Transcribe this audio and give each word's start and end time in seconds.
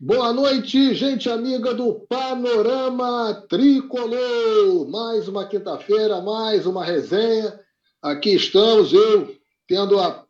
Boa 0.00 0.32
noite, 0.32 0.92
gente 0.92 1.30
amiga 1.30 1.72
do 1.72 1.94
Panorama 2.08 3.32
Tricolor. 3.48 4.90
Mais 4.90 5.28
uma 5.28 5.46
quinta-feira, 5.46 6.20
mais 6.20 6.66
uma 6.66 6.84
resenha. 6.84 7.60
Aqui 8.02 8.34
estamos, 8.34 8.92
eu 8.92 9.32
tendo 9.68 10.00
a 10.00 10.24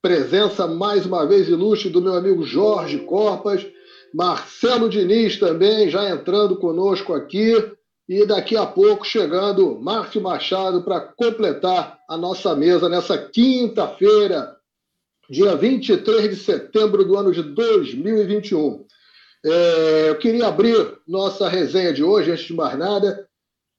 presença 0.00 0.68
mais 0.68 1.06
uma 1.06 1.26
vez 1.26 1.48
ilustre 1.48 1.90
do 1.90 2.00
meu 2.00 2.14
amigo 2.14 2.44
Jorge 2.44 3.00
Corpas, 3.00 3.66
Marcelo 4.14 4.88
Diniz 4.88 5.40
também 5.40 5.90
já 5.90 6.08
entrando 6.08 6.56
conosco 6.56 7.12
aqui 7.12 7.52
e 8.08 8.24
daqui 8.24 8.56
a 8.56 8.64
pouco 8.64 9.04
chegando 9.04 9.80
Márcio 9.80 10.22
Machado 10.22 10.84
para 10.84 11.00
completar 11.00 11.98
a 12.08 12.16
nossa 12.16 12.54
mesa 12.54 12.88
nessa 12.88 13.18
quinta-feira, 13.18 14.56
dia 15.28 15.56
23 15.56 16.30
de 16.30 16.36
setembro 16.36 17.04
do 17.04 17.16
ano 17.16 17.32
de 17.32 17.42
2021. 17.42 18.88
É, 19.44 20.10
eu 20.10 20.18
queria 20.18 20.46
abrir 20.46 20.98
nossa 21.06 21.48
resenha 21.48 21.92
de 21.92 22.04
hoje, 22.04 22.30
antes 22.30 22.44
de 22.44 22.54
mais 22.54 22.78
nada, 22.78 23.26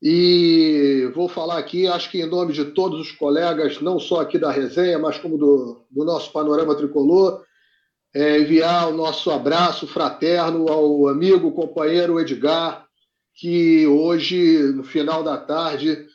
e 0.02 1.12
vou 1.14 1.30
falar 1.30 1.60
aqui, 1.60 1.88
acho 1.88 2.10
que 2.10 2.20
em 2.20 2.26
nome 2.26 2.54
de 2.54 2.66
todos 2.66 3.00
os 3.00 3.12
colegas, 3.12 3.80
não 3.80 4.00
só 4.00 4.22
aqui 4.22 4.40
da 4.40 4.52
resenha, 4.52 4.98
mas 4.98 5.20
como 5.20 5.38
do, 5.38 5.86
do 5.92 6.04
nosso 6.04 6.32
Panorama 6.32 6.76
Tricolor, 6.76 7.44
é, 8.14 8.40
enviar 8.40 8.90
o 8.90 8.94
nosso 8.94 9.30
abraço 9.30 9.86
fraterno 9.86 10.68
ao 10.68 11.08
amigo, 11.08 11.52
companheiro 11.52 12.20
Edgar, 12.20 12.86
que 13.36 13.86
hoje, 13.86 14.74
no 14.74 14.84
final 14.84 15.24
da 15.24 15.38
tarde, 15.38 16.06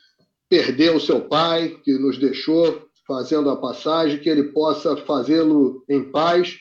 perdeu 0.49 0.99
seu 0.99 1.21
pai, 1.21 1.69
que 1.83 1.93
nos 1.93 2.17
deixou 2.17 2.85
fazendo 3.07 3.49
a 3.49 3.55
passagem, 3.55 4.19
que 4.19 4.29
ele 4.29 4.51
possa 4.51 4.97
fazê-lo 4.97 5.83
em 5.89 6.03
paz 6.11 6.57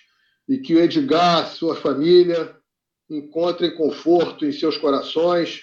e 0.49 0.59
que 0.59 0.77
o 0.77 0.81
Edgar, 0.81 1.49
sua 1.49 1.75
família, 1.75 2.56
encontrem 3.11 3.75
conforto 3.77 4.45
em 4.45 4.53
seus 4.53 4.77
corações. 4.77 5.63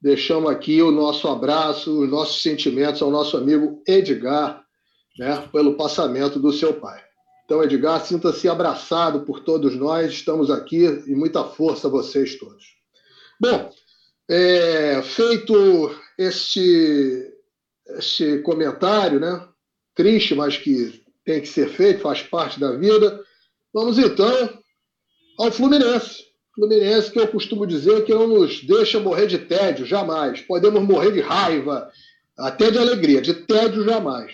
Deixamos 0.00 0.50
aqui 0.50 0.80
o 0.80 0.90
nosso 0.90 1.28
abraço, 1.28 2.02
os 2.02 2.08
nossos 2.08 2.42
sentimentos 2.42 3.02
ao 3.02 3.10
nosso 3.10 3.36
amigo 3.36 3.82
Edgar, 3.86 4.62
né, 5.18 5.48
pelo 5.52 5.76
passamento 5.76 6.38
do 6.38 6.52
seu 6.52 6.74
pai. 6.74 7.02
Então, 7.44 7.62
Edgar, 7.62 8.04
sinta-se 8.04 8.48
abraçado 8.48 9.22
por 9.22 9.40
todos 9.40 9.74
nós, 9.74 10.12
estamos 10.12 10.50
aqui 10.50 10.84
e 11.06 11.14
muita 11.14 11.44
força 11.44 11.88
a 11.88 11.90
vocês 11.90 12.38
todos. 12.38 12.64
Bom, 13.40 13.70
é, 14.28 15.00
feito 15.02 15.90
este, 16.18 17.32
este 17.96 18.38
comentário, 18.40 19.18
né, 19.18 19.48
triste, 19.94 20.34
mas 20.34 20.56
que 20.56 21.02
tem 21.24 21.40
que 21.40 21.48
ser 21.48 21.68
feito, 21.70 22.02
faz 22.02 22.22
parte 22.22 22.60
da 22.60 22.72
vida, 22.72 23.24
vamos 23.72 23.98
então 23.98 24.58
ao 25.38 25.50
Fluminense. 25.50 26.27
Fluminense 26.58 27.12
que 27.12 27.20
eu 27.20 27.28
costumo 27.28 27.64
dizer 27.64 28.04
que 28.04 28.12
não 28.12 28.26
nos 28.26 28.64
deixa 28.64 28.98
morrer 28.98 29.28
de 29.28 29.38
tédio, 29.38 29.86
jamais. 29.86 30.40
Podemos 30.40 30.82
morrer 30.82 31.12
de 31.12 31.20
raiva, 31.20 31.88
até 32.36 32.68
de 32.68 32.78
alegria, 32.78 33.22
de 33.22 33.32
tédio 33.32 33.84
jamais. 33.84 34.32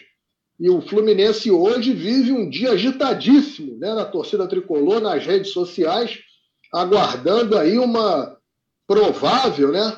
E 0.59 0.71
o 0.71 0.81
Fluminense 0.81 1.51
hoje 1.51 1.93
vive 1.93 2.33
um 2.33 2.49
dia 2.49 2.73
agitadíssimo 2.73 3.77
né, 3.77 3.93
na 3.93 4.07
torcida 4.07 4.49
tricolor, 4.49 5.03
nas 5.03 5.27
redes 5.27 5.53
sociais, 5.53 6.19
aguardando 6.73 7.59
aí 7.59 7.77
uma 7.77 8.39
provável, 8.87 9.71
né? 9.71 9.95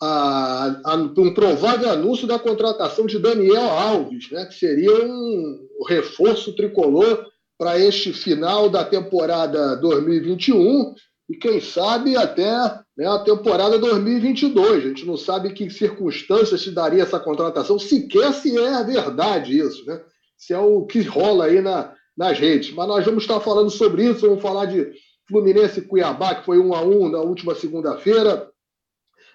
A, 0.00 0.80
a, 0.82 0.94
um 0.94 1.34
provável 1.34 1.90
anúncio 1.90 2.26
da 2.26 2.38
contratação 2.38 3.04
de 3.04 3.18
Daniel 3.18 3.68
Alves, 3.68 4.30
né, 4.30 4.46
que 4.46 4.54
seria 4.54 5.04
um 5.04 5.66
reforço 5.88 6.54
tricolor 6.54 7.26
para 7.58 7.78
este 7.78 8.12
final 8.12 8.70
da 8.70 8.84
temporada 8.84 9.74
2021 9.76 10.94
e 11.28 11.36
quem 11.36 11.60
sabe 11.60 12.16
até 12.16 12.50
né, 12.96 13.06
a 13.06 13.18
temporada 13.18 13.78
2022. 13.78 14.84
A 14.84 14.88
gente 14.88 15.06
não 15.06 15.16
sabe 15.16 15.52
que 15.52 15.68
circunstâncias 15.68 16.62
se 16.62 16.70
daria 16.70 17.02
essa 17.02 17.20
contratação, 17.20 17.78
sequer 17.78 18.32
se 18.32 18.56
é 18.58 18.82
verdade 18.82 19.58
isso, 19.58 19.84
né? 19.86 20.00
se 20.36 20.54
é 20.54 20.58
o 20.58 20.86
que 20.86 21.02
rola 21.02 21.46
aí 21.46 21.60
na, 21.60 21.92
nas 22.16 22.38
redes. 22.38 22.72
Mas 22.72 22.88
nós 22.88 23.04
vamos 23.04 23.24
estar 23.24 23.40
falando 23.40 23.70
sobre 23.70 24.04
isso, 24.04 24.26
vamos 24.26 24.42
falar 24.42 24.66
de 24.66 24.90
Fluminense 25.28 25.80
e 25.80 25.82
Cuiabá, 25.82 26.36
que 26.36 26.46
foi 26.46 26.58
um 26.58 26.72
a 26.72 26.82
um 26.82 27.08
na 27.08 27.20
última 27.20 27.54
segunda-feira. 27.54 28.48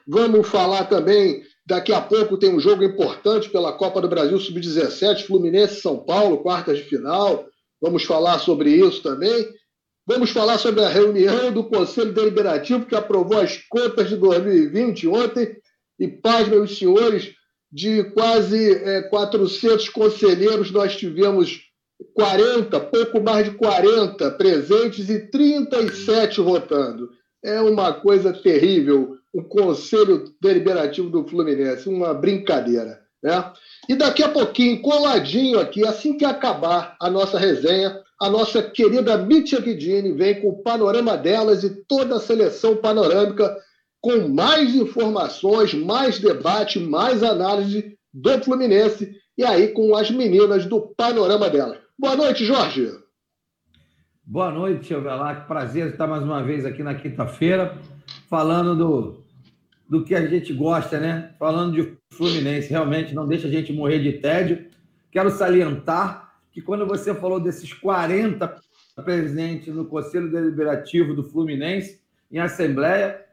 Vamos 0.07 0.47
falar 0.47 0.85
também, 0.85 1.44
daqui 1.66 1.94
a 1.94 2.01
pouco 2.01 2.38
tem 2.38 2.53
um 2.53 2.59
jogo 2.59 2.84
importante 2.84 3.50
pela 3.50 3.73
Copa 3.73 4.01
do 4.01 4.09
Brasil 4.09 4.40
Sub-17, 4.40 5.25
Fluminense 5.25 5.81
São 5.81 6.03
Paulo, 6.03 6.41
quartas 6.41 6.78
de 6.78 6.84
final. 6.84 7.46
Vamos 7.81 8.03
falar 8.03 8.40
sobre 8.40 8.72
isso 8.72 9.03
também. 9.03 9.47
Vamos 10.06 10.31
falar 10.31 10.58
sobre 10.58 10.84
a 10.84 10.90
reunião 10.90 11.52
do 11.52 11.64
Conselho 11.64 12.14
Deliberativo 12.14 12.86
que 12.86 12.96
aprovou 12.96 13.40
as 13.40 13.58
contas 13.69 14.09
de 14.09 14.18
2020 14.18 15.08
ontem. 15.08 15.56
E, 16.00 16.08
paz, 16.08 16.47
meus 16.47 16.78
senhores, 16.78 17.34
de 17.72 18.03
quase 18.12 18.74
é, 18.74 19.03
400 19.03 19.88
conselheiros, 19.90 20.72
nós 20.72 20.97
tivemos 20.97 21.62
40, 22.14 22.80
pouco 22.81 23.22
mais 23.22 23.46
de 23.46 23.56
40 23.56 24.31
presentes 24.31 25.09
e 25.09 25.19
37 25.30 26.41
votando. 26.41 27.09
É 27.44 27.62
uma 27.62 27.94
coisa 27.94 28.34
terrível 28.34 29.18
o 29.34 29.44
Conselho 29.44 30.31
Deliberativo 30.40 31.09
do 31.09 31.28
Fluminense, 31.28 31.90
uma 31.90 32.14
brincadeira. 32.14 33.02
Né? 33.22 33.52
E 33.90 33.96
daqui 33.96 34.22
a 34.22 34.30
pouquinho, 34.30 34.81
coladinho 34.81 35.59
aqui, 35.59 35.85
assim 35.88 36.16
que 36.16 36.24
acabar 36.24 36.96
a 37.02 37.09
nossa 37.09 37.40
resenha, 37.40 38.00
a 38.19 38.29
nossa 38.29 38.62
querida 38.62 39.18
Mitya 39.18 39.59
Guidini 39.59 40.12
vem 40.13 40.41
com 40.41 40.50
o 40.50 40.63
panorama 40.63 41.18
delas 41.18 41.63
e 41.63 41.69
toda 41.85 42.16
a 42.16 42.19
seleção 42.19 42.78
panorâmica 42.78 43.56
com 44.01 44.28
mais 44.28 44.75
informações, 44.75 45.74
mais 45.74 46.19
debate, 46.19 46.79
mais 46.79 47.23
análise 47.23 47.97
do 48.13 48.44
Fluminense 48.44 49.16
e 49.38 49.44
aí 49.44 49.69
com 49.69 49.96
as 49.96 50.12
meninas 50.12 50.66
do 50.66 50.81
panorama 50.81 51.50
delas. 51.50 51.79
Boa 51.97 52.16
noite, 52.16 52.46
Jorge. 52.46 52.91
Boa 54.25 54.52
noite, 54.52 54.94
Ovelac. 54.94 55.47
Prazer 55.47 55.88
estar 55.88 56.07
mais 56.07 56.23
uma 56.23 56.41
vez 56.41 56.66
aqui 56.66 56.84
na 56.84 56.96
quinta-feira, 56.96 57.78
falando 58.29 58.75
do, 58.75 59.23
do 59.90 60.03
que 60.03 60.16
a 60.16 60.25
gente 60.25 60.53
gosta, 60.53 61.00
né? 61.00 61.34
Falando 61.38 61.73
de 61.73 61.97
Fluminense. 62.12 62.69
Realmente 62.69 63.13
não 63.13 63.28
deixa 63.28 63.47
a 63.47 63.52
gente 63.52 63.73
morrer 63.73 64.00
de 64.00 64.13
tédio. 64.13 64.66
Quero 65.12 65.29
salientar 65.29 66.22
que 66.53 66.62
quando 66.62 66.86
você 66.86 67.14
falou 67.16 67.40
desses 67.40 67.74
40 67.74 68.62
presidentes 69.03 69.74
no 69.74 69.86
Conselho 69.86 70.31
Deliberativo 70.31 71.16
do 71.16 71.24
Fluminense, 71.24 72.00
em 72.31 72.38
Assembleia, 72.38 73.25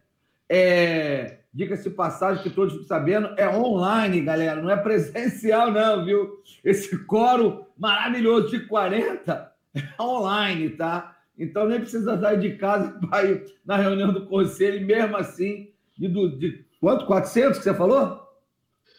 é, 0.49 1.41
diga-se 1.53 1.91
passagem 1.91 2.43
que 2.43 2.51
todos 2.51 2.73
estão 2.73 2.89
sabendo, 2.89 3.29
é 3.37 3.47
online, 3.49 4.23
galera, 4.23 4.61
não 4.63 4.71
é 4.71 4.77
presencial, 4.77 5.71
não, 5.71 6.05
viu? 6.05 6.43
Esse 6.65 6.97
coro 7.05 7.67
maravilhoso 7.77 8.51
de 8.51 8.61
40 8.61 9.53
é 9.75 10.03
online, 10.03 10.71
tá? 10.71 11.17
Então 11.39 11.67
nem 11.67 11.81
precisa 11.81 12.19
sair 12.19 12.41
de 12.41 12.57
casa 12.57 12.99
para 13.09 13.25
ir 13.25 13.45
na 13.65 13.77
reunião 13.77 14.13
do 14.13 14.27
conselho, 14.27 14.85
mesmo 14.87 15.17
assim, 15.17 15.71
de, 15.97 16.09
de 16.39 16.65
quanto? 16.81 17.05
400 17.07 17.59
que 17.59 17.65
você 17.65 17.75
falou? 17.75 18.21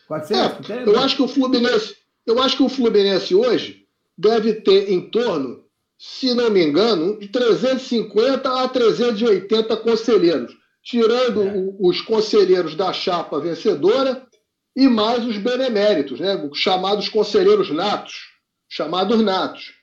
400? 0.08 0.70
É, 0.70 0.84
eu 0.84 1.00
acho 1.00 1.16
que 1.16 1.24
o 1.24 1.28
Fluminense, 1.28 1.96
eu 2.26 2.42
acho 2.42 2.58
que 2.58 2.64
o 2.64 2.70
Fluminense 2.70 3.34
hoje 3.34 3.81
deve 4.22 4.54
ter 4.54 4.92
em 4.92 5.09
torno, 5.09 5.64
se 5.98 6.34
não 6.34 6.52
me 6.52 6.64
engano, 6.64 7.20
de 7.20 7.28
350 7.28 8.64
a 8.64 8.68
380 8.70 9.76
conselheiros, 9.78 10.54
tirando 10.84 11.44
é. 11.44 11.54
os 11.80 12.02
conselheiros 12.02 12.76
da 12.76 12.94
chapa 12.94 13.40
vencedora 13.40 14.26
e 14.76 14.88
mais 14.88 15.26
os 15.26 15.38
beneméritos, 15.38 16.20
né? 16.20 16.50
chamados 16.54 17.09
conselheiros 17.09 17.72
natos, 17.72 18.14
chamados 18.70 19.20
natos. 19.22 19.74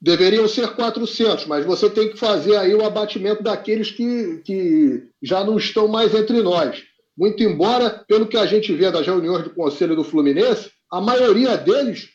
Deveriam 0.00 0.46
ser 0.46 0.68
400, 0.68 1.46
mas 1.46 1.66
você 1.66 1.90
tem 1.90 2.08
que 2.08 2.16
fazer 2.16 2.56
aí 2.56 2.72
o 2.72 2.84
abatimento 2.84 3.42
daqueles 3.42 3.90
que, 3.90 4.40
que 4.44 5.08
já 5.20 5.42
não 5.42 5.58
estão 5.58 5.88
mais 5.88 6.14
entre 6.14 6.40
nós. 6.40 6.84
Muito 7.16 7.42
embora, 7.42 8.04
pelo 8.06 8.28
que 8.28 8.36
a 8.36 8.46
gente 8.46 8.72
vê 8.72 8.92
das 8.92 9.04
reuniões 9.04 9.42
do 9.42 9.50
Conselho 9.50 9.96
do 9.96 10.04
Fluminense, 10.04 10.70
a 10.90 11.00
maioria 11.00 11.56
deles 11.56 12.10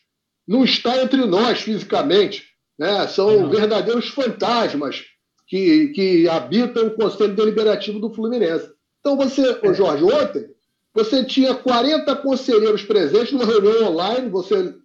não 0.48 0.64
está 0.64 1.02
entre 1.02 1.26
nós 1.26 1.62
fisicamente. 1.62 2.46
Né? 2.78 3.08
São 3.08 3.42
não. 3.42 3.50
verdadeiros 3.50 4.10
fantasmas 4.10 5.04
que, 5.48 5.90
que 5.90 6.28
habitam 6.28 6.88
o 6.88 6.96
Conselho 6.96 7.36
Deliberativo 7.36 8.00
do 8.00 8.14
Fluminense. 8.14 8.72
Então, 9.00 9.18
você, 9.18 9.60
é. 9.62 9.74
Jorge, 9.74 10.04
ontem, 10.04 10.50
você 10.94 11.24
tinha 11.24 11.54
40 11.54 12.16
conselheiros 12.18 12.84
presentes 12.84 13.32
numa 13.32 13.46
reunião 13.46 13.92
online, 13.92 14.30
você 14.30 14.76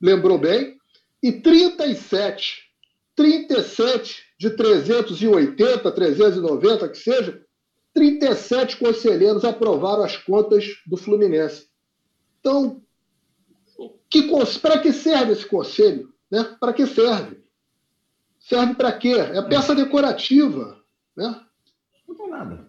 lembrou 0.00 0.38
bem, 0.38 0.76
e 1.22 1.32
37, 1.32 2.62
37 3.16 4.22
de 4.38 4.50
380, 4.50 5.90
390, 5.90 6.88
que 6.88 6.98
seja, 6.98 7.42
37 7.94 8.76
conselheiros 8.76 9.44
aprovaram 9.44 10.04
as 10.04 10.16
contas 10.16 10.66
do 10.86 10.96
Fluminense. 10.96 11.66
Então, 12.40 12.82
para 14.60 14.78
que 14.78 14.92
serve 14.92 15.32
esse 15.32 15.46
conselho? 15.46 16.12
Né? 16.30 16.44
Para 16.58 16.72
que 16.72 16.86
serve? 16.86 17.42
Serve 18.38 18.74
para 18.74 18.92
quê? 18.92 19.14
É 19.14 19.42
peça 19.42 19.74
decorativa. 19.74 20.78
Né? 21.16 21.40
Não 22.06 22.14
tem 22.14 22.28
nada. 22.28 22.68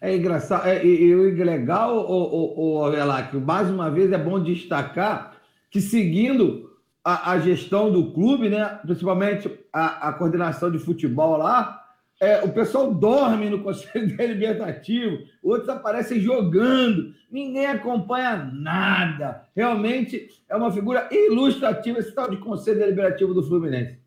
É 0.00 0.14
engraçado. 0.16 0.66
É, 0.66 0.84
e, 0.84 1.04
e 1.04 1.14
o 1.14 1.44
legal, 1.44 1.96
o, 1.96 2.82
o, 2.82 2.86
o 2.86 3.30
que 3.30 3.36
mais 3.36 3.70
uma 3.70 3.90
vez 3.90 4.12
é 4.12 4.18
bom 4.18 4.42
destacar 4.42 5.34
que 5.70 5.80
seguindo 5.80 6.70
a, 7.02 7.32
a 7.32 7.40
gestão 7.40 7.90
do 7.90 8.12
clube, 8.12 8.48
né, 8.48 8.78
principalmente 8.82 9.50
a, 9.72 10.08
a 10.08 10.12
coordenação 10.12 10.70
de 10.70 10.78
futebol 10.78 11.36
lá, 11.36 11.83
é, 12.24 12.42
o 12.42 12.48
pessoal 12.48 12.94
dorme 12.94 13.50
no 13.50 13.62
Conselho 13.62 14.16
Deliberativo, 14.16 15.18
outros 15.42 15.68
aparecem 15.68 16.18
jogando, 16.20 17.14
ninguém 17.30 17.66
acompanha 17.66 18.50
nada. 18.50 19.46
Realmente 19.54 20.28
é 20.48 20.56
uma 20.56 20.72
figura 20.72 21.06
ilustrativa 21.12 21.98
esse 21.98 22.12
tal 22.12 22.30
de 22.30 22.38
Conselho 22.38 22.78
Deliberativo 22.78 23.34
do 23.34 23.42
Fluminense. 23.42 23.98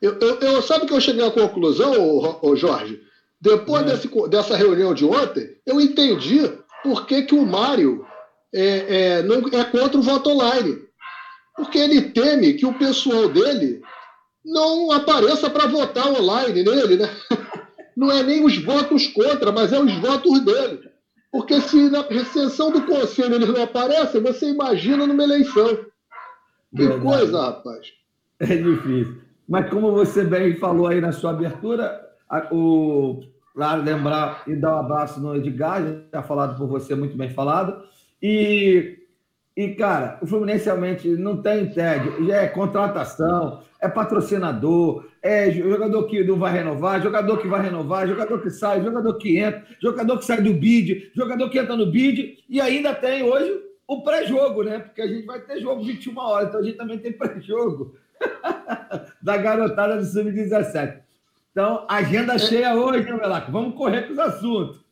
Eu, 0.00 0.18
eu, 0.18 0.40
eu 0.40 0.62
sabe 0.62 0.86
que 0.86 0.94
eu 0.94 1.00
cheguei 1.00 1.26
à 1.26 1.30
conclusão, 1.30 1.92
ô, 2.00 2.38
ô 2.50 2.56
Jorge? 2.56 3.02
Depois 3.38 3.82
é. 3.82 3.86
desse, 3.86 4.28
dessa 4.28 4.56
reunião 4.56 4.94
de 4.94 5.04
ontem, 5.04 5.56
eu 5.66 5.78
entendi 5.78 6.40
por 6.82 7.06
que, 7.06 7.22
que 7.22 7.34
o 7.34 7.44
Mário 7.44 8.06
é, 8.54 9.18
é, 9.18 9.22
não, 9.22 9.46
é 9.52 9.64
contra 9.64 9.98
o 9.98 10.02
voto 10.02 10.30
online. 10.30 10.78
Porque 11.54 11.78
ele 11.78 12.10
teme 12.12 12.54
que 12.54 12.64
o 12.64 12.78
pessoal 12.78 13.28
dele 13.28 13.82
não 14.46 14.92
apareça 14.92 15.50
para 15.50 15.66
votar 15.66 16.06
online 16.08 16.62
nele, 16.62 16.96
né? 16.96 17.10
Não 17.96 18.12
é 18.12 18.22
nem 18.22 18.44
os 18.44 18.62
votos 18.62 19.06
contra, 19.06 19.50
mas 19.50 19.72
é 19.72 19.80
os 19.80 19.94
votos 20.00 20.44
dele. 20.44 20.80
Porque 21.32 21.58
se 21.62 21.88
na 21.88 22.04
sessão 22.26 22.70
do 22.70 22.82
conselho 22.82 23.36
eles 23.36 23.48
não 23.48 23.62
aparecem, 23.62 24.20
você 24.20 24.50
imagina 24.50 25.06
numa 25.06 25.22
eleição. 25.22 25.78
Que 26.76 26.86
Verdade. 26.86 27.00
coisa, 27.00 27.40
rapaz. 27.40 27.86
É 28.40 28.54
difícil. 28.54 29.22
Mas 29.48 29.70
como 29.70 29.92
você 29.92 30.24
bem 30.24 30.56
falou 30.56 30.88
aí 30.88 31.00
na 31.00 31.10
sua 31.10 31.30
abertura, 31.30 32.06
o 32.52 33.22
lá 33.54 33.74
lembrar 33.74 34.42
e 34.46 34.54
dar 34.54 34.76
um 34.76 34.80
abraço 34.80 35.18
no 35.18 35.34
Edgar, 35.34 35.82
já 36.12 36.22
falado 36.22 36.58
por 36.58 36.68
você, 36.68 36.94
muito 36.94 37.16
bem 37.16 37.30
falado. 37.30 37.82
E, 38.22 38.98
e 39.56 39.68
cara, 39.74 40.18
o 40.20 40.26
Fluminense 40.26 40.66
realmente 40.66 41.08
não 41.08 41.40
tem 41.40 41.70
tédio, 41.70 42.30
é 42.30 42.46
contratação, 42.46 43.62
é 43.80 43.88
patrocinador, 43.88 45.06
é 45.22 45.50
jogador 45.50 46.04
que 46.04 46.22
não 46.22 46.36
vai 46.36 46.52
renovar, 46.52 47.02
jogador 47.02 47.38
que 47.38 47.48
vai 47.48 47.62
renovar, 47.62 48.06
jogador 48.06 48.42
que 48.42 48.50
sai, 48.50 48.82
jogador 48.82 49.14
que 49.14 49.38
entra, 49.38 49.64
jogador 49.80 50.18
que 50.18 50.26
sai 50.26 50.42
do 50.42 50.52
bid, 50.52 51.10
jogador 51.14 51.48
que 51.48 51.58
entra 51.58 51.74
no 51.74 51.86
bid, 51.86 52.44
e 52.48 52.60
ainda 52.60 52.94
tem 52.94 53.22
hoje 53.22 53.62
o 53.88 54.02
pré-jogo, 54.02 54.62
né? 54.62 54.80
Porque 54.80 55.00
a 55.00 55.06
gente 55.06 55.24
vai 55.24 55.40
ter 55.40 55.58
jogo 55.60 55.82
21 55.82 56.18
horas, 56.18 56.48
então 56.48 56.60
a 56.60 56.62
gente 56.62 56.76
também 56.76 56.98
tem 56.98 57.12
pré-jogo 57.12 57.96
da 59.22 59.38
garotada 59.38 59.96
do 59.96 60.04
Sub-17. 60.04 60.98
Então, 61.50 61.86
agenda 61.88 62.34
é. 62.34 62.38
cheia 62.38 62.74
hoje, 62.74 63.04
né, 63.04 63.16
Velaco? 63.16 63.50
Vamos 63.50 63.74
correr 63.74 64.02
com 64.02 64.12
os 64.12 64.18
assuntos. 64.18 64.84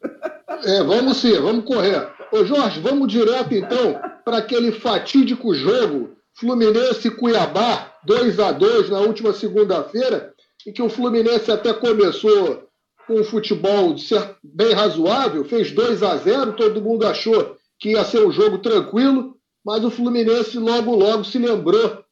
É, 0.65 0.83
vamos 0.83 1.19
sim, 1.19 1.39
vamos 1.39 1.67
correr. 1.67 2.09
Ô 2.33 2.45
Jorge, 2.45 2.81
vamos 2.81 3.13
direto 3.13 3.53
então 3.53 4.01
para 4.25 4.39
aquele 4.39 4.73
fatídico 4.73 5.55
jogo 5.55 6.17
Fluminense 6.35 7.11
Cuiabá, 7.11 7.93
2 8.05 8.41
a 8.41 8.53
2 8.53 8.91
na 8.91 9.01
última 9.01 9.33
segunda-feira, 9.33 10.35
em 10.67 10.73
que 10.73 10.83
o 10.83 10.89
Fluminense 10.89 11.51
até 11.51 11.73
começou 11.73 12.69
com 13.07 13.21
um 13.21 13.25
futebol 13.25 13.95
bem 14.43 14.73
razoável, 14.73 15.45
fez 15.45 15.71
2 15.71 16.03
a 16.03 16.17
0 16.17 16.55
todo 16.55 16.83
mundo 16.83 17.07
achou 17.07 17.57
que 17.79 17.91
ia 17.91 18.05
ser 18.05 18.27
um 18.27 18.33
jogo 18.33 18.59
tranquilo, 18.59 19.37
mas 19.65 19.85
o 19.85 19.91
Fluminense 19.91 20.59
logo 20.59 20.95
logo 20.95 21.23
se 21.23 21.39
lembrou 21.39 22.03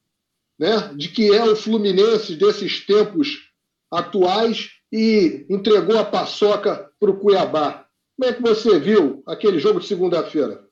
né, 0.59 0.93
de 0.95 1.09
que 1.09 1.35
é 1.35 1.43
o 1.45 1.57
Fluminense 1.57 2.37
desses 2.37 2.85
tempos 2.85 3.51
atuais 3.91 4.71
e 4.93 5.47
entregou 5.51 5.99
a 5.99 6.05
paçoca 6.05 6.91
para 7.01 7.11
o 7.11 7.19
Cuiabá. 7.19 7.87
Como 8.17 8.31
é 8.31 8.35
que 8.35 8.43
você 8.43 8.79
viu 8.79 9.23
aquele 9.27 9.59
jogo 9.59 9.81
de 9.81 9.87
segunda-feira? 9.87 10.63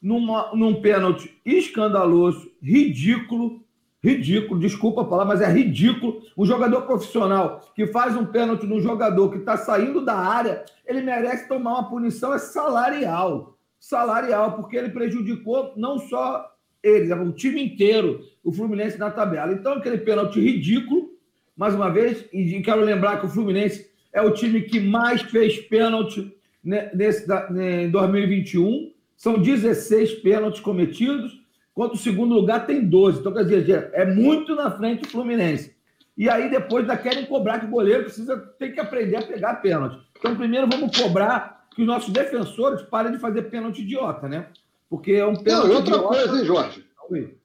numa, 0.00 0.54
num 0.54 0.80
pênalti 0.80 1.40
escandaloso, 1.44 2.48
ridículo, 2.62 3.65
ridículo, 4.02 4.60
desculpa 4.60 5.04
falar, 5.04 5.24
mas 5.24 5.40
é 5.40 5.50
ridículo. 5.50 6.22
Um 6.36 6.44
jogador 6.44 6.82
profissional 6.82 7.60
que 7.74 7.86
faz 7.86 8.16
um 8.16 8.24
pênalti 8.24 8.66
num 8.66 8.80
jogador 8.80 9.30
que 9.30 9.38
está 9.38 9.56
saindo 9.56 10.04
da 10.04 10.14
área, 10.14 10.64
ele 10.86 11.00
merece 11.02 11.48
tomar 11.48 11.72
uma 11.72 11.88
punição 11.88 12.32
é 12.32 12.38
salarial. 12.38 13.58
Salarial, 13.78 14.52
porque 14.54 14.76
ele 14.76 14.90
prejudicou 14.90 15.72
não 15.76 15.98
só 15.98 16.52
ele, 16.82 17.12
o 17.12 17.32
time 17.32 17.62
inteiro, 17.62 18.20
o 18.44 18.52
Fluminense 18.52 18.98
na 18.98 19.10
tabela. 19.10 19.52
Então, 19.52 19.74
aquele 19.74 19.98
pênalti 19.98 20.40
ridículo, 20.40 21.10
mais 21.56 21.74
uma 21.74 21.90
vez, 21.90 22.24
e 22.32 22.60
quero 22.62 22.82
lembrar 22.82 23.18
que 23.18 23.26
o 23.26 23.28
Fluminense 23.28 23.90
é 24.12 24.22
o 24.22 24.32
time 24.32 24.62
que 24.62 24.78
mais 24.80 25.22
fez 25.22 25.58
pênalti 25.58 26.32
nesse, 26.62 27.26
em 27.50 27.90
2021 27.90 28.92
são 29.16 29.40
16 29.40 30.16
pênaltis 30.16 30.60
cometidos, 30.60 31.40
enquanto 31.76 31.92
o 31.92 31.98
segundo 31.98 32.34
lugar 32.34 32.66
tem 32.66 32.82
12. 32.82 33.20
Então, 33.20 33.34
quer 33.34 33.44
dizer, 33.44 33.90
é 33.92 34.06
muito 34.06 34.54
na 34.54 34.70
frente 34.70 35.04
o 35.04 35.10
Fluminense. 35.10 35.76
E 36.16 36.26
aí, 36.30 36.50
depois 36.50 36.88
ainda 36.88 36.96
querem 36.96 37.26
cobrar 37.26 37.60
que 37.60 37.66
o 37.66 37.70
goleiro 37.70 38.04
precisa 38.04 38.34
tem 38.58 38.72
que 38.72 38.80
aprender 38.80 39.16
a 39.16 39.22
pegar 39.22 39.56
pênalti. 39.56 39.98
Então, 40.18 40.34
primeiro 40.34 40.66
vamos 40.66 40.96
cobrar 40.96 41.66
que 41.74 41.82
os 41.82 41.86
nossos 41.86 42.10
defensores 42.10 42.80
parem 42.80 43.12
de 43.12 43.18
fazer 43.18 43.42
pênalti 43.42 43.82
idiota, 43.82 44.26
né? 44.26 44.46
Porque 44.88 45.12
é 45.12 45.26
um 45.26 45.36
pênalti. 45.36 45.66
Não, 45.66 45.72
e 45.74 45.76
outra 45.76 45.96
idiota... 45.96 46.08
coisa, 46.08 46.38
hein, 46.38 46.44
Jorge? 46.46 46.86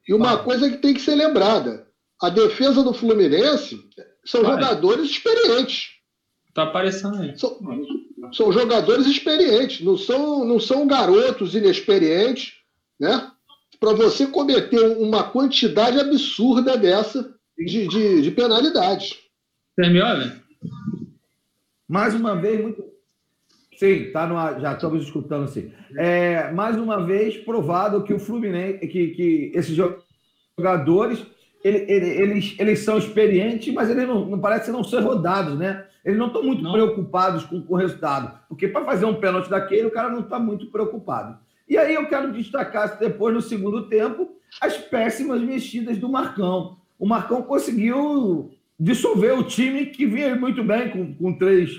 E 0.08 0.14
uma 0.14 0.38
coisa 0.38 0.70
que 0.70 0.78
tem 0.78 0.94
que 0.94 1.02
ser 1.02 1.14
lembrada: 1.14 1.86
a 2.20 2.30
defesa 2.30 2.82
do 2.82 2.94
Fluminense 2.94 3.78
são 4.24 4.42
Vai. 4.42 4.52
jogadores 4.52 5.10
experientes. 5.10 5.90
Tá 6.54 6.62
aparecendo 6.62 7.18
aí. 7.18 7.38
São, 7.38 7.58
são 8.32 8.52
jogadores 8.52 9.06
experientes, 9.06 9.84
não 9.84 9.98
são, 9.98 10.44
não 10.44 10.58
são 10.58 10.86
garotos 10.86 11.54
inexperientes, 11.54 12.54
né? 12.98 13.31
Para 13.82 13.94
você 13.94 14.28
cometer 14.28 14.96
uma 14.96 15.24
quantidade 15.24 15.98
absurda 15.98 16.78
dessa 16.78 17.34
de, 17.58 17.88
de, 17.88 18.22
de 18.22 18.30
penalidades. 18.30 19.18
Você 19.74 19.88
me 19.88 20.00
ouve? 20.00 20.30
Mais 21.88 22.14
uma 22.14 22.36
vez, 22.36 22.62
muito. 22.62 22.80
Sim, 23.76 24.12
tá 24.12 24.24
no 24.24 24.38
ar, 24.38 24.60
já 24.60 24.74
estamos 24.74 25.02
escutando 25.02 25.48
sim. 25.48 25.72
É, 25.96 26.52
mais 26.52 26.76
uma 26.76 27.04
vez, 27.04 27.36
provado 27.38 28.04
que 28.04 28.14
o 28.14 28.20
Fluminense, 28.20 28.86
que, 28.86 29.08
que 29.08 29.50
esses 29.52 29.76
jogadores, 30.56 31.26
ele, 31.64 31.78
ele, 31.90 32.06
eles, 32.06 32.54
eles 32.60 32.78
são 32.84 32.98
experientes, 32.98 33.74
mas 33.74 33.90
eles 33.90 34.06
não, 34.06 34.26
não 34.26 34.38
parecem 34.38 34.72
não 34.72 34.84
ser 34.84 35.00
rodados, 35.00 35.58
né? 35.58 35.86
Eles 36.04 36.20
não 36.20 36.28
estão 36.28 36.44
muito 36.44 36.62
não. 36.62 36.72
preocupados 36.72 37.42
com, 37.46 37.60
com, 37.60 37.74
o 37.74 37.76
resultado, 37.76 38.32
porque 38.48 38.68
para 38.68 38.84
fazer 38.84 39.06
um 39.06 39.14
pênalti 39.16 39.50
daquele, 39.50 39.88
o 39.88 39.92
cara 39.92 40.08
não 40.08 40.20
está 40.20 40.38
muito 40.38 40.66
preocupado. 40.66 41.41
E 41.72 41.78
aí 41.78 41.94
eu 41.94 42.06
quero 42.06 42.30
destacar 42.30 42.98
depois, 42.98 43.34
no 43.34 43.40
segundo 43.40 43.88
tempo, 43.88 44.36
as 44.60 44.76
péssimas 44.76 45.40
mexidas 45.40 45.96
do 45.96 46.06
Marcão. 46.06 46.76
O 46.98 47.08
Marcão 47.08 47.40
conseguiu 47.40 48.50
dissolver 48.78 49.38
o 49.38 49.42
time 49.42 49.86
que 49.86 50.04
vinha 50.04 50.36
muito 50.36 50.62
bem 50.62 50.90
com, 50.90 51.14
com 51.14 51.32
três, 51.32 51.70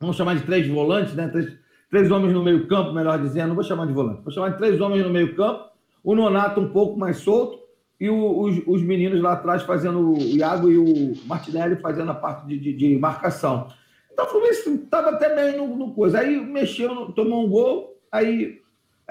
vamos 0.00 0.16
chamar 0.16 0.36
de 0.36 0.46
três 0.46 0.66
volantes, 0.66 1.12
né? 1.12 1.28
Três, 1.28 1.58
três 1.90 2.10
homens 2.10 2.32
no 2.32 2.42
meio 2.42 2.66
campo, 2.66 2.94
melhor 2.94 3.20
dizendo, 3.20 3.48
não 3.48 3.54
vou 3.54 3.62
chamar 3.62 3.86
de 3.86 3.92
volante, 3.92 4.22
vou 4.22 4.32
chamar 4.32 4.48
de 4.48 4.56
três 4.56 4.80
homens 4.80 5.04
no 5.04 5.10
meio 5.10 5.36
campo, 5.36 5.66
o 6.02 6.14
Nonato 6.14 6.62
um 6.62 6.70
pouco 6.70 6.98
mais 6.98 7.18
solto, 7.18 7.58
e 8.00 8.08
o, 8.08 8.40
os, 8.40 8.62
os, 8.66 8.82
meninos 8.82 9.20
lá 9.20 9.34
atrás 9.34 9.62
fazendo, 9.62 10.14
o 10.14 10.22
Iago 10.22 10.70
e 10.70 10.78
o 10.78 11.12
Martinelli 11.26 11.76
fazendo 11.76 12.12
a 12.12 12.14
parte 12.14 12.46
de, 12.46 12.58
de, 12.58 12.72
de 12.72 12.96
marcação. 12.96 13.68
Então 14.10 14.24
o 14.24 14.28
Fluminense 14.28 14.70
estava 14.70 15.10
até 15.10 15.34
bem 15.34 15.58
no, 15.58 15.76
no, 15.76 15.92
coisa. 15.92 16.20
Aí 16.20 16.40
mexeu, 16.40 17.12
tomou 17.12 17.44
um 17.44 17.50
gol, 17.50 18.00
aí. 18.10 18.61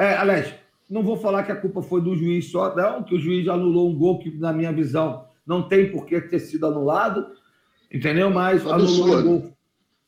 É, 0.02 0.18
aliás, 0.18 0.52
não 0.90 1.04
vou 1.04 1.16
falar 1.16 1.44
que 1.44 1.52
a 1.52 1.56
culpa 1.56 1.84
foi 1.84 2.02
do 2.02 2.16
juiz 2.16 2.50
só, 2.50 2.76
não, 2.76 3.04
que 3.04 3.14
o 3.14 3.20
juiz 3.20 3.48
anulou 3.48 3.88
um 3.88 3.96
gol 3.96 4.18
que, 4.18 4.36
na 4.36 4.52
minha 4.52 4.72
visão, 4.74 5.26
não 5.46 5.62
tem 5.62 5.92
por 5.92 6.08
que 6.08 6.20
ter 6.22 6.40
sido 6.40 6.66
anulado, 6.66 7.28
entendeu? 7.94 8.32
Mas 8.32 8.66
absurdo. 8.66 9.14
anulou 9.16 9.54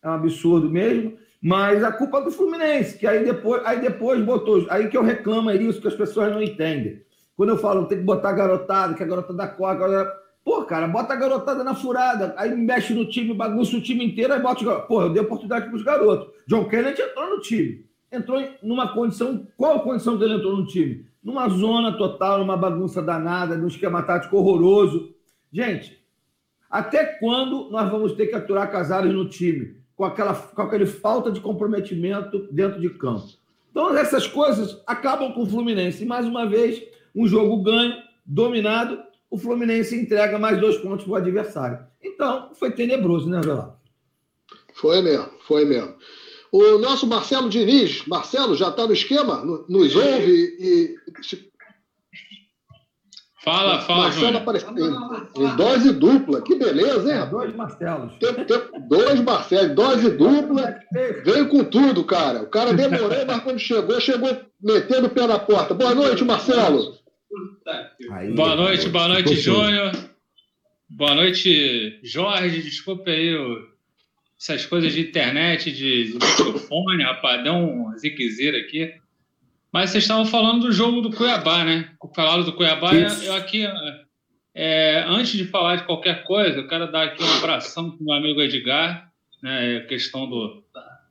é 0.02 0.10
um 0.10 0.14
absurdo 0.14 0.68
mesmo. 0.68 1.14
Mas 1.40 1.84
a 1.84 1.92
culpa 1.92 2.18
é 2.18 2.24
do 2.24 2.32
Fluminense, 2.32 2.98
que 2.98 3.06
aí 3.06 3.24
depois, 3.24 3.62
aí 3.66 3.82
depois 3.82 4.20
botou. 4.26 4.66
Aí 4.68 4.88
que 4.88 4.98
eu 4.98 5.04
reclamo 5.04 5.52
é 5.52 5.58
isso 5.58 5.80
que 5.80 5.88
as 5.88 5.94
pessoas 5.94 6.32
não 6.32 6.42
entendem. 6.42 7.04
Quando 7.38 7.50
eu 7.50 7.58
falo, 7.60 7.86
tem 7.86 8.00
que 8.00 8.04
botar 8.04 8.30
a 8.30 8.34
garotada, 8.34 8.96
que 8.96 9.04
a 9.04 9.08
garotada 9.08 9.48
corre. 9.50 9.76
Agora... 9.76 10.12
Pô, 10.44 10.64
cara, 10.64 10.88
bota 10.88 11.14
a 11.14 11.18
garotada 11.18 11.64
na 11.64 11.76
furada, 11.76 12.34
aí 12.36 12.54
mexe 12.56 12.96
no 12.96 13.08
time, 13.08 13.34
bagunça 13.34 13.78
o 13.78 13.82
time 13.82 14.04
inteiro, 14.04 14.34
aí 14.34 14.42
bota 14.42 14.60
os 14.60 14.66
garotos. 14.66 14.88
Pô, 14.88 15.04
eu 15.04 15.10
dei 15.10 15.22
oportunidade 15.22 15.68
para 15.68 15.76
os 15.76 15.84
garotos. 15.84 16.34
John 16.48 16.68
Kennedy 16.68 17.02
entrou 17.02 17.30
no 17.30 17.40
time. 17.40 17.93
Entrou 18.14 18.40
numa 18.62 18.94
condição. 18.94 19.48
Qual 19.58 19.82
condição 19.82 20.18
que 20.18 20.24
ele 20.24 20.36
entrou 20.36 20.56
no 20.56 20.68
time? 20.68 21.08
Numa 21.24 21.50
zona 21.50 21.98
total, 21.98 22.38
numa 22.38 22.56
bagunça 22.56 23.02
danada, 23.02 23.58
num 23.58 23.68
esquema 23.68 24.04
tático 24.04 24.38
horroroso. 24.38 25.16
Gente, 25.52 26.00
até 26.70 27.06
quando 27.06 27.72
nós 27.72 27.90
vamos 27.90 28.14
ter 28.14 28.28
que 28.28 28.36
aturar 28.36 28.72
Casares 28.72 29.12
no 29.12 29.28
time? 29.28 29.78
Com 29.96 30.06
aquela, 30.06 30.36
com 30.36 30.62
aquela 30.62 30.86
falta 30.86 31.32
de 31.32 31.40
comprometimento 31.40 32.48
dentro 32.52 32.80
de 32.80 32.90
campo. 32.92 33.28
Então, 33.72 33.98
essas 33.98 34.28
coisas 34.28 34.80
acabam 34.86 35.34
com 35.34 35.42
o 35.42 35.46
Fluminense. 35.48 36.04
E, 36.04 36.06
mais 36.06 36.28
uma 36.28 36.46
vez, 36.46 36.84
um 37.16 37.28
jogo 37.28 37.64
ganho, 37.64 37.96
dominado, 38.24 39.00
o 39.30 39.38
Fluminense 39.38 40.00
entrega 40.00 40.38
mais 40.38 40.60
dois 40.60 40.78
pontos 40.78 41.06
para 41.06 41.14
o 41.14 41.16
adversário. 41.16 41.80
Então, 42.00 42.54
foi 42.54 42.70
tenebroso, 42.70 43.28
né, 43.28 43.42
Velar? 43.42 43.76
Foi 44.76 45.02
mesmo, 45.02 45.30
foi 45.48 45.66
mesmo. 45.66 45.96
O 46.54 46.78
nosso 46.78 47.08
Marcelo 47.08 47.50
Diniz, 47.50 48.06
Marcelo, 48.06 48.56
já 48.56 48.70
está 48.70 48.86
no 48.86 48.94
esquema? 48.94 49.44
Nos 49.68 49.96
ouve 49.96 50.56
e. 50.60 50.96
Fala, 53.44 53.82
fala, 53.82 54.04
Marcelo 54.04 54.38
apareceu 54.38 54.70
em, 54.70 55.44
em 55.44 55.56
dose 55.56 55.92
dupla. 55.94 56.44
Que 56.44 56.54
beleza, 56.54 57.12
hein? 57.12 57.22
É, 57.22 57.26
dois 57.26 57.56
Marcelos. 57.56 58.14
Tem, 58.20 58.46
tem 58.46 58.88
dois 58.88 59.20
Marcelos, 59.22 59.76
dose 59.76 60.12
dupla. 60.12 60.80
Veio 61.26 61.50
com 61.50 61.64
tudo, 61.64 62.04
cara. 62.04 62.44
O 62.44 62.48
cara 62.52 62.72
demorou, 62.72 63.26
mas 63.26 63.42
quando 63.42 63.58
chegou, 63.58 64.00
chegou 64.00 64.40
metendo 64.62 65.08
o 65.08 65.10
pé 65.10 65.26
na 65.26 65.40
porta. 65.40 65.74
Boa 65.74 65.96
noite, 65.96 66.24
Marcelo. 66.24 66.94
Aí, 68.12 68.32
boa 68.32 68.56
noite, 68.56 68.88
boa 68.90 69.08
noite, 69.08 69.36
Júnior. 69.38 69.92
Boa 70.88 71.16
noite, 71.16 72.00
Jorge. 72.04 72.62
Desculpe 72.62 73.10
aí 73.10 73.36
o, 73.36 73.73
essas 74.44 74.66
coisas 74.66 74.92
de 74.92 75.00
internet, 75.00 75.72
de, 75.72 76.12
de 76.12 76.14
microfone, 76.14 77.04
rapaz. 77.04 77.42
Deu 77.42 77.54
um 77.54 77.98
ziquezeiro 77.98 78.58
aqui. 78.58 78.94
Mas 79.72 79.90
vocês 79.90 80.04
estavam 80.04 80.26
falando 80.26 80.64
do 80.64 80.72
jogo 80.72 81.00
do 81.00 81.12
Cuiabá, 81.12 81.64
né? 81.64 81.90
Falaram 82.14 82.44
do 82.44 82.52
Cuiabá. 82.52 82.94
Isso. 82.94 83.24
Eu 83.24 83.36
aqui, 83.36 83.66
é, 84.54 85.06
antes 85.08 85.32
de 85.32 85.46
falar 85.46 85.78
de 85.78 85.86
qualquer 85.86 86.26
coisa, 86.26 86.60
eu 86.60 86.68
quero 86.68 86.92
dar 86.92 87.04
aqui 87.04 87.24
um 87.24 87.38
abração 87.38 87.92
para 87.92 88.02
o 88.02 88.04
meu 88.04 88.14
amigo 88.16 88.42
Edgar, 88.42 89.10
né? 89.42 89.78
A 89.78 89.88
questão 89.88 90.30
do, 90.30 90.62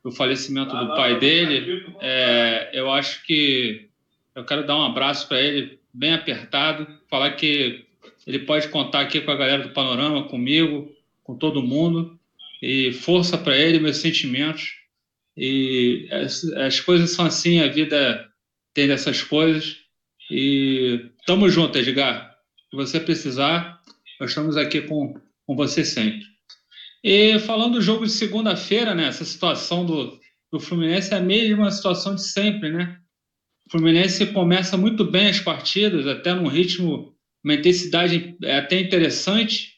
do 0.04 0.12
falecimento 0.12 0.76
do 0.76 0.88
pai 0.88 1.18
dele. 1.18 1.86
É, 2.00 2.70
eu 2.74 2.92
acho 2.92 3.24
que 3.24 3.88
eu 4.34 4.44
quero 4.44 4.66
dar 4.66 4.76
um 4.76 4.84
abraço 4.84 5.26
para 5.26 5.40
ele, 5.40 5.80
bem 5.92 6.12
apertado, 6.12 6.86
falar 7.08 7.30
que 7.32 7.86
ele 8.26 8.40
pode 8.40 8.68
contar 8.68 9.00
aqui 9.00 9.22
com 9.22 9.30
a 9.30 9.36
galera 9.36 9.62
do 9.62 9.70
Panorama, 9.70 10.24
comigo, 10.24 10.92
com 11.24 11.34
todo 11.34 11.62
mundo. 11.62 12.20
E 12.62 12.92
força 12.92 13.36
para 13.36 13.56
ele, 13.56 13.80
meus 13.80 13.96
sentimentos. 13.96 14.70
E 15.36 16.08
as, 16.12 16.44
as 16.44 16.80
coisas 16.80 17.10
são 17.10 17.26
assim, 17.26 17.60
a 17.60 17.68
vida 17.68 18.24
tem 18.72 18.86
dessas 18.86 19.22
coisas. 19.22 19.76
E 20.30 21.10
tamo 21.26 21.48
junto, 21.48 21.76
Edgar. 21.76 22.32
Se 22.70 22.76
você 22.76 23.00
precisar, 23.00 23.80
nós 24.20 24.30
estamos 24.30 24.56
aqui 24.56 24.82
com, 24.82 25.14
com 25.44 25.56
você 25.56 25.84
sempre. 25.84 26.22
E 27.02 27.38
falando 27.40 27.74
do 27.74 27.82
jogo 27.82 28.06
de 28.06 28.12
segunda-feira, 28.12 28.94
né? 28.94 29.08
Essa 29.08 29.24
situação 29.24 29.84
do, 29.84 30.20
do 30.52 30.60
Fluminense 30.60 31.12
é 31.12 31.16
a 31.16 31.20
mesma 31.20 31.70
situação 31.70 32.14
de 32.14 32.22
sempre, 32.22 32.70
né? 32.70 32.98
O 33.66 33.72
Fluminense 33.72 34.26
começa 34.26 34.76
muito 34.76 35.04
bem 35.04 35.28
as 35.28 35.40
partidas, 35.40 36.06
até 36.06 36.32
num 36.32 36.46
ritmo, 36.46 37.12
uma 37.42 37.54
intensidade 37.54 38.36
até 38.44 38.78
interessante. 38.78 39.72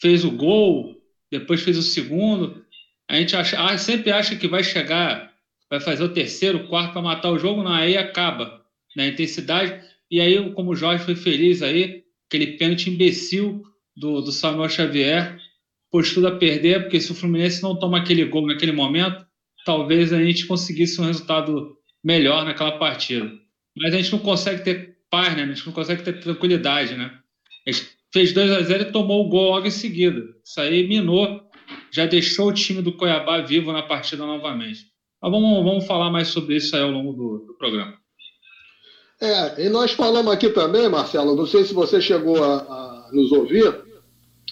Fez 0.00 0.24
o 0.24 0.30
gol, 0.30 0.97
depois 1.30 1.62
fez 1.62 1.76
o 1.76 1.82
segundo. 1.82 2.64
A 3.08 3.16
gente 3.16 3.34
acha, 3.36 3.62
ah, 3.62 3.76
sempre 3.78 4.10
acha 4.10 4.36
que 4.36 4.48
vai 4.48 4.62
chegar 4.62 5.28
vai 5.70 5.80
fazer 5.80 6.02
o 6.02 6.08
terceiro, 6.08 6.58
o 6.58 6.68
quarto 6.68 6.92
para 6.92 7.02
matar 7.02 7.30
o 7.30 7.38
jogo, 7.38 7.62
não, 7.62 7.72
aí 7.72 7.96
acaba 7.96 8.62
na 8.96 9.04
né, 9.04 9.08
intensidade. 9.10 9.80
E 10.10 10.20
aí, 10.20 10.52
como 10.54 10.70
o 10.70 10.76
Jorge 10.76 11.04
foi 11.04 11.14
feliz 11.14 11.62
aí, 11.62 12.04
aquele 12.26 12.58
pênalti 12.58 12.90
imbecil 12.90 13.62
do, 13.96 14.20
do 14.20 14.32
Samuel 14.32 14.68
Xavier, 14.68 15.38
pôs 15.90 16.12
tudo 16.12 16.28
a 16.28 16.36
perder, 16.36 16.82
porque 16.82 17.00
se 17.00 17.12
o 17.12 17.14
Fluminense 17.14 17.62
não 17.62 17.78
toma 17.78 17.98
aquele 17.98 18.24
gol 18.24 18.46
naquele 18.46 18.72
momento, 18.72 19.26
talvez 19.64 20.12
a 20.12 20.22
gente 20.22 20.46
conseguisse 20.46 21.00
um 21.00 21.04
resultado 21.04 21.76
melhor 22.02 22.44
naquela 22.44 22.78
partida. 22.78 23.30
Mas 23.76 23.92
a 23.92 23.96
gente 23.96 24.12
não 24.12 24.18
consegue 24.18 24.62
ter 24.62 24.96
paz, 25.10 25.36
né? 25.36 25.42
A 25.42 25.46
gente 25.46 25.66
não 25.66 25.72
consegue 25.72 26.02
ter 26.02 26.20
tranquilidade, 26.20 26.94
né? 26.94 27.12
A 27.66 27.70
gente 27.70 27.88
fez 28.12 28.32
2 28.32 28.50
a 28.52 28.62
0 28.62 28.82
e 28.82 28.92
tomou 28.92 29.24
o 29.24 29.28
gol 29.28 29.50
logo 29.50 29.66
em 29.66 29.70
seguida. 29.70 30.22
Isso 30.44 30.60
aí 30.60 30.86
minou, 30.86 31.40
já 31.92 32.06
deixou 32.06 32.48
o 32.48 32.52
time 32.52 32.82
do 32.82 32.92
Cuiabá 32.92 33.40
vivo 33.40 33.72
na 33.72 33.82
partida 33.82 34.24
novamente. 34.24 34.86
Mas 35.20 35.30
vamos, 35.30 35.64
vamos 35.64 35.86
falar 35.86 36.10
mais 36.10 36.28
sobre 36.28 36.56
isso 36.56 36.74
aí 36.74 36.82
ao 36.82 36.90
longo 36.90 37.12
do, 37.12 37.46
do 37.46 37.54
programa. 37.58 37.94
É, 39.20 39.66
e 39.66 39.68
nós 39.68 39.92
falamos 39.92 40.32
aqui 40.32 40.48
também, 40.50 40.88
Marcelo, 40.88 41.34
não 41.34 41.46
sei 41.46 41.64
se 41.64 41.74
você 41.74 42.00
chegou 42.00 42.42
a, 42.42 42.58
a 42.58 43.10
nos 43.12 43.32
ouvir, 43.32 43.74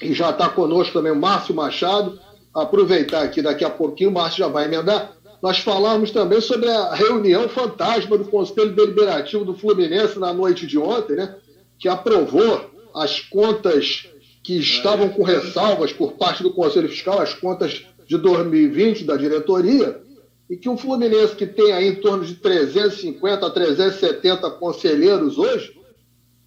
e 0.03 0.13
já 0.13 0.31
está 0.31 0.49
conosco 0.49 0.93
também 0.93 1.13
o 1.13 1.17
Márcio 1.17 1.55
Machado. 1.55 2.19
Aproveitar 2.53 3.23
aqui, 3.23 3.43
daqui 3.43 3.65
a 3.65 3.71
pouquinho 3.71 4.11
o 4.11 4.13
Márcio 4.13 4.41
já 4.41 4.49
vai 4.49 4.65
emendar. 4.65 5.17
Nós 5.43 5.59
falamos 5.59 6.11
também 6.11 6.41
sobre 6.41 6.69
a 6.69 6.95
reunião 6.95 7.49
fantasma 7.49 8.17
do 8.19 8.25
Conselho 8.25 8.75
Deliberativo 8.75 9.45
do 9.45 9.55
Fluminense 9.55 10.19
na 10.19 10.33
noite 10.33 10.67
de 10.67 10.79
ontem, 10.79 11.15
né? 11.15 11.37
Que 11.79 11.89
aprovou 11.89 12.76
as 12.97 13.21
contas 13.21 14.09
que 14.43 14.57
estavam 14.59 15.11
com 15.11 15.23
ressalvas 15.23 15.93
por 15.93 16.13
parte 16.13 16.43
do 16.43 16.55
Conselho 16.55 16.89
Fiscal, 16.89 17.21
as 17.21 17.35
contas 17.35 17.85
de 18.07 18.17
2020 18.17 19.05
da 19.05 19.17
diretoria, 19.17 20.01
e 20.49 20.57
que 20.57 20.69
o 20.69 20.79
Fluminense, 20.79 21.37
que 21.37 21.47
tem 21.47 21.73
aí 21.73 21.89
em 21.89 21.97
torno 21.97 22.25
de 22.25 22.37
350 22.37 23.47
a 23.47 23.51
370 23.51 24.51
conselheiros 24.53 25.37
hoje, 25.37 25.77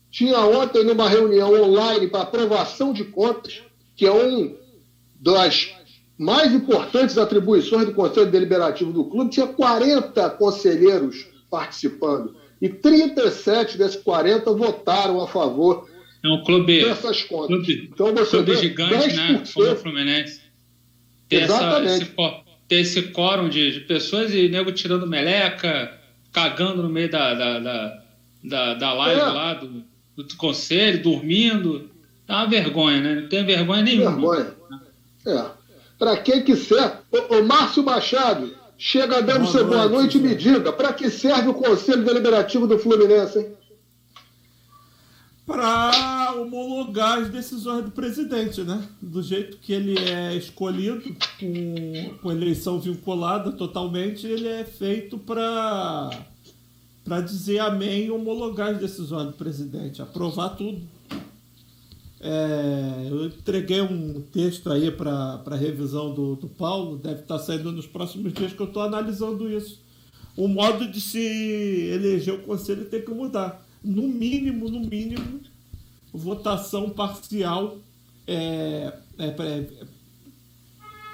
tinha 0.10 0.40
ontem 0.40 0.84
numa 0.84 1.08
reunião 1.08 1.54
online 1.62 2.08
para 2.08 2.22
aprovação 2.22 2.94
de 2.94 3.04
contas, 3.04 3.62
que 3.96 4.08
é 4.08 4.12
um 4.12 4.56
das 5.20 5.76
mais 6.18 6.52
importantes 6.52 7.18
atribuições 7.18 7.86
do 7.86 7.94
Conselho 7.94 8.32
Deliberativo 8.32 8.92
do 8.92 9.06
clube, 9.06 9.30
tinha 9.30 9.46
40 9.46 10.30
conselheiros 10.32 11.28
participando. 11.50 12.36
E 12.60 12.70
37 12.70 13.78
desses 13.78 14.02
40 14.02 14.52
votaram 14.54 15.22
a 15.22 15.28
favor 15.28 15.88
é 16.24 16.28
um 16.28 16.44
clube, 16.44 16.84
dessas 16.84 17.24
contas. 17.24 17.48
Clube, 17.48 17.90
então 17.94 18.14
você 18.14 18.38
clube 18.38 18.56
gigante, 18.58 19.16
né? 19.16 19.44
Como 19.54 19.72
o 19.72 19.76
Fluminense. 19.76 20.42
Exatamente. 21.30 22.04
Essa, 22.04 22.44
ter 22.68 22.82
esse 22.82 23.02
quórum 23.04 23.50
de, 23.50 23.72
de, 23.72 23.80
pessoas 23.82 24.34
e 24.34 24.50
nego 24.50 24.72
tirando 24.72 25.08
meleca, 25.08 25.92
cagando 26.32 26.84
no 26.84 26.90
meio 26.90 27.10
da, 27.10 27.34
da, 27.34 27.60
da, 27.60 28.04
da, 28.44 28.74
da 28.76 28.94
live 28.94 29.22
é. 29.22 29.26
lá 29.26 29.54
do, 29.54 29.84
do, 30.16 30.36
conselho, 30.36 31.02
dormindo. 31.02 31.90
Dá 32.28 32.38
uma 32.38 32.48
vergonha, 32.48 33.02
né? 33.02 33.22
Não 33.22 33.30
tem 33.30 33.46
vergonha 33.46 33.82
nenhuma. 33.82 34.12
Vergonha. 34.12 34.54
É. 35.26 35.46
Para 35.98 36.18
quem 36.18 36.44
que 36.44 36.56
serve? 36.56 36.98
O, 37.12 37.38
o 37.38 37.44
Márcio 37.46 37.84
Machado, 37.84 38.54
chega 38.78 39.22
dando 39.22 39.42
boa 39.42 39.52
seu 39.52 39.66
boa 39.66 39.88
noite 39.88 40.18
e 40.18 40.22
me 40.22 40.36
diga, 40.36 40.72
para 40.72 40.94
que 40.94 41.10
serve 41.10 41.50
o 41.50 41.54
Conselho 41.54 42.04
Deliberativo 42.04 42.68
do 42.68 42.78
Fluminense, 42.78 43.40
hein? 43.40 43.59
Para 45.50 46.36
homologar 46.36 47.18
as 47.18 47.30
decisões 47.30 47.84
do 47.84 47.90
presidente, 47.90 48.62
né? 48.62 48.88
Do 49.02 49.24
jeito 49.24 49.58
que 49.58 49.74
ele 49.74 49.98
é 49.98 50.36
escolhido, 50.36 51.02
com, 51.40 52.18
com 52.22 52.32
eleição 52.32 52.80
vinculada 52.80 53.52
totalmente, 53.52 54.28
ele 54.28 54.48
é 54.48 54.64
feito 54.64 55.18
para 55.18 56.12
para 57.04 57.22
dizer 57.22 57.58
amém 57.58 58.06
e 58.06 58.12
homologar 58.12 58.70
as 58.70 58.78
decisões 58.78 59.26
do 59.26 59.34
presidente, 59.34 60.00
aprovar 60.00 60.50
tudo. 60.50 60.80
É, 62.22 63.08
eu 63.10 63.26
entreguei 63.26 63.82
um 63.82 64.22
texto 64.22 64.72
aí 64.72 64.92
para 64.92 65.56
revisão 65.56 66.14
do, 66.14 66.36
do 66.36 66.48
Paulo, 66.48 66.98
deve 66.98 67.22
estar 67.22 67.40
saindo 67.40 67.72
nos 67.72 67.88
próximos 67.88 68.32
dias 68.34 68.54
que 68.54 68.62
eu 68.62 68.68
estou 68.68 68.84
analisando 68.84 69.50
isso. 69.50 69.82
O 70.38 70.48
modo 70.48 70.88
de 70.88 71.02
se 71.02 71.18
eleger 71.92 72.36
o 72.36 72.44
conselho 72.44 72.86
tem 72.86 73.02
que 73.02 73.10
mudar 73.10 73.68
no 73.84 74.08
mínimo, 74.08 74.70
no 74.70 74.80
mínimo, 74.82 75.42
votação 76.14 76.90
parcial, 76.90 77.78
é, 78.28 78.94
é, 79.18 79.26
é, 79.26 79.68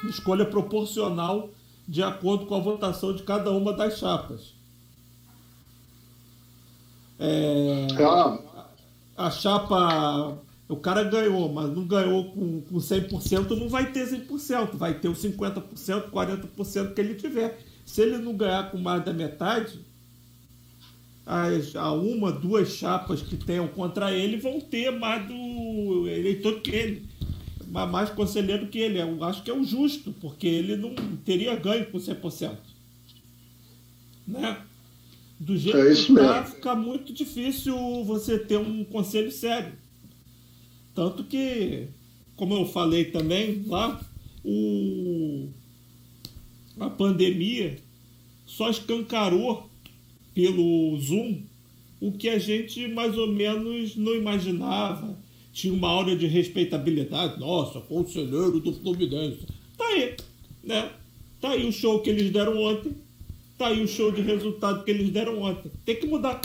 escolha 0.09 0.45
proporcional 0.45 1.49
de 1.87 2.01
acordo 2.01 2.45
com 2.45 2.55
a 2.55 2.59
votação 2.59 3.15
de 3.15 3.23
cada 3.23 3.51
uma 3.51 3.73
das 3.73 3.97
chapas. 3.97 4.53
É, 7.19 7.87
a 9.15 9.31
chapa 9.31 10.37
O 10.67 10.75
cara 10.75 11.03
ganhou, 11.03 11.51
mas 11.53 11.69
não 11.69 11.85
ganhou 11.85 12.31
com, 12.31 12.61
com 12.61 12.77
100%, 12.77 13.51
não 13.51 13.69
vai 13.69 13.91
ter 13.91 14.05
100%, 14.05 14.75
vai 14.75 14.95
ter 14.95 15.07
os 15.07 15.19
50%, 15.23 16.09
40% 16.09 16.93
que 16.93 17.01
ele 17.01 17.15
tiver. 17.15 17.63
Se 17.85 18.01
ele 18.01 18.17
não 18.17 18.35
ganhar 18.35 18.71
com 18.71 18.77
mais 18.77 19.05
da 19.05 19.13
metade, 19.13 19.79
as, 21.25 21.75
a 21.75 21.91
uma, 21.91 22.31
duas 22.31 22.69
chapas 22.69 23.21
que 23.21 23.35
tenham 23.35 23.67
contra 23.67 24.11
ele 24.11 24.37
vão 24.37 24.61
ter 24.61 24.91
mais 24.91 25.27
do 25.27 26.07
eleitor 26.07 26.61
que 26.61 26.71
ele, 26.71 27.05
mais 27.67 28.09
conselheiro 28.11 28.67
que 28.67 28.77
ele. 28.77 29.01
Eu 29.01 29.23
acho 29.23 29.43
que 29.43 29.49
é 29.49 29.53
o 29.53 29.63
justo, 29.63 30.13
porque 30.21 30.47
ele 30.47 30.75
não 30.75 30.93
teria 31.25 31.55
ganho 31.55 31.87
com 31.87 31.97
100%. 31.97 32.55
Né? 34.27 34.61
Do 35.39 35.57
jeito 35.57 35.77
é 35.77 35.93
que 35.93 36.13
está, 36.13 36.43
fica 36.43 36.75
muito 36.75 37.11
difícil 37.11 37.75
você 38.05 38.37
ter 38.37 38.57
um 38.57 38.83
conselho 38.85 39.31
sério. 39.31 39.73
Tanto 40.93 41.23
que, 41.25 41.87
como 42.35 42.53
eu 42.53 42.65
falei 42.65 43.05
também 43.05 43.63
lá, 43.67 43.99
o, 44.43 45.49
a 46.79 46.89
pandemia 46.89 47.77
só 48.45 48.69
escancarou 48.69 49.69
pelo 50.35 50.95
Zoom 50.99 51.41
o 51.99 52.11
que 52.11 52.29
a 52.29 52.37
gente 52.37 52.87
mais 52.89 53.17
ou 53.17 53.27
menos 53.27 53.95
não 53.95 54.13
imaginava. 54.13 55.17
Tinha 55.51 55.73
uma 55.73 55.87
aura 55.87 56.15
de 56.15 56.27
respeitabilidade. 56.27 57.39
Nossa, 57.39 57.79
conselheiro 57.79 58.59
do 58.59 58.73
Fluminense. 58.73 59.47
Tá 59.77 59.85
aí, 59.87 60.15
né? 60.63 60.91
Tá 61.39 61.51
aí 61.51 61.65
o 61.65 61.71
show 61.71 62.01
que 62.01 62.09
eles 62.09 62.31
deram 62.31 62.61
ontem. 62.61 62.91
Tá 63.57 63.67
aí 63.67 63.81
o 63.81 63.87
show 63.87 64.11
de 64.11 64.21
resultado 64.21 64.83
que 64.83 64.91
eles 64.91 65.09
deram 65.09 65.41
ontem. 65.41 65.71
Tem 65.85 65.95
que 65.95 66.05
mudar. 66.05 66.41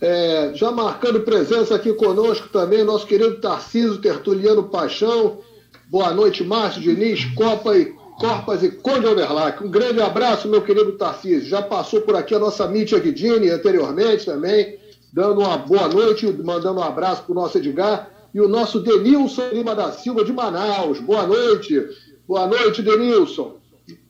É, 0.00 0.52
já 0.54 0.70
marcando 0.72 1.20
presença 1.20 1.74
aqui 1.74 1.92
conosco 1.94 2.48
também, 2.48 2.84
nosso 2.84 3.06
querido 3.06 3.40
Tarcísio 3.40 3.98
Tertuliano 3.98 4.64
Paixão. 4.64 5.40
Boa 5.88 6.12
noite, 6.12 6.42
Márcio 6.42 6.82
Diniz, 6.82 7.24
Copa 7.34 7.78
e 7.78 7.95
Corpas 8.18 8.62
e 8.62 8.70
Conde 8.70 9.06
Overlack. 9.06 9.62
Um 9.62 9.70
grande 9.70 10.00
abraço, 10.00 10.48
meu 10.48 10.62
querido 10.62 10.92
Tarcísio. 10.92 11.48
Já 11.48 11.60
passou 11.60 12.00
por 12.00 12.16
aqui 12.16 12.34
a 12.34 12.38
nossa 12.38 12.66
Mítia 12.66 12.98
Guidini 12.98 13.50
anteriormente 13.50 14.24
também, 14.24 14.78
dando 15.12 15.40
uma 15.40 15.58
boa 15.58 15.86
noite, 15.86 16.26
mandando 16.42 16.80
um 16.80 16.82
abraço 16.82 17.24
para 17.24 17.32
o 17.32 17.34
nosso 17.34 17.58
Edgar. 17.58 18.10
E 18.32 18.40
o 18.40 18.48
nosso 18.48 18.80
Denilson 18.80 19.48
Lima 19.52 19.74
da 19.74 19.92
Silva 19.92 20.24
de 20.24 20.32
Manaus. 20.32 20.98
Boa 20.98 21.26
noite. 21.26 21.88
Boa 22.26 22.46
noite, 22.46 22.82
Denilson. 22.82 23.56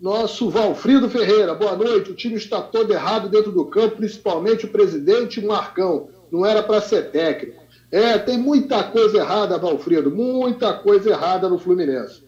Nosso 0.01 0.51
Valfrido 0.51 1.09
Ferreira. 1.11 1.55
Boa 1.55 1.77
noite. 1.77 2.11
O 2.11 2.15
time 2.15 2.37
está 2.37 2.61
todo 2.61 2.93
errado 2.93 3.29
dentro 3.29 3.51
do 3.51 3.65
campo, 3.67 3.97
principalmente 3.97 4.67
o 4.67 4.71
presidente 4.71 5.45
Marcão. 5.45 6.09
Não 6.31 6.47
era 6.47 6.63
para 6.63 6.81
ser 6.81 7.11
técnico. 7.11 7.61
É, 7.91 8.19
tem 8.19 8.39
muita 8.39 8.83
coisa 8.85 9.19
errada, 9.19 9.59
Valfrido. 9.59 10.11
Muita 10.11 10.73
coisa 10.75 11.11
errada 11.11 11.49
no 11.49 11.59
Fluminense. 11.59 12.25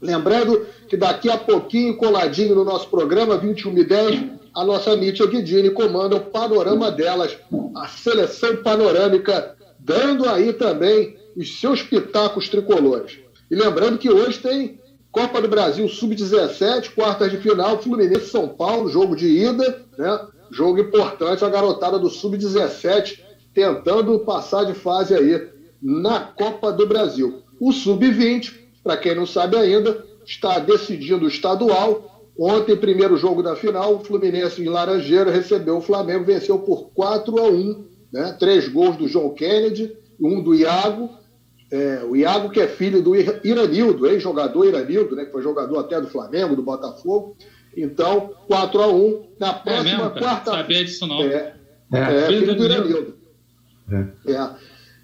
Lembrando 0.00 0.66
que 0.90 0.96
daqui 0.96 1.30
a 1.30 1.38
pouquinho, 1.38 1.96
coladinho 1.96 2.52
no 2.52 2.64
nosso 2.64 2.88
programa, 2.88 3.38
21 3.38 3.78
e 3.78 3.84
10, 3.84 4.24
a 4.52 4.64
nossa 4.64 4.96
Mítia 4.96 5.24
Guidini 5.24 5.70
comanda 5.70 6.16
o 6.16 6.20
panorama 6.20 6.90
delas, 6.90 7.38
a 7.76 7.86
seleção 7.86 8.56
panorâmica, 8.56 9.54
dando 9.78 10.28
aí 10.28 10.52
também 10.52 11.16
os 11.36 11.60
seus 11.60 11.80
pitacos 11.80 12.48
tricolores. 12.48 13.20
E 13.48 13.54
lembrando 13.54 13.98
que 13.98 14.10
hoje 14.10 14.40
tem 14.40 14.80
Copa 15.12 15.40
do 15.40 15.46
Brasil 15.46 15.88
Sub-17, 15.88 16.92
quartas 16.92 17.30
de 17.30 17.36
final, 17.36 17.80
Fluminense 17.80 18.26
São 18.26 18.48
Paulo, 18.48 18.90
jogo 18.90 19.14
de 19.14 19.28
ida, 19.28 19.84
né? 19.96 20.20
Jogo 20.50 20.80
importante, 20.80 21.44
a 21.44 21.48
garotada 21.48 22.00
do 22.00 22.10
Sub-17 22.10 23.20
tentando 23.54 24.18
passar 24.20 24.64
de 24.64 24.74
fase 24.74 25.14
aí 25.14 25.48
na 25.80 26.18
Copa 26.18 26.72
do 26.72 26.84
Brasil. 26.84 27.44
O 27.60 27.72
Sub-20 27.72 28.58
para 28.82 28.96
quem 28.96 29.14
não 29.14 29.26
sabe 29.26 29.56
ainda, 29.56 30.04
está 30.30 30.60
decidindo 30.60 31.24
o 31.24 31.28
estadual. 31.28 32.30
Ontem, 32.38 32.76
primeiro 32.76 33.16
jogo 33.16 33.42
da 33.42 33.56
final, 33.56 33.96
o 33.96 34.04
Fluminense 34.04 34.62
em 34.62 34.68
Laranjeira 34.68 35.30
recebeu 35.30 35.78
o 35.78 35.82
Flamengo, 35.82 36.24
venceu 36.24 36.58
por 36.60 36.90
4 36.94 37.38
a 37.38 37.48
1 37.48 37.90
né? 38.12 38.36
Três 38.38 38.68
gols 38.68 38.96
do 38.96 39.06
João 39.06 39.34
Kennedy, 39.34 39.92
um 40.20 40.42
do 40.42 40.54
Iago. 40.54 41.10
É, 41.70 42.02
o 42.04 42.16
Iago, 42.16 42.50
que 42.50 42.60
é 42.60 42.66
filho 42.66 43.02
do 43.02 43.14
Iranildo, 43.14 44.06
ex-jogador 44.06 44.66
Iranildo, 44.66 45.14
né? 45.14 45.24
que 45.24 45.32
foi 45.32 45.42
jogador 45.42 45.78
até 45.78 46.00
do 46.00 46.08
Flamengo, 46.08 46.56
do 46.56 46.62
Botafogo. 46.62 47.36
Então, 47.76 48.34
4 48.48 48.82
a 48.82 48.88
1 48.88 49.26
Na 49.38 49.52
próxima 49.52 50.06
é 50.06 50.18
quarta. 50.18 50.50
Sabia 50.50 50.84
disso 50.84 51.06
não. 51.06 51.22
É, 51.22 51.54
é, 51.92 51.98
é 51.98 52.26
filho 52.26 52.56
do 52.56 52.64
Iranildo. 52.64 53.14
É. 53.92 54.50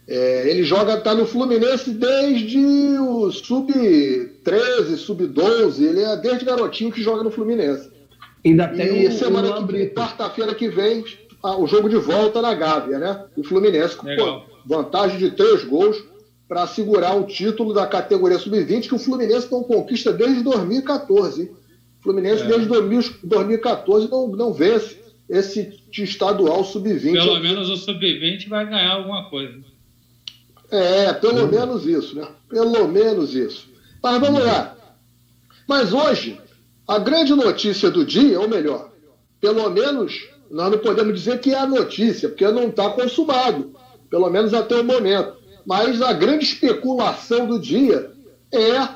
é. 0.09 0.49
Ele 0.51 0.63
joga, 0.63 0.95
está 0.95 1.15
no 1.15 1.27
Fluminense 1.27 1.91
desde 1.91 2.59
o 2.99 3.31
sub-13, 3.31 4.97
sub-12. 4.97 5.83
Ele 5.83 6.03
é 6.03 6.17
desde 6.17 6.45
garotinho 6.45 6.93
que 6.93 7.03
joga 7.03 7.23
no 7.23 7.31
Fluminense. 7.31 7.91
Ainda 8.45 8.69
tem 8.69 9.03
e 9.03 9.09
um, 9.09 9.11
semana 9.11 9.59
um 9.59 9.67
que 9.67 9.87
quarta-feira 9.89 10.55
que 10.55 10.69
vem, 10.69 11.05
o 11.43 11.67
jogo 11.67 11.89
de 11.89 11.97
volta 11.97 12.41
na 12.41 12.55
Gávea, 12.55 12.99
né? 12.99 13.25
O 13.37 13.43
Fluminense 13.43 13.97
com 13.97 14.07
vantagem 14.65 15.19
de 15.19 15.33
três 15.33 15.65
gols 15.65 15.97
para 16.49 16.67
segurar 16.67 17.15
um 17.15 17.25
título 17.25 17.75
da 17.75 17.87
categoria 17.87 18.39
sub-20 18.39 18.83
que 18.83 18.95
o 18.95 18.99
Fluminense 18.99 19.51
não 19.51 19.65
conquista 19.65 20.13
desde 20.13 20.43
2014. 20.45 21.43
Hein? 21.43 21.51
O 21.99 22.03
Fluminense 22.03 22.45
é. 22.45 22.47
desde 22.47 22.69
2014 22.69 24.09
não, 24.09 24.29
não 24.29 24.53
vence 24.53 25.03
esse 25.29 25.81
estadual 25.93 26.63
sub-20. 26.63 27.13
Pelo 27.13 27.41
menos 27.41 27.69
o 27.69 27.77
sub-20 27.77 28.49
vai 28.49 28.65
ganhar 28.65 28.93
alguma 28.93 29.29
coisa. 29.29 29.59
É, 30.71 31.13
pelo 31.13 31.43
uhum. 31.43 31.49
menos 31.49 31.87
isso, 31.87 32.17
né? 32.17 32.27
Pelo 32.49 32.89
menos 32.89 33.35
isso. 33.35 33.69
Mas 34.03 34.21
vamos 34.21 34.45
lá. 34.45 34.77
Mas 35.69 35.93
hoje, 35.93 36.41
a 36.87 36.99
grande 36.99 37.35
notícia 37.35 37.91
do 37.91 38.05
dia, 38.05 38.41
ou 38.41 38.49
melhor, 38.49 38.91
pelo 39.41 39.69
menos 39.71 40.29
nós 40.51 40.71
não 40.71 40.79
podemos 40.79 41.15
dizer 41.15 41.41
que 41.41 41.53
é 41.53 41.59
a 41.59 41.67
notícia, 41.67 42.29
porque 42.29 42.47
não 42.49 42.69
está 42.69 42.91
consumado, 42.91 43.75
pelo 44.09 44.31
menos 44.31 44.55
até 44.55 44.77
o 44.77 44.85
momento. 44.85 45.37
Mas 45.65 46.01
a 46.01 46.13
grande 46.13 46.45
especulação 46.45 47.47
do 47.47 47.59
dia 47.59 48.13
é 48.53 48.89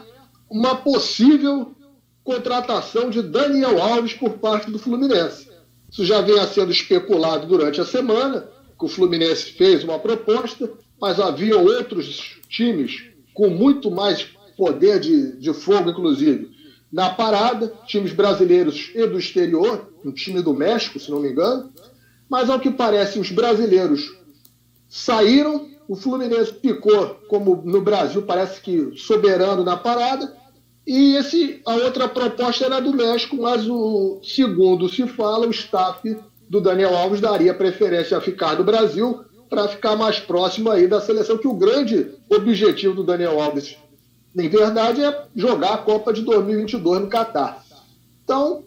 uma 0.48 0.76
possível 0.76 1.74
contratação 2.22 3.10
de 3.10 3.22
Daniel 3.22 3.82
Alves 3.82 4.14
por 4.14 4.34
parte 4.34 4.70
do 4.70 4.78
Fluminense. 4.78 5.48
Isso 5.90 6.04
já 6.04 6.20
vinha 6.20 6.46
sendo 6.46 6.70
especulado 6.70 7.46
durante 7.46 7.80
a 7.80 7.84
semana, 7.84 8.48
que 8.78 8.84
o 8.84 8.88
Fluminense 8.88 9.52
fez 9.52 9.82
uma 9.82 9.98
proposta, 9.98 10.70
mas 11.00 11.18
havia 11.18 11.56
outros 11.58 12.38
times 12.48 13.04
com 13.32 13.48
muito 13.48 13.90
mais 13.90 14.26
poder 14.56 15.00
de, 15.00 15.36
de 15.38 15.52
fogo, 15.54 15.90
inclusive, 15.90 16.50
na 16.92 17.10
parada, 17.10 17.72
times 17.86 18.12
brasileiros 18.12 18.90
e 18.94 19.06
do 19.06 19.18
exterior, 19.18 19.90
um 20.04 20.12
time 20.12 20.42
do 20.42 20.52
México, 20.52 20.98
se 20.98 21.10
não 21.10 21.20
me 21.20 21.30
engano. 21.30 21.72
Mas 22.28 22.50
ao 22.50 22.60
que 22.60 22.70
parece, 22.70 23.18
os 23.18 23.30
brasileiros 23.30 24.14
saíram, 24.88 25.68
o 25.88 25.96
Fluminense 25.96 26.52
ficou, 26.60 27.16
como 27.28 27.62
no 27.64 27.80
Brasil, 27.80 28.22
parece 28.22 28.60
que 28.60 28.92
soberano 28.96 29.64
na 29.64 29.76
parada. 29.76 30.36
E 30.86 31.14
esse, 31.16 31.60
a 31.64 31.74
outra 31.74 32.08
proposta 32.08 32.64
era 32.64 32.80
do 32.80 32.92
México, 32.92 33.36
mas 33.36 33.68
o 33.68 34.20
segundo 34.22 34.88
se 34.88 35.06
fala, 35.06 35.46
o 35.46 35.50
staff 35.50 36.16
do 36.48 36.60
Daniel 36.60 36.96
Alves 36.96 37.20
daria 37.20 37.54
preferência 37.54 38.16
a 38.16 38.20
ficar 38.20 38.58
no 38.58 38.64
Brasil, 38.64 39.24
para 39.50 39.66
ficar 39.66 39.96
mais 39.96 40.20
próximo 40.20 40.70
aí 40.70 40.86
da 40.86 41.00
seleção, 41.00 41.36
que 41.36 41.48
o 41.48 41.54
grande 41.54 42.12
objetivo 42.30 42.94
do 42.94 43.02
Daniel 43.02 43.40
Alves, 43.40 43.76
em 44.38 44.48
verdade, 44.48 45.02
é 45.02 45.24
jogar 45.34 45.74
a 45.74 45.78
Copa 45.78 46.12
de 46.12 46.22
2022 46.22 47.02
no 47.02 47.08
Catar. 47.08 47.64
Então, 48.22 48.62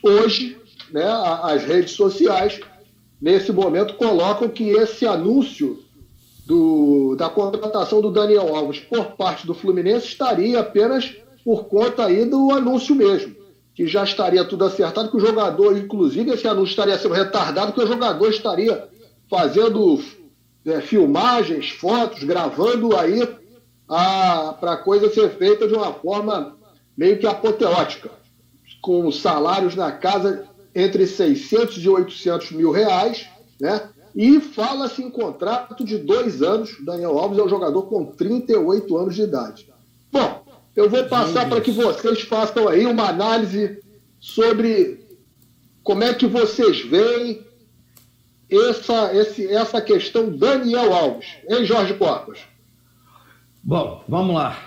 hoje, 0.00 0.56
né, 0.92 1.04
as 1.42 1.64
redes 1.64 1.92
sociais, 1.92 2.60
nesse 3.20 3.50
momento, 3.50 3.94
colocam 3.94 4.48
que 4.48 4.70
esse 4.70 5.04
anúncio 5.04 5.82
do, 6.46 7.16
da 7.16 7.28
contratação 7.28 8.00
do 8.00 8.12
Daniel 8.12 8.54
Alves 8.54 8.78
por 8.78 9.16
parte 9.16 9.44
do 9.46 9.54
Fluminense 9.54 10.06
estaria 10.06 10.60
apenas 10.60 11.12
por 11.44 11.64
conta 11.64 12.04
aí 12.04 12.24
do 12.24 12.52
anúncio 12.52 12.94
mesmo, 12.94 13.34
que 13.74 13.84
já 13.88 14.04
estaria 14.04 14.44
tudo 14.44 14.64
acertado, 14.64 15.10
que 15.10 15.16
o 15.16 15.20
jogador, 15.20 15.76
inclusive, 15.76 16.30
esse 16.30 16.46
anúncio 16.46 16.70
estaria 16.70 16.96
sendo 16.96 17.14
retardado, 17.14 17.72
que 17.72 17.80
o 17.80 17.86
jogador 17.86 18.30
estaria 18.30 18.88
fazendo 19.28 20.00
é, 20.64 20.80
filmagens, 20.80 21.70
fotos, 21.70 22.22
gravando 22.24 22.96
aí 22.96 23.26
para 23.86 24.72
a 24.72 24.76
coisa 24.76 25.12
ser 25.12 25.30
feita 25.30 25.66
de 25.66 25.74
uma 25.74 25.92
forma 25.92 26.56
meio 26.96 27.18
que 27.18 27.26
apoteótica, 27.26 28.10
com 28.80 29.10
salários 29.10 29.74
na 29.74 29.90
casa 29.90 30.48
entre 30.74 31.06
600 31.06 31.78
e 31.78 31.88
800 31.88 32.52
mil 32.52 32.70
reais, 32.70 33.28
né? 33.60 33.88
E 34.14 34.40
fala-se 34.40 35.02
em 35.02 35.10
contrato 35.10 35.84
de 35.84 35.98
dois 35.98 36.42
anos. 36.42 36.76
Daniel 36.84 37.18
Alves 37.18 37.38
é 37.38 37.42
um 37.42 37.48
jogador 37.48 37.82
com 37.84 38.04
38 38.04 38.96
anos 38.96 39.14
de 39.14 39.22
idade. 39.22 39.68
Bom, 40.12 40.44
eu 40.74 40.88
vou 40.88 41.04
passar 41.04 41.48
para 41.48 41.60
que 41.60 41.70
vocês 41.70 42.22
façam 42.22 42.68
aí 42.68 42.86
uma 42.86 43.08
análise 43.08 43.80
sobre 44.18 45.04
como 45.82 46.02
é 46.04 46.12
que 46.12 46.26
vocês 46.26 46.80
veem 46.80 47.44
essa, 48.50 49.14
esse, 49.14 49.46
essa 49.46 49.80
questão 49.80 50.30
Daniel 50.30 50.92
Alves, 50.92 51.28
em 51.48 51.64
Jorge 51.64 51.94
Corpus? 51.94 52.40
Bom, 53.62 54.02
vamos 54.08 54.34
lá. 54.34 54.58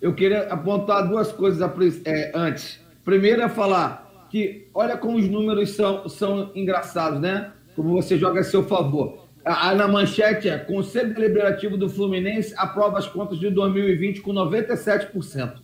Eu 0.00 0.14
queria 0.14 0.42
apontar 0.44 1.08
duas 1.08 1.32
coisas 1.32 1.62
é, 2.04 2.32
antes. 2.34 2.80
Primeiro 3.04 3.42
é 3.42 3.48
falar 3.48 4.26
que 4.30 4.68
olha 4.74 4.96
como 4.96 5.18
os 5.18 5.28
números 5.28 5.70
são, 5.70 6.08
são 6.08 6.50
engraçados, 6.54 7.20
né? 7.20 7.52
Como 7.74 7.90
você 7.90 8.18
joga 8.18 8.40
a 8.40 8.44
seu 8.44 8.64
favor. 8.64 9.26
Na 9.44 9.88
manchete 9.88 10.48
é: 10.48 10.58
Conselho 10.58 11.14
Deliberativo 11.14 11.76
do 11.76 11.88
Fluminense 11.88 12.54
aprova 12.56 12.98
as 12.98 13.06
contas 13.06 13.38
de 13.38 13.50
2020 13.50 14.20
com 14.20 14.32
97%. 14.32 15.54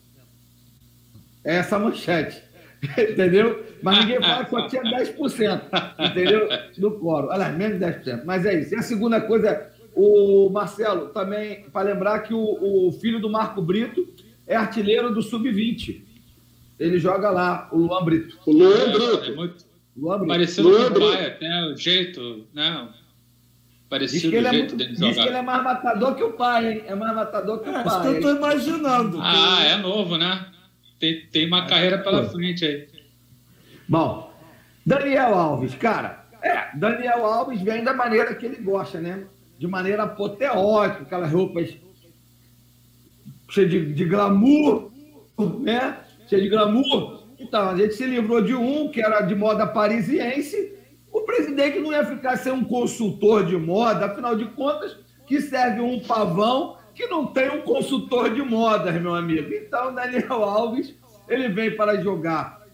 É 1.44 1.56
essa 1.56 1.78
manchete. 1.78 2.42
entendeu? 3.10 3.64
Mas 3.82 4.00
ninguém 4.00 4.20
fala 4.20 4.44
que 4.44 4.50
só 4.50 4.68
tinha 4.68 4.82
10%, 4.82 5.62
entendeu? 6.10 6.48
Do 6.76 6.92
coro. 6.92 7.28
Olha, 7.28 7.48
menos 7.50 7.78
de 7.78 7.84
10%. 7.84 8.22
Mas 8.24 8.46
é 8.46 8.60
isso. 8.60 8.74
E 8.74 8.78
a 8.78 8.82
segunda 8.82 9.20
coisa 9.20 9.48
é, 9.48 9.70
o 9.94 10.48
Marcelo, 10.50 11.08
também, 11.08 11.64
para 11.72 11.92
lembrar 11.92 12.20
que 12.20 12.32
o, 12.32 12.38
o, 12.88 12.92
filho 12.92 13.20
do 13.20 13.28
Marco 13.28 13.60
Brito 13.60 14.06
é 14.46 14.54
artilheiro 14.54 15.12
do 15.12 15.22
Sub-20. 15.22 16.02
Ele 16.78 16.98
joga 16.98 17.30
lá, 17.30 17.68
o 17.72 17.78
Luan 17.78 18.04
Brito. 18.04 18.38
O 18.46 18.52
Luan 18.52 18.92
Brito. 18.92 19.24
É, 19.24 19.34
muito 19.34 19.64
Luan 19.96 20.18
Brito. 20.18 20.28
Parecido 20.28 20.68
Luan 20.68 20.92
com 20.92 20.98
o 20.98 21.00
pai, 21.00 21.26
até 21.26 21.64
o 21.64 21.76
jeito, 21.76 22.46
né? 22.54 22.88
Parecido 23.90 24.20
diz 24.20 24.30
que 24.30 24.36
ele 24.36 24.46
é 24.46 24.52
muito, 24.52 24.76
dele 24.76 24.92
Diz 24.92 25.16
que 25.16 25.28
ele 25.28 25.36
é 25.36 25.42
mais 25.42 25.64
matador 25.64 26.14
que 26.14 26.22
o 26.22 26.32
pai, 26.34 26.72
hein? 26.72 26.82
É 26.86 26.94
mais 26.94 27.16
matador 27.16 27.58
que 27.60 27.68
é, 27.68 27.70
o 27.70 27.84
pai. 27.84 27.86
Isso 27.86 28.00
que 28.02 28.06
eu 28.06 28.20
tô 28.20 28.36
imaginando. 28.36 29.18
Ah, 29.20 29.64
é 29.64 29.76
novo, 29.78 30.16
né? 30.16 30.46
Tem, 30.98 31.26
tem 31.26 31.46
uma 31.46 31.66
carreira 31.66 31.98
pela 31.98 32.28
frente 32.28 32.64
aí. 32.64 32.88
Bom, 33.88 34.32
Daniel 34.84 35.34
Alves, 35.34 35.74
cara, 35.74 36.26
é, 36.42 36.76
Daniel 36.76 37.24
Alves 37.24 37.62
vem 37.62 37.84
da 37.84 37.94
maneira 37.94 38.34
que 38.34 38.46
ele 38.46 38.56
gosta, 38.56 39.00
né? 39.00 39.24
De 39.58 39.66
maneira 39.66 40.04
apoteótica, 40.04 41.02
aquelas 41.02 41.32
roupas 41.32 41.76
cheias 43.50 43.70
de, 43.70 43.92
de 43.92 44.04
glamour, 44.04 44.90
né? 45.61 45.98
Cheio 46.28 46.42
de 46.42 46.48
glamour. 46.48 47.22
Então, 47.38 47.70
a 47.70 47.76
gente 47.76 47.94
se 47.94 48.04
livrou 48.04 48.42
de 48.42 48.54
um 48.54 48.90
que 48.90 49.00
era 49.00 49.20
de 49.20 49.34
moda 49.34 49.66
parisiense. 49.66 50.76
O 51.12 51.22
presidente 51.22 51.78
não 51.78 51.92
ia 51.92 52.04
ficar 52.04 52.37
sem 52.37 52.52
um 52.52 52.64
consultor 52.64 53.46
de 53.46 53.56
moda, 53.56 54.06
afinal 54.06 54.37
de 54.37 54.46
contas, 54.46 54.96
que 55.26 55.40
serve 55.40 55.80
um 55.80 56.00
pavão 56.00 56.77
que 56.98 57.06
não 57.06 57.26
tem 57.26 57.48
um 57.48 57.62
consultor 57.62 58.34
de 58.34 58.42
modas, 58.42 59.00
meu 59.00 59.14
amigo. 59.14 59.54
Então, 59.54 59.94
Daniel 59.94 60.42
Alves, 60.42 60.96
ele 61.28 61.48
vem 61.48 61.76
para 61.76 62.02
jogar 62.02 62.66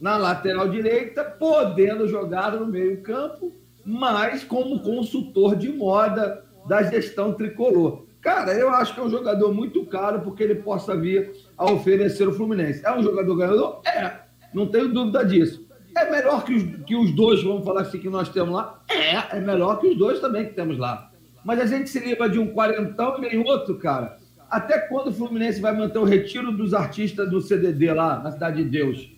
na 0.00 0.16
lateral 0.16 0.68
direita, 0.68 1.24
podendo 1.24 2.06
jogar 2.06 2.52
no 2.52 2.66
meio-campo, 2.66 3.52
mas 3.84 4.44
como 4.44 4.78
consultor 4.78 5.56
de 5.56 5.70
moda 5.70 6.44
da 6.68 6.84
gestão 6.84 7.32
tricolor. 7.32 8.04
Cara, 8.20 8.52
eu 8.52 8.70
acho 8.70 8.94
que 8.94 9.00
é 9.00 9.02
um 9.02 9.10
jogador 9.10 9.52
muito 9.52 9.84
caro 9.86 10.20
porque 10.20 10.44
ele 10.44 10.54
possa 10.54 10.96
vir 10.96 11.32
a 11.58 11.64
oferecer 11.64 12.28
o 12.28 12.32
Fluminense. 12.32 12.80
É 12.86 12.96
um 12.96 13.02
jogador 13.02 13.34
ganhador? 13.34 13.80
É, 13.84 14.20
não 14.54 14.68
tenho 14.68 14.88
dúvida 14.88 15.24
disso. 15.24 15.66
É 15.96 16.08
melhor 16.08 16.44
que 16.44 16.54
os, 16.54 16.86
que 16.86 16.94
os 16.94 17.10
dois, 17.10 17.42
vamos 17.42 17.64
falar 17.64 17.80
assim, 17.80 17.98
que 17.98 18.08
nós 18.08 18.28
temos 18.28 18.54
lá? 18.54 18.84
É, 18.88 19.36
é 19.36 19.40
melhor 19.40 19.80
que 19.80 19.88
os 19.88 19.98
dois 19.98 20.20
também 20.20 20.46
que 20.46 20.54
temos 20.54 20.78
lá. 20.78 21.10
Mas 21.44 21.60
a 21.60 21.66
gente 21.66 21.90
se 21.90 21.98
livra 22.00 22.28
de 22.28 22.38
um 22.38 22.46
quarentão 22.46 23.18
e 23.18 23.20
nem 23.20 23.38
outro, 23.38 23.76
cara. 23.76 24.16
Até 24.50 24.78
quando 24.78 25.08
o 25.08 25.12
Fluminense 25.12 25.60
vai 25.60 25.76
manter 25.76 25.98
o 25.98 26.04
retiro 26.04 26.52
dos 26.52 26.72
artistas 26.72 27.28
do 27.28 27.40
CDD 27.40 27.92
lá, 27.92 28.20
na 28.20 28.30
Cidade 28.30 28.62
de 28.62 28.70
Deus? 28.70 29.10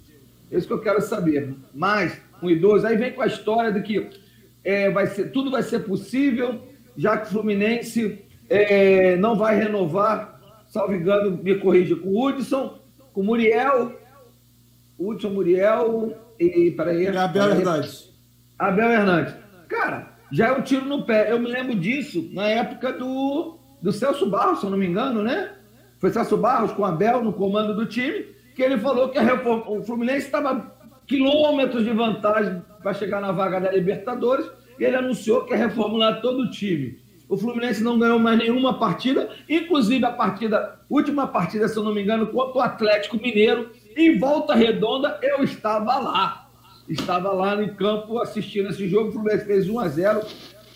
É 0.51 0.59
isso 0.59 0.67
que 0.67 0.73
eu 0.73 0.81
quero 0.81 1.01
saber. 1.01 1.55
Mais 1.75 2.21
um 2.43 2.51
idoso. 2.51 2.87
Aí 2.87 2.97
vem 2.97 3.13
com 3.13 3.23
a 3.23 3.27
história 3.27 3.73
de 3.73 3.83
que 3.83 4.09
é, 4.65 4.91
vai 4.91 5.07
ser, 5.07 5.31
tudo 5.31 5.51
vai 5.51 5.63
ser 5.63 5.81
possível, 5.81 6.61
já 6.97 7.17
que 7.17 7.27
o 7.27 7.31
Fluminense 7.31 8.25
é, 8.49 9.17
não 9.17 9.37
vai 9.37 9.57
renovar, 9.57 10.41
salvo 10.69 10.95
engano, 10.95 11.39
me 11.43 11.55
corrija, 11.57 11.97
com 11.97 12.09
o 12.09 12.27
Hudson, 12.27 12.79
com 13.13 13.21
o 13.21 13.25
Muriel, 13.25 13.93
Hudson 14.99 15.31
Muriel 15.31 16.17
e. 16.39 16.71
Peraí. 16.71 17.09
Abel 17.09 17.51
Hernandes. 17.51 18.13
Abel 18.59 18.91
Hernandes. 18.91 19.35
Cara, 19.69 20.16
já 20.31 20.49
é 20.49 20.53
um 20.53 20.63
tiro 20.63 20.85
no 20.85 21.05
pé. 21.05 21.31
Eu 21.31 21.39
me 21.39 21.49
lembro 21.49 21.75
disso 21.75 22.29
na 22.33 22.49
época 22.49 22.93
do, 22.93 23.59
do 23.81 23.93
Celso 23.93 24.29
Barros, 24.29 24.61
se 24.61 24.67
eu 24.67 24.71
não 24.71 24.79
me 24.79 24.87
engano, 24.87 25.23
né? 25.23 25.53
Foi 25.99 26.11
Celso 26.11 26.37
Barros 26.37 26.73
com 26.73 26.85
Abel 26.85 27.23
no 27.23 27.33
comando 27.33 27.75
do 27.75 27.87
time, 27.87 28.27
que 28.55 28.63
ele 28.63 28.79
falou 28.79 29.09
que 29.09 29.19
reforma, 29.19 29.71
o 29.71 29.83
Fluminense 29.83 30.27
estava 30.27 30.75
quilômetros 31.07 31.85
de 31.85 31.93
vantagem 31.93 32.63
para 32.83 32.95
chegar 32.95 33.21
na 33.21 33.33
vaga 33.33 33.61
da 33.61 33.71
Libertadores, 33.71 34.51
e 34.79 34.85
ele 34.85 34.97
anunciou 34.97 35.45
que 35.45 35.53
ia 35.53 35.59
reformular 35.59 36.21
todo 36.21 36.43
o 36.43 36.51
time. 36.51 36.99
O 37.29 37.37
Fluminense 37.37 37.83
não 37.83 37.99
ganhou 37.99 38.19
mais 38.19 38.39
nenhuma 38.39 38.79
partida, 38.79 39.31
inclusive 39.49 40.05
a 40.05 40.13
partida, 40.13 40.79
última 40.89 41.27
partida, 41.27 41.67
se 41.67 41.77
eu 41.77 41.83
não 41.83 41.95
me 41.95 42.03
engano, 42.03 42.29
contra 42.29 42.59
o 42.59 42.61
Atlético 42.61 43.17
Mineiro, 43.17 43.71
em 43.97 44.19
volta 44.19 44.55
redonda, 44.55 45.19
eu 45.23 45.43
estava 45.43 45.99
lá 45.99 46.46
estava 46.89 47.33
lá 47.33 47.57
no 47.57 47.75
campo 47.75 48.19
assistindo 48.21 48.71
esse 48.71 48.89
jogo, 48.89 49.09
o 49.09 49.13
Fluminense 49.13 49.45
fez 49.45 49.69
1 49.69 49.81
a 49.81 49.89
0 49.89 50.23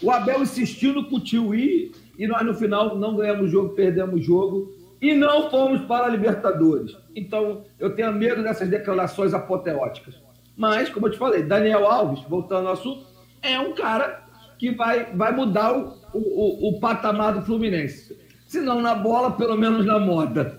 O 0.03 0.11
Abel 0.11 0.42
insistindo 0.42 1.05
com 1.09 1.16
o 1.16 1.20
tio 1.20 1.55
I, 1.55 1.92
e 2.18 2.27
nós 2.27 2.44
no 2.44 2.55
final 2.55 2.96
não 2.96 3.16
ganhamos 3.16 3.49
o 3.49 3.49
jogo, 3.49 3.75
perdemos 3.75 4.20
o 4.20 4.23
jogo 4.23 4.75
e 5.01 5.14
não 5.14 5.51
fomos 5.51 5.81
para 5.87 6.07
a 6.07 6.09
Libertadores. 6.11 6.94
Então, 7.16 7.64
eu 7.79 7.94
tenho 7.94 8.12
medo 8.12 8.42
dessas 8.42 8.68
declarações 8.68 9.33
apoteóticas. 9.33 10.20
Mas, 10.57 10.90
como 10.90 11.07
eu 11.07 11.11
te 11.12 11.18
falei, 11.18 11.42
Daniel 11.42 11.87
Alves, 11.87 12.23
voltando 12.29 12.66
ao 12.66 12.75
assunto, 12.75 13.07
é 13.40 13.59
um 13.59 13.73
cara 13.73 14.25
que 14.59 14.70
vai, 14.73 15.07
vai 15.14 15.35
mudar 15.35 15.75
o, 15.75 15.96
o, 16.12 16.68
o 16.68 16.81
patamar 16.81 17.33
do 17.33 17.42
Fluminense. 17.42 18.20
Se 18.46 18.61
não 18.61 18.83
na 18.83 18.94
bola, 18.94 19.33
pelo 19.33 19.57
menos 19.57 19.87
na 19.87 19.99
moda. 19.99 20.59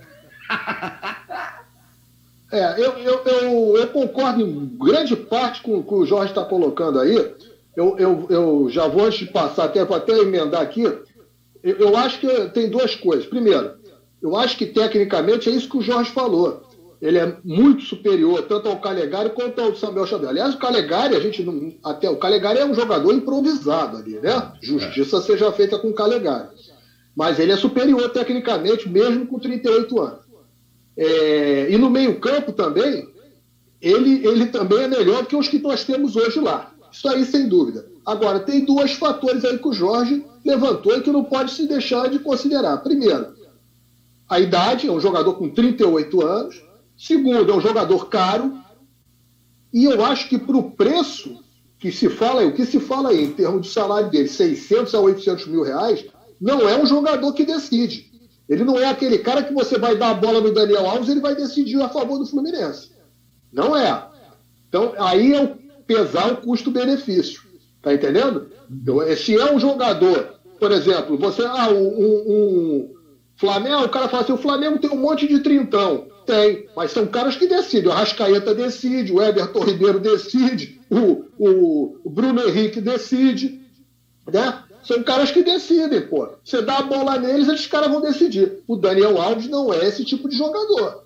É, 2.52 2.74
eu, 2.78 2.92
eu, 2.98 3.22
eu, 3.24 3.78
eu, 3.78 3.88
concordo 3.88 4.42
em 4.42 4.78
grande 4.78 5.16
parte 5.16 5.62
com 5.62 5.78
o 5.78 5.84
que 5.84 5.94
o 5.94 6.06
Jorge 6.06 6.32
está 6.32 6.44
colocando 6.44 7.00
aí. 7.00 7.16
Eu, 7.76 7.98
eu, 7.98 8.28
eu 8.30 8.70
já 8.70 8.88
vou 8.88 9.06
antes 9.06 9.20
de 9.20 9.28
passar, 9.28 9.66
até, 9.66 9.80
até 9.80 10.18
emendar 10.20 10.62
aqui. 10.62 10.84
Eu, 10.84 11.06
eu 11.64 11.96
acho 11.96 12.20
que 12.20 12.28
tem 12.50 12.70
duas 12.70 12.94
coisas. 12.96 13.26
Primeiro, 13.26 13.76
eu 14.22 14.36
acho 14.36 14.58
que 14.58 14.66
tecnicamente 14.66 15.50
é 15.50 15.54
isso 15.54 15.70
que 15.70 15.78
o 15.78 15.82
Jorge 15.82 16.12
falou. 16.12 16.62
Ele 17.02 17.18
é 17.18 17.36
muito 17.44 17.84
superior 17.84 18.44
tanto 18.44 18.70
ao 18.70 18.80
Calegari 18.80 19.32
quanto 19.32 19.60
ao 19.60 19.76
Samuel 19.76 20.06
Xavier. 20.06 20.30
Aliás, 20.30 20.54
o 20.54 20.60
Calegari, 20.60 21.16
a 21.16 21.20
gente 21.20 21.42
não, 21.42 21.74
até 21.84 22.08
o 22.08 22.18
Calegari 22.18 22.60
é 22.60 22.66
um 22.66 22.76
jogador 22.76 23.12
improvisado 23.14 23.98
ali, 23.98 24.20
né? 24.20 24.52
Justiça 24.62 25.20
seja 25.22 25.52
feita 25.52 25.80
com 25.80 25.88
o 25.88 25.94
Calegari. 25.94 26.50
Mas 27.16 27.40
ele 27.40 27.54
é 27.54 27.58
superior 27.58 28.10
tecnicamente, 28.10 28.88
mesmo 28.88 29.26
com 29.26 29.40
38 29.40 30.00
anos. 30.00 30.21
É, 30.98 31.72
e 31.72 31.78
no 31.78 31.90
meio-campo 31.90 32.52
também, 32.52 33.08
ele, 33.82 34.26
ele 34.28 34.48
também 34.48 34.84
é 34.84 34.88
melhor 34.88 35.24
do 35.24 35.28
que 35.28 35.36
os 35.36 35.48
que 35.48 35.60
nós 35.60 35.84
temos 35.84 36.16
hoje 36.16 36.40
lá. 36.40 36.72
Isso 36.92 37.08
aí, 37.08 37.26
sem 37.26 37.48
dúvida. 37.48 37.86
Agora, 38.06 38.40
tem 38.40 38.66
dois 38.66 38.94
fatores 38.94 39.46
aí 39.46 39.58
que 39.58 39.68
o 39.68 39.74
Jorge 39.74 40.26
levantou 40.44 40.98
e 40.98 41.02
que 41.02 41.12
não 41.12 41.24
pode 41.24 41.52
se 41.52 41.68
deixar 41.68 42.10
de 42.10 42.20
considerar. 42.20 42.78
Primeiro, 42.78 43.34
a 44.28 44.40
idade, 44.40 44.88
é 44.88 44.92
um 44.92 45.00
jogador 45.00 45.34
com 45.36 45.50
38 45.50 46.26
anos. 46.26 46.64
Segundo, 46.98 47.52
é 47.52 47.56
um 47.56 47.62
jogador 47.62 48.10
caro. 48.10 48.54
E 49.74 49.86
eu 49.86 50.04
acho 50.04 50.28
que 50.28 50.38
para 50.38 50.58
o 50.58 50.72
preço 50.72 51.40
que 51.80 51.92
se 51.92 52.10
fala, 52.10 52.46
o 52.46 52.54
que 52.54 52.66
se 52.66 52.80
fala 52.80 53.10
aí 53.10 53.24
em 53.24 53.32
termos 53.32 53.64
de 53.64 53.74
salário 53.74 54.10
dele, 54.10 54.28
600 54.28 54.94
a 54.94 55.00
800 55.00 55.48
mil 55.48 55.64
reais, 55.64 56.06
não 56.40 56.68
é 56.68 56.80
um 56.80 56.86
jogador 56.86 57.34
que 57.34 57.46
decide. 57.46 58.11
Ele 58.52 58.66
não 58.66 58.78
é 58.78 58.90
aquele 58.90 59.18
cara 59.20 59.42
que 59.42 59.54
você 59.54 59.80
vai 59.80 59.96
dar 59.96 60.10
a 60.10 60.14
bola 60.14 60.42
no 60.42 60.54
Daniel 60.54 60.86
Alves 60.86 61.08
ele 61.08 61.22
vai 61.22 61.34
decidir 61.34 61.82
a 61.82 61.88
favor 61.88 62.20
do 62.20 62.26
Fluminense. 62.26 62.92
Não 63.50 63.78
é. 63.78 64.08
Então, 64.68 64.94
aí 64.98 65.34
é 65.34 65.42
o 65.42 65.56
pesar 65.88 66.34
o 66.34 66.38
custo-benefício. 66.38 67.44
Tá 67.82 67.94
entendendo? 67.94 68.50
Então, 68.70 69.00
se 69.16 69.38
é 69.38 69.54
um 69.54 69.58
jogador, 69.58 70.36
por 70.60 70.70
exemplo, 70.70 71.18
você. 71.18 71.44
Ah, 71.46 71.70
um, 71.70 71.88
um 71.88 72.94
Flamengo, 73.38 73.86
o 73.86 73.90
cara 73.90 74.10
fala 74.10 74.24
assim: 74.24 74.34
o 74.34 74.38
Flamengo 74.38 74.80
tem 74.80 74.90
um 74.90 74.98
monte 74.98 75.30
de 75.30 75.40
trintão. 75.40 76.08
Tem, 76.26 76.68
mas 76.76 76.92
são 76.92 77.08
caras 77.08 77.38
que 77.38 77.48
decidem. 77.48 77.90
O 77.90 77.94
Rascaeta 77.94 78.54
decide, 78.54 79.14
o 79.14 79.22
Everton 79.22 79.64
Ribeiro 79.64 80.00
decide, 80.00 80.82
o, 80.90 81.24
o, 81.40 82.00
o 82.04 82.10
Bruno 82.10 82.42
Henrique 82.42 82.82
decide. 82.82 83.62
Né? 84.32 84.62
São 84.84 85.04
caras 85.04 85.32
que 85.32 85.44
decidem, 85.44 86.02
pô. 86.02 86.30
Você 86.44 86.62
dá 86.62 86.80
a 86.80 86.84
bola 86.84 87.18
neles, 87.18 87.48
esses 87.48 87.68
caras 87.68 87.90
vão 87.90 88.02
decidir. 88.02 88.60
O 88.68 88.76
Daniel 88.76 89.22
Alves 89.22 89.48
não 89.48 89.74
é 89.74 89.88
esse 89.88 90.04
tipo 90.04 90.28
de 90.28 90.38
jogador. 90.38 91.04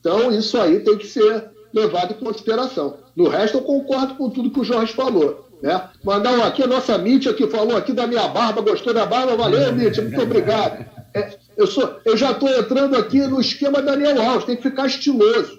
Então, 0.00 0.30
isso 0.30 0.56
aí 0.58 0.80
tem 0.80 0.96
que 0.96 1.06
ser 1.06 1.50
levado 1.72 2.12
em 2.12 2.24
consideração. 2.24 2.98
No 3.14 3.28
resto, 3.28 3.58
eu 3.58 3.62
concordo 3.62 4.14
com 4.14 4.30
tudo 4.30 4.50
que 4.50 4.60
o 4.60 4.64
Jorge 4.64 4.92
falou. 4.92 5.46
Né? 5.60 5.88
Mandar 6.04 6.32
um 6.32 6.44
aqui, 6.44 6.62
a 6.62 6.66
nossa 6.66 6.96
Mítia 6.98 7.34
que 7.34 7.46
falou 7.48 7.76
aqui 7.76 7.92
da 7.92 8.06
minha 8.06 8.28
barba, 8.28 8.60
gostou 8.60 8.94
da 8.94 9.06
barba, 9.06 9.36
valeu, 9.36 9.72
Mítia, 9.72 10.02
muito 10.02 10.22
obrigado. 10.22 10.84
É, 11.14 11.36
eu, 11.56 11.66
sou, 11.66 11.96
eu 12.04 12.16
já 12.16 12.32
estou 12.32 12.48
entrando 12.48 12.96
aqui 12.96 13.18
no 13.26 13.40
esquema 13.40 13.82
Daniel 13.82 14.20
Alves, 14.20 14.44
tem 14.44 14.56
que 14.56 14.62
ficar 14.62 14.86
estiloso. 14.86 15.58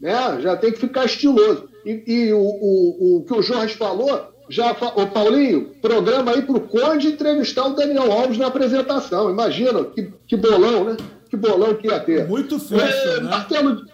Né? 0.00 0.40
Já 0.40 0.56
tem 0.56 0.72
que 0.72 0.78
ficar 0.78 1.04
estiloso. 1.04 1.68
E, 1.84 2.04
e 2.06 2.32
o, 2.32 2.38
o, 2.38 3.16
o 3.18 3.24
que 3.24 3.34
o 3.34 3.42
Jorge 3.42 3.74
falou, 3.74 4.29
já. 4.50 4.72
Ô, 4.72 5.06
Paulinho, 5.06 5.66
programa 5.80 6.32
aí 6.32 6.42
pro 6.42 6.60
Conde 6.60 7.08
entrevistar 7.08 7.66
o 7.66 7.74
Daniel 7.74 8.12
Alves 8.12 8.36
na 8.36 8.48
apresentação. 8.48 9.30
Imagina, 9.30 9.84
que, 9.84 10.12
que 10.26 10.36
bolão, 10.36 10.84
né? 10.84 10.96
Que 11.30 11.36
bolão 11.36 11.74
que 11.74 11.86
ia 11.86 12.00
ter. 12.00 12.26
Muito 12.26 12.58
fashion, 12.58 12.82
é, 12.84 13.20
né? 13.20 13.30
Marcelo, 13.30 13.86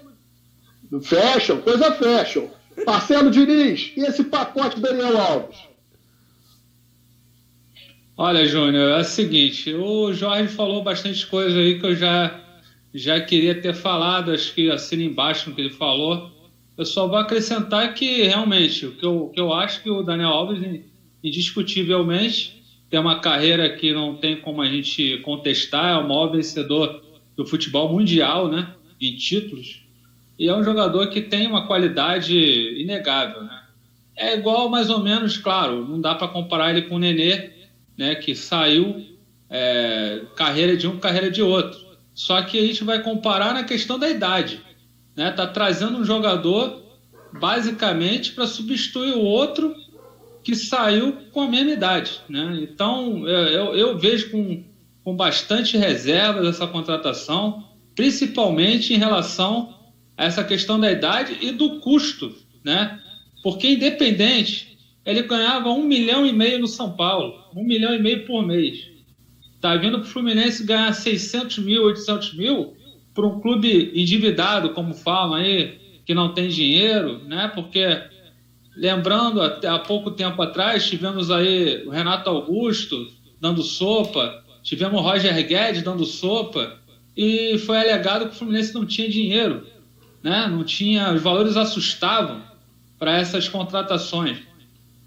fashion, 1.03 1.59
coisa 1.59 1.93
fashion. 1.93 2.47
Marcelo 2.87 3.31
Diniz, 3.31 3.93
e 3.97 4.01
esse 4.01 4.25
pacote 4.25 4.81
Daniel 4.81 5.19
Alves? 5.19 5.57
Olha, 8.19 8.47
Júnior, 8.47 8.93
é 8.93 9.01
o 9.01 9.05
seguinte, 9.05 9.75
o 9.75 10.13
Jorge 10.13 10.49
falou 10.49 10.83
bastante 10.83 11.27
coisa 11.27 11.59
aí 11.59 11.79
que 11.79 11.85
eu 11.85 11.95
já, 11.95 12.41
já 12.95 13.21
queria 13.21 13.61
ter 13.61 13.75
falado, 13.75 14.33
acho 14.33 14.55
que 14.55 14.71
assina 14.71 15.03
embaixo 15.03 15.51
no 15.51 15.55
que 15.55 15.61
ele 15.61 15.71
falou. 15.71 16.31
Eu 16.77 16.85
só 16.85 17.07
vou 17.09 17.17
acrescentar 17.17 17.95
que 17.95 18.25
realmente 18.25 18.87
o 18.87 18.93
que 18.93 19.05
eu, 19.05 19.31
que 19.33 19.41
eu 19.41 19.53
acho 19.53 19.83
que 19.83 19.91
o 19.91 20.03
Daniel 20.03 20.29
Alves, 20.29 20.83
indiscutivelmente, 21.25 22.63
tem 22.91 23.01
uma 23.01 23.19
carreira 23.19 23.69
que 23.77 23.93
não 23.93 24.17
tem 24.17 24.41
como 24.41 24.61
a 24.61 24.67
gente 24.67 25.19
contestar, 25.19 25.95
é 25.95 25.99
o 25.99 26.09
maior 26.09 26.29
vencedor 26.29 27.03
do 27.35 27.47
futebol 27.47 27.89
mundial, 27.89 28.49
né? 28.49 28.75
Em 29.01 29.17
títulos. 29.17 29.83
E 30.39 30.49
é 30.49 30.55
um 30.55 30.63
jogador 30.63 31.09
que 31.09 31.23
tem 31.23 31.47
uma 31.47 31.67
qualidade 31.67 32.37
inegável, 32.81 33.43
né? 33.43 33.63
É 34.15 34.35
igual, 34.35 34.69
mais 34.69 34.89
ou 34.89 35.01
menos, 35.01 35.37
claro, 35.37 35.87
não 35.87 36.01
dá 36.01 36.15
para 36.15 36.29
comparar 36.29 36.71
ele 36.71 36.83
com 36.83 36.97
o 36.97 36.99
Nenê, 36.99 37.51
né? 37.97 38.15
Que 38.15 38.35
saiu 38.35 39.05
é, 39.51 40.23
carreira 40.35 40.77
de 40.77 40.87
um, 40.87 40.99
carreira 40.99 41.31
de 41.31 41.43
outro. 41.43 41.81
Só 42.15 42.41
que 42.43 42.59
a 42.59 42.67
gente 42.67 42.85
vai 42.85 43.03
comparar 43.03 43.53
na 43.53 43.65
questão 43.65 43.99
da 43.99 44.09
idade, 44.09 44.61
né? 45.17 45.31
Tá 45.31 45.47
trazendo 45.47 45.99
um 45.99 46.05
jogador 46.05 46.83
basicamente 47.33 48.33
para 48.33 48.47
substituir 48.47 49.15
o 49.15 49.21
outro 49.21 49.75
que 50.45 50.55
saiu 50.55 51.13
com 51.33 51.41
a 51.41 51.49
mesma 51.49 51.73
idade, 51.73 52.21
né? 52.29 52.61
Então 52.63 53.27
eu, 53.27 53.75
eu 53.75 53.99
vejo 53.99 54.31
com, 54.31 54.63
com 55.03 55.17
bastante 55.17 55.77
reservas 55.77 56.47
essa 56.47 56.67
contratação, 56.67 57.65
principalmente 57.95 58.95
em 58.95 58.99
relação 58.99 59.75
essa 60.17 60.45
questão 60.45 60.79
da 60.79 60.91
idade 60.91 61.37
e 61.41 61.51
do 61.51 61.81
custo, 61.81 62.35
né? 62.65 63.01
Porque 63.43 63.71
independente, 63.71 64.79
ele 65.05 65.23
ganhava 65.23 65.71
um 65.71 65.83
milhão 65.83 66.25
e 66.27 66.33
meio 66.33 66.61
no 66.61 66.67
São 66.67 66.93
Paulo, 66.93 67.35
um 67.55 67.65
milhão 67.65 67.95
e 67.95 67.99
meio 67.99 68.25
por 68.27 68.47
mês. 68.47 68.89
Tá 69.61 69.77
vindo 69.77 69.99
para 69.99 70.07
o 70.07 70.11
Fluminense 70.11 70.65
ganhar 70.65 70.93
600 70.93 71.59
mil, 71.59 71.83
800 71.85 72.35
mil 72.35 72.76
para 73.17 73.27
um 73.27 73.41
clube 73.41 73.91
endividado, 73.95 74.71
como 74.71 74.95
falam 74.95 75.35
aí, 75.35 76.01
que 76.05 76.15
não 76.15 76.33
tem 76.33 76.49
dinheiro, 76.49 77.21
né? 77.25 77.51
Porque 77.53 77.85
lembrando, 78.77 79.43
até 79.43 79.67
há 79.67 79.79
pouco 79.79 80.13
tempo 80.13 80.41
atrás 80.41 80.89
tivemos 80.89 81.31
aí 81.31 81.85
o 81.85 81.91
Renato 81.91 82.31
Augusto 82.31 83.09
dando 83.41 83.63
sopa, 83.63 84.45
tivemos 84.63 85.01
o 85.01 85.03
Roger 85.03 85.35
Guedes 85.45 85.83
dando 85.83 86.05
sopa 86.05 86.79
e 87.17 87.59
foi 87.59 87.79
alegado 87.79 88.29
que 88.29 88.37
o 88.37 88.39
Fluminense 88.39 88.73
não 88.73 88.87
tinha 88.87 89.09
dinheiro 89.09 89.67
né? 90.27 90.49
não 90.49 90.65
tinha, 90.65 91.13
os 91.13 91.23
valores 91.23 91.57
assustavam 91.57 92.43
para 92.99 93.17
essas 93.17 93.49
contratações. 93.49 94.39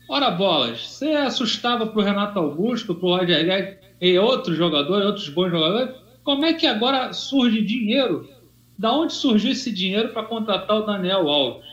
Ora 0.08 0.32
bolas, 0.32 0.88
você 0.88 1.12
assustava 1.12 1.86
para 1.86 2.00
o 2.00 2.04
Renato 2.04 2.40
Augusto, 2.40 2.96
para 2.96 3.06
o 3.06 3.18
Roger 3.18 3.46
Guedes 3.46 3.78
e 4.00 4.18
outros 4.18 4.56
jogadores, 4.56 5.06
outros 5.06 5.28
bons 5.28 5.52
jogadores, 5.52 5.94
como 6.30 6.46
é 6.46 6.54
que 6.54 6.68
agora 6.68 7.12
surge 7.12 7.60
dinheiro? 7.64 8.30
Da 8.78 8.94
onde 8.94 9.14
surgiu 9.14 9.52
esse 9.52 9.72
dinheiro 9.72 10.10
para 10.10 10.22
contratar 10.22 10.78
o 10.78 10.86
Daniel 10.86 11.28
Alves? 11.28 11.66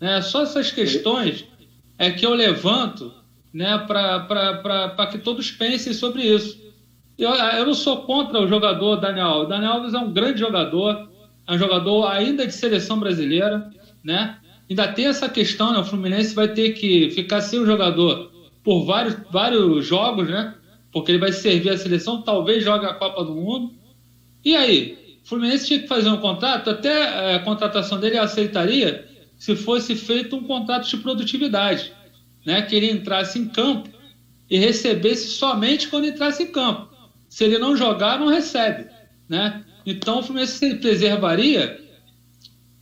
Né? 0.00 0.20
Só 0.20 0.42
essas 0.42 0.72
questões 0.72 1.44
é 1.96 2.10
que 2.10 2.26
eu 2.26 2.34
levanto 2.34 3.14
né, 3.54 3.78
para 3.86 5.06
que 5.12 5.18
todos 5.18 5.52
pensem 5.52 5.92
sobre 5.92 6.24
isso. 6.24 6.60
Eu, 7.16 7.30
eu 7.30 7.66
não 7.66 7.72
sou 7.72 7.98
contra 7.98 8.40
o 8.40 8.48
jogador 8.48 8.96
Daniel 8.96 9.28
Alves. 9.28 9.48
Daniel 9.48 9.74
Alves 9.74 9.94
é 9.94 9.98
um 10.00 10.12
grande 10.12 10.40
jogador, 10.40 11.08
é 11.46 11.52
um 11.54 11.58
jogador 11.58 12.08
ainda 12.08 12.44
de 12.44 12.52
seleção 12.52 12.98
brasileira, 12.98 13.70
né? 14.02 14.38
Ainda 14.68 14.88
tem 14.88 15.06
essa 15.06 15.28
questão, 15.28 15.72
né? 15.72 15.78
O 15.78 15.84
Fluminense 15.84 16.34
vai 16.34 16.48
ter 16.48 16.70
que 16.70 17.12
ficar 17.12 17.42
sem 17.42 17.60
o 17.60 17.66
jogador 17.66 18.32
por 18.64 18.84
vários, 18.84 19.16
vários 19.30 19.86
jogos, 19.86 20.28
né? 20.28 20.56
Porque 20.90 21.12
ele 21.12 21.20
vai 21.20 21.30
servir 21.30 21.70
a 21.70 21.78
seleção, 21.78 22.22
talvez 22.22 22.64
jogue 22.64 22.86
a 22.86 22.94
Copa 22.94 23.22
do 23.22 23.36
Mundo. 23.36 23.78
E 24.44 24.56
aí? 24.56 25.18
O 25.24 25.28
Fluminense 25.28 25.66
tinha 25.66 25.80
que 25.80 25.88
fazer 25.88 26.08
um 26.08 26.16
contrato, 26.16 26.70
até 26.70 27.32
é, 27.32 27.34
a 27.34 27.38
contratação 27.40 28.00
dele 28.00 28.18
aceitaria 28.18 29.08
se 29.38 29.54
fosse 29.56 29.94
feito 29.94 30.36
um 30.36 30.44
contrato 30.44 30.88
de 30.88 30.96
produtividade, 30.98 31.92
né? 32.44 32.62
Que 32.62 32.74
ele 32.76 32.90
entrasse 32.90 33.38
em 33.38 33.48
campo 33.48 33.88
e 34.50 34.58
recebesse 34.58 35.28
somente 35.28 35.88
quando 35.88 36.06
entrasse 36.06 36.42
em 36.42 36.52
campo. 36.52 36.90
Se 37.28 37.44
ele 37.44 37.58
não 37.58 37.76
jogar, 37.76 38.18
não 38.18 38.26
recebe, 38.26 38.86
né? 39.28 39.64
Então 39.86 40.18
o 40.18 40.22
Fluminense 40.22 40.58
se 40.58 40.74
preservaria 40.76 41.80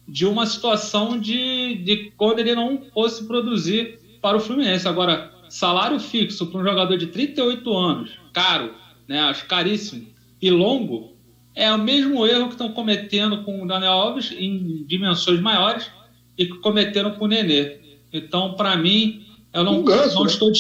de 0.09 0.25
uma 0.25 0.47
situação 0.47 1.21
de, 1.21 1.77
de 1.85 2.13
quando 2.17 2.39
ele 2.39 2.55
não 2.55 2.83
fosse 2.95 3.25
produzir 3.25 3.99
para 4.23 4.39
o 4.39 4.41
Fluminense. 4.41 4.89
Agora, 4.89 5.31
salário 5.51 6.01
fixo 6.01 6.47
para 6.47 6.61
um 6.61 6.65
jogador 6.65 6.97
de 6.97 7.09
38 7.09 7.77
anos, 7.77 8.19
caro, 8.33 8.75
né, 9.07 9.21
acho 9.21 9.47
caríssimo, 9.47 10.07
e 10.41 10.51
longo, 10.51 11.18
é 11.55 11.73
o 11.73 11.79
mesmo 11.79 12.27
erro 12.27 12.47
que 12.47 12.55
estão 12.55 12.73
cometendo 12.73 13.43
com 13.43 13.63
o 13.63 13.67
Daniel 13.67 13.93
Alves 13.93 14.33
em 14.33 14.85
dimensões 14.87 15.41
maiores 15.41 15.91
e 16.37 16.47
que 16.47 16.59
cometeram 16.59 17.13
com 17.13 17.25
o 17.25 17.29
Nenê. 17.29 17.79
Então, 18.13 18.55
para 18.55 18.77
mim, 18.77 19.27
eu 19.53 19.65
não, 19.65 19.85
ganso, 19.85 20.15
não 20.15 20.25
né? 20.25 20.31
estou. 20.31 20.53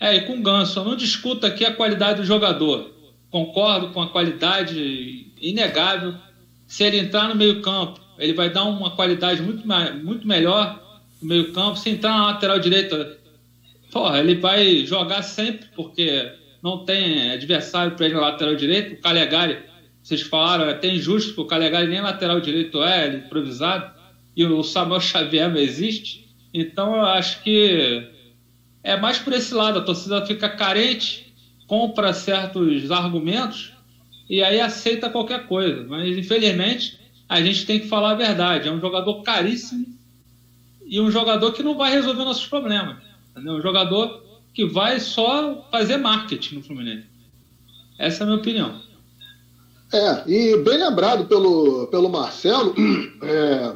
É, 0.00 0.16
e 0.16 0.22
com 0.22 0.34
o 0.34 0.42
Ganso, 0.42 0.80
eu 0.80 0.84
não 0.84 0.96
discuto 0.96 1.46
aqui 1.46 1.64
a 1.64 1.72
qualidade 1.72 2.20
do 2.20 2.26
jogador. 2.26 2.90
Concordo 3.30 3.90
com 3.90 4.02
a 4.02 4.08
qualidade 4.08 5.32
inegável. 5.40 6.14
Se 6.66 6.82
ele 6.82 6.98
entrar 6.98 7.28
no 7.28 7.36
meio-campo, 7.36 8.00
ele 8.18 8.32
vai 8.32 8.50
dar 8.50 8.64
uma 8.64 8.90
qualidade 8.90 9.40
muito, 9.40 9.64
muito 10.02 10.26
melhor 10.26 11.00
no 11.22 11.28
meio-campo. 11.28 11.76
Se 11.78 11.90
entrar 11.90 12.10
na 12.10 12.26
lateral 12.26 12.58
direita, 12.58 13.16
porra, 13.92 14.18
ele 14.18 14.34
vai 14.34 14.84
jogar 14.84 15.22
sempre, 15.22 15.68
porque 15.76 16.32
não 16.60 16.84
tem 16.84 17.30
adversário 17.30 17.94
para 17.94 18.06
ele 18.06 18.14
na 18.16 18.22
lateral 18.22 18.56
direita. 18.56 18.94
O 18.94 19.00
Calegari, 19.00 19.58
vocês 20.02 20.22
falaram, 20.22 20.64
é 20.64 20.72
até 20.72 20.88
injusto, 20.88 21.34
porque 21.34 21.42
o 21.42 21.46
Calegari 21.46 21.88
nem 21.88 22.00
lateral 22.00 22.40
direito 22.40 22.82
é, 22.82 23.06
ele 23.06 23.16
é 23.16 23.18
improvisado, 23.20 23.92
e 24.36 24.44
o 24.44 24.62
Samuel 24.62 25.00
Xavier 25.00 25.48
não 25.48 25.58
existe. 25.58 26.28
Então 26.52 26.94
eu 26.94 27.06
acho 27.06 27.42
que 27.42 28.08
é 28.82 28.96
mais 28.96 29.18
por 29.18 29.32
esse 29.32 29.54
lado, 29.54 29.78
a 29.78 29.82
torcida 29.82 30.26
fica 30.26 30.48
carente, 30.48 31.32
compra 31.66 32.12
certos 32.12 32.90
argumentos 32.90 33.72
e 34.28 34.42
aí 34.42 34.60
aceita 34.60 35.08
qualquer 35.08 35.46
coisa. 35.46 35.86
Mas, 35.88 36.16
infelizmente, 36.16 36.98
a 37.28 37.40
gente 37.40 37.64
tem 37.64 37.80
que 37.80 37.88
falar 37.88 38.12
a 38.12 38.14
verdade. 38.14 38.68
É 38.68 38.72
um 38.72 38.80
jogador 38.80 39.22
caríssimo 39.22 39.86
e 40.84 41.00
um 41.00 41.10
jogador 41.10 41.52
que 41.52 41.62
não 41.62 41.76
vai 41.76 41.92
resolver 41.92 42.24
nossos 42.24 42.46
problemas. 42.46 42.96
Entendeu? 43.30 43.54
Um 43.54 43.62
jogador 43.62 44.22
que 44.52 44.66
vai 44.66 45.00
só 45.00 45.66
fazer 45.70 45.96
marketing 45.96 46.56
no 46.56 46.62
Fluminense. 46.62 47.06
Essa 47.98 48.22
é 48.22 48.24
a 48.24 48.26
minha 48.26 48.38
opinião. 48.38 48.82
É, 49.92 50.22
e 50.26 50.56
bem 50.56 50.78
lembrado 50.78 51.26
pelo, 51.26 51.86
pelo 51.88 52.08
Marcelo, 52.08 52.74
é, 53.22 53.72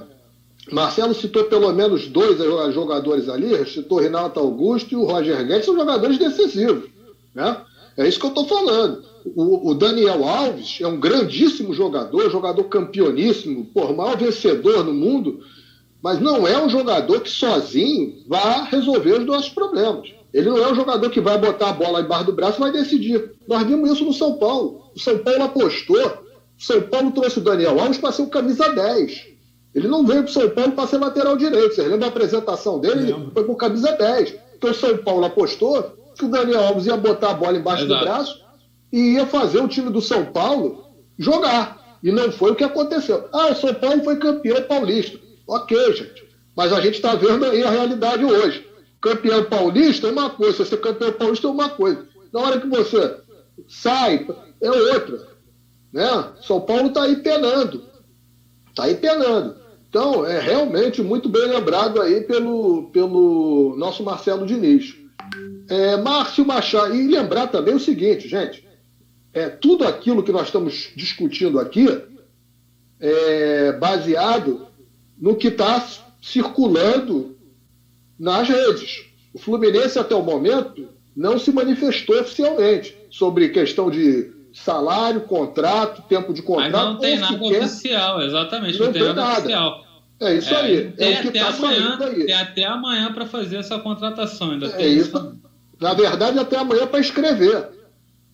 Marcelo 0.73 1.15
citou 1.15 1.45
pelo 1.45 1.73
menos 1.73 2.09
dois 2.09 2.39
jogadores 2.73 3.29
ali, 3.29 3.65
citou 3.67 4.01
Renato 4.01 4.41
Augusto 4.41 4.93
e 4.93 4.97
o 4.97 5.05
Roger 5.05 5.47
Guedes, 5.47 5.67
são 5.67 5.77
jogadores 5.77 6.19
decisivos. 6.19 6.89
Né? 7.35 7.57
É 7.97 8.09
isso 8.09 8.19
que 8.19 8.27
eu 8.27 8.31
estou 8.31 8.47
falando. 8.47 9.05
O, 9.35 9.71
o, 9.71 9.75
Daniel 9.75 10.25
Alves 10.25 10.79
é 10.81 10.87
um 10.87 10.99
grandíssimo 10.99 11.75
jogador, 11.75 12.31
jogador 12.31 12.65
campeoníssimo, 12.65 13.67
por 13.67 13.95
maior 13.95 14.17
vencedor 14.17 14.85
no 14.85 14.95
mundo, 14.95 15.41
mas 16.03 16.21
não 16.21 16.47
é 16.47 16.63
um 16.63 16.69
jogador 16.69 17.21
que 17.21 17.31
sozinho 17.31 18.23
vá 18.27 18.63
resolver 18.65 19.21
os 19.21 19.27
nossos 19.27 19.51
problemas. 19.51 20.11
Ele 20.37 20.51
não 20.51 20.59
é 20.59 20.71
um 20.71 20.75
jogador 20.75 21.09
que 21.09 21.19
vai 21.19 21.39
botar 21.39 21.71
a 21.71 21.73
bola 21.73 22.03
embaixo 22.03 22.27
do 22.27 22.33
braço 22.35 22.59
e 22.59 22.61
vai 22.61 22.71
decidir. 22.71 23.33
Nós 23.49 23.63
vimos 23.63 23.91
isso 23.91 24.05
no 24.05 24.13
São 24.13 24.35
Paulo. 24.35 24.83
O 24.95 25.01
São 25.01 25.17
Paulo 25.17 25.45
apostou. 25.45 25.99
O 25.99 26.63
São 26.63 26.83
Paulo 26.83 27.11
trouxe 27.13 27.39
o 27.39 27.43
Daniel 27.43 27.81
Alves 27.81 27.97
para 27.97 28.13
ser 28.13 28.21
o 28.21 28.27
camisa 28.27 28.69
10. 28.69 29.29
Ele 29.75 29.89
não 29.89 30.05
veio 30.05 30.25
para 30.25 30.31
o 30.31 30.35
São 30.35 30.51
Paulo 30.51 30.73
para 30.73 30.87
ser 30.89 30.99
lateral 30.99 31.39
direito. 31.39 31.75
Você 31.75 31.83
lembra 31.85 32.01
da 32.01 32.07
apresentação 32.09 32.79
dele? 32.79 33.11
Ele 33.11 33.31
foi 33.33 33.45
com 33.45 33.55
camisa 33.55 33.93
10. 33.93 34.35
Então 34.59 34.73
o 34.73 34.75
São 34.75 34.99
Paulo 34.99 35.25
apostou 35.25 35.97
que 36.15 36.27
o 36.27 36.29
Daniel 36.29 36.67
Alves 36.67 36.85
ia 36.85 36.99
botar 36.99 37.31
a 37.31 37.35
bola 37.35 37.57
embaixo 37.57 37.85
Exato. 37.85 37.99
do 37.99 38.05
braço 38.05 38.45
e 38.93 39.15
ia 39.15 39.25
fazer 39.25 39.61
o 39.61 39.69
time 39.69 39.89
do 39.89 40.03
São 40.03 40.27
Paulo 40.27 40.85
jogar. 41.19 41.97
E 42.03 42.13
não 42.13 42.31
foi 42.31 42.51
o 42.51 42.55
que 42.55 42.65
aconteceu. 42.65 43.27
Ah, 43.33 43.53
o 43.53 43.55
São 43.55 43.73
Paulo 43.73 44.05
foi 44.05 44.17
campeão 44.17 44.63
paulista. 44.65 45.19
Ok, 45.49 45.95
gente. 45.95 46.27
Mas 46.55 46.75
a 46.75 46.81
gente 46.83 46.97
está 46.97 47.15
vendo 47.15 47.47
aí 47.47 47.63
a 47.63 47.71
realidade 47.71 48.23
hoje. 48.23 48.67
Campeão 49.07 49.45
paulista 49.45 50.09
é 50.09 50.11
uma 50.11 50.31
coisa, 50.31 50.65
ser 50.65 50.81
campeão 50.81 51.13
paulista 51.13 51.47
é 51.47 51.51
uma 51.51 51.69
coisa. 51.69 52.09
Na 52.33 52.41
hora 52.41 52.61
que 52.61 52.67
você 52.67 53.19
sai, 53.69 54.27
é 54.61 54.69
outra. 54.69 55.29
Né? 55.93 56.33
São 56.43 56.61
Paulo 56.61 56.89
está 56.89 57.05
aí 57.05 57.15
penando. 57.15 57.85
Está 58.69 58.83
aí 58.83 58.97
penando. 58.97 59.59
Então, 59.89 60.27
é 60.27 60.41
realmente 60.41 61.03
muito 61.03 61.29
bem 61.29 61.47
lembrado 61.47 62.03
aí 62.03 62.23
pelo, 62.23 62.91
pelo 62.91 63.77
nosso 63.79 64.03
Marcelo 64.03 64.45
Diniz. 64.45 64.97
É, 65.69 65.97
Márcio 65.99 66.45
Machado, 66.45 66.97
e 66.97 67.07
lembrar 67.07 67.47
também 67.47 67.77
o 67.77 67.81
seguinte, 67.81 68.27
gente, 68.27 68.67
é, 69.33 69.49
tudo 69.49 69.87
aquilo 69.87 70.25
que 70.25 70.33
nós 70.33 70.49
estamos 70.49 70.91
discutindo 70.97 71.61
aqui 71.61 71.87
é 72.99 73.71
baseado 73.73 74.67
no 75.17 75.37
que 75.37 75.47
está 75.47 75.87
circulando 76.21 77.36
nas 78.19 78.49
redes. 78.49 79.05
O 79.33 79.39
Fluminense, 79.39 79.99
até 79.99 80.15
o 80.15 80.23
momento, 80.23 80.89
não 81.17 81.39
se 81.39 81.53
manifestou 81.53 82.21
oficialmente 82.21 82.97
sobre 83.11 83.49
questão 83.49 83.91
de 83.91 84.33
salário, 84.53 85.21
contrato, 85.23 86.03
tempo 86.09 86.33
de 86.33 86.43
contrato. 86.43 86.73
Mas 86.73 86.85
não 86.85 86.99
tem 86.99 87.19
nada 87.19 87.33
sequer... 87.33 87.65
oficial, 87.65 88.23
exatamente, 88.23 88.79
não, 88.79 88.87
não 88.87 88.93
tem, 88.93 89.03
nada, 89.03 89.15
nada 89.15 89.39
oficial. 89.39 89.87
É 90.19 90.35
isso 90.35 90.55
é, 90.55 90.57
aí. 90.57 90.91
Tem, 90.93 91.13
é 91.13 91.19
até 91.21 91.41
tá 91.41 91.49
amanhã, 91.49 91.99
tem 91.99 92.33
até 92.33 92.65
amanhã 92.65 93.13
para 93.13 93.27
fazer 93.27 93.57
essa 93.57 93.79
contratação. 93.79 94.53
Ainda 94.53 94.67
é 94.81 94.89
isso. 94.89 95.39
Na 95.79 95.93
verdade, 95.93 96.39
até 96.39 96.57
amanhã 96.57 96.87
para 96.87 97.01
escrever. 97.01 97.69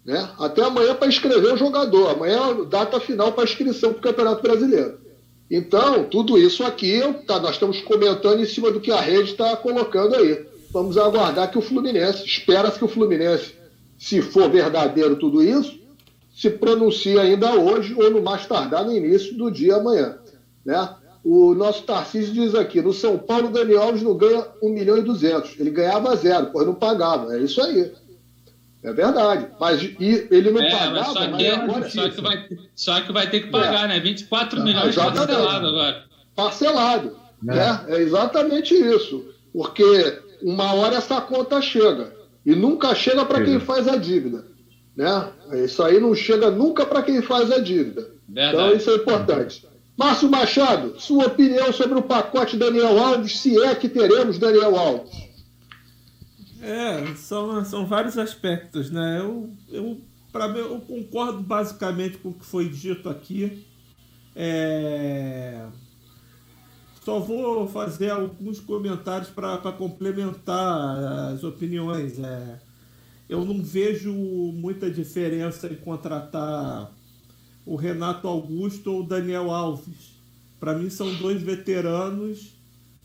Né? 0.05 0.29
Até 0.39 0.63
amanhã 0.63 0.95
para 0.95 1.09
escrever 1.09 1.55
o 1.55 1.57
jogador. 1.57 2.11
Amanhã 2.11 2.39
é 2.51 2.65
data 2.67 3.01
final 3.01 3.33
para 3.33 3.45
inscrição 3.45 3.93
para 3.93 3.99
o 3.99 4.03
Campeonato 4.03 4.43
Brasileiro. 4.43 5.01
Então, 5.51 6.05
tudo 6.05 6.39
isso 6.39 6.65
aqui, 6.65 7.01
tá, 7.27 7.39
nós 7.39 7.53
estamos 7.53 7.81
comentando 7.81 8.41
em 8.41 8.47
cima 8.47 8.71
do 8.71 8.81
que 8.81 8.91
a 8.91 9.01
rede 9.01 9.33
está 9.33 9.57
colocando 9.57 10.15
aí. 10.15 10.47
Vamos 10.71 10.97
aguardar 10.97 11.51
que 11.51 11.59
o 11.59 11.63
Fluminense, 11.63 12.25
espera-se 12.25 12.79
que 12.79 12.85
o 12.85 12.89
Fluminense, 12.89 13.55
se 13.99 14.23
for 14.23 14.51
verdadeiro 14.51 15.17
tudo 15.17 15.43
isso, 15.43 15.79
se 16.35 16.49
pronuncie 16.49 17.19
ainda 17.19 17.55
hoje 17.55 17.95
ou 17.95 18.11
no 18.11 18.23
mais 18.23 18.47
tardar 18.47 18.85
no 18.85 18.97
início 18.97 19.37
do 19.37 19.51
dia 19.51 19.77
amanhã. 19.77 20.19
Né? 20.65 20.89
O 21.23 21.55
nosso 21.55 21.85
Tarcísio 21.85 22.33
diz 22.33 22.55
aqui, 22.55 22.81
no 22.81 22.93
São 22.93 23.17
Paulo, 23.17 23.49
o 23.49 23.53
Daniel 23.53 23.83
Alves 23.83 24.03
não 24.03 24.17
ganha 24.17 24.45
1 24.61 24.69
milhão 24.71 24.99
e 24.99 25.03
200. 25.03 25.61
Ele 25.61 25.71
ganhava 25.71 26.17
zero, 26.17 26.49
pois 26.53 26.67
não 26.67 26.75
pagava. 26.75 27.37
É 27.37 27.41
isso 27.41 27.63
aí. 27.63 27.93
É 28.83 28.93
verdade. 28.93 29.47
Mas 29.61 29.83
e, 29.83 30.29
ele 30.31 30.51
não 30.51 30.61
é, 30.61 30.71
pagava, 30.71 31.05
só 31.05 31.37
que, 31.37 31.47
agora, 31.47 31.89
só, 31.89 32.09
que 32.09 32.21
vai, 32.21 32.49
só 32.75 33.01
que 33.01 33.13
vai 33.13 33.31
ter 33.31 33.41
que 33.41 33.51
pagar, 33.51 33.85
é. 33.85 33.89
né? 33.89 34.01
24 34.01 34.59
é, 34.59 34.65
milhões 34.65 34.95
parcelado 34.95 35.67
agora. 35.67 36.05
Parcelado. 36.35 37.17
É. 37.49 37.55
Né? 37.55 37.85
é 37.89 37.97
exatamente 38.01 38.75
isso. 38.75 39.25
Porque 39.53 40.19
uma 40.43 40.75
hora 40.75 40.97
essa 40.97 41.21
conta 41.21 41.61
chega. 41.61 42.13
E 42.45 42.55
nunca 42.57 42.95
chega 42.95 43.25
para 43.25 43.45
quem 43.45 43.61
faz 43.61 43.87
a 43.87 43.97
dívida. 43.97 44.45
Né? 44.97 45.29
Isso 45.65 45.83
aí 45.83 46.01
não 46.01 46.15
chega 46.15 46.51
nunca 46.51 46.85
para 46.85 47.03
quem 47.03 47.23
faz 47.23 47.53
a 47.53 47.59
dívida. 47.59 48.11
Verdade. 48.29 48.57
Então 48.57 48.77
isso 48.77 48.91
é 48.91 48.97
importante. 48.97 49.67
Márcio 49.97 50.29
Machado, 50.29 50.95
sua 50.99 51.27
opinião 51.27 51.73
sobre 51.73 51.99
o 51.99 52.03
pacote 52.03 52.57
Daniel 52.57 52.99
Alves, 52.99 53.39
se 53.39 53.63
é 53.63 53.75
que 53.75 53.89
teremos 53.89 54.39
Daniel 54.39 54.77
Alves. 54.77 55.32
É, 56.63 57.15
são, 57.17 57.65
são 57.65 57.85
vários 57.85 58.17
aspectos, 58.17 58.89
né? 58.89 59.19
Eu, 59.19 59.51
eu, 59.69 60.01
pra 60.31 60.47
eu 60.47 60.81
concordo 60.81 61.41
basicamente 61.41 62.19
com 62.19 62.29
o 62.29 62.35
que 62.35 62.47
foi 62.47 62.69
dito 62.69 63.09
aqui. 63.09 63.67
É... 64.37 65.67
Só 67.05 67.19
vou 67.19 67.67
fazer 67.67 68.11
alguns 68.11 68.61
comentários 68.61 69.29
para 69.29 69.59
complementar 69.73 71.33
as 71.33 71.43
opiniões. 71.43 72.21
É... 72.21 72.61
Eu 73.29 73.45
não 73.45 73.61
vejo 73.61 74.13
muita 74.13 74.89
diferença 74.89 75.67
em 75.67 75.75
contratar 75.75 76.93
o 77.67 77.75
Renato 77.75 78.29
Augusto 78.29 78.93
ou 78.93 79.01
o 79.01 79.07
Daniel 79.07 79.51
Alves. 79.51 80.13
Para 80.61 80.75
mim 80.75 80.89
são 80.89 81.13
dois 81.15 81.43
veteranos 81.43 82.62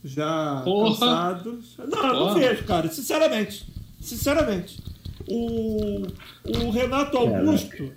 já 0.08 0.62
Porra. 0.64 0.90
cansados. 0.92 1.78
Não, 1.78 1.90
Porra. 1.90 2.14
não 2.14 2.34
vejo, 2.34 2.64
cara, 2.64 2.90
sinceramente. 2.90 3.66
Sinceramente. 4.00 4.80
O, 5.28 6.04
o 6.46 6.70
Renato 6.70 7.18
Augusto. 7.18 7.92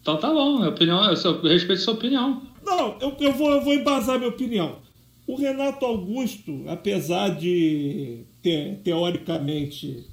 Então 0.00 0.16
tá 0.16 0.32
bom, 0.32 0.58
minha 0.58 0.70
opinião, 0.70 1.04
eu, 1.04 1.14
eu 1.14 1.42
respeito 1.42 1.82
sua 1.82 1.94
opinião. 1.94 2.42
Não, 2.64 2.96
eu, 3.00 3.16
eu, 3.20 3.32
vou, 3.32 3.50
eu 3.50 3.60
vou 3.62 3.74
embasar 3.74 4.18
minha 4.18 4.30
opinião. 4.30 4.78
O 5.26 5.36
Renato 5.36 5.84
Augusto, 5.84 6.64
apesar 6.66 7.28
de 7.30 8.24
ter, 8.42 8.80
teoricamente 8.82 10.06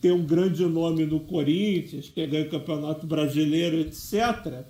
ter 0.00 0.12
um 0.12 0.24
grande 0.24 0.64
nome 0.66 1.06
no 1.06 1.20
Corinthians, 1.20 2.08
que 2.08 2.26
ganhou 2.26 2.46
o 2.46 2.50
Campeonato 2.50 3.06
Brasileiro, 3.06 3.78
etc., 3.80 4.64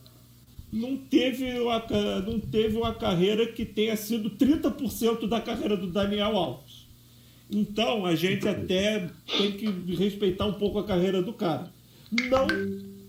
não 0.75 0.97
teve, 0.97 1.61
uma, 1.61 1.87
não 2.27 2.41
teve 2.41 2.77
uma 2.77 2.93
carreira 2.93 3.47
que 3.47 3.65
tenha 3.65 3.97
sido 3.97 4.31
30% 4.31 5.29
da 5.29 5.41
carreira 5.41 5.77
do 5.77 5.87
Daniel 5.87 6.37
Alves. 6.37 6.89
Então, 7.49 8.05
a 8.05 8.17
gente 8.17 8.49
até 8.49 9.09
tem 9.39 9.53
que 9.53 9.67
respeitar 9.95 10.47
um 10.47 10.55
pouco 10.55 10.81
a 10.81 10.85
carreira 10.85 11.23
do 11.23 11.33
cara. 11.33 11.73
Não, 12.11 12.49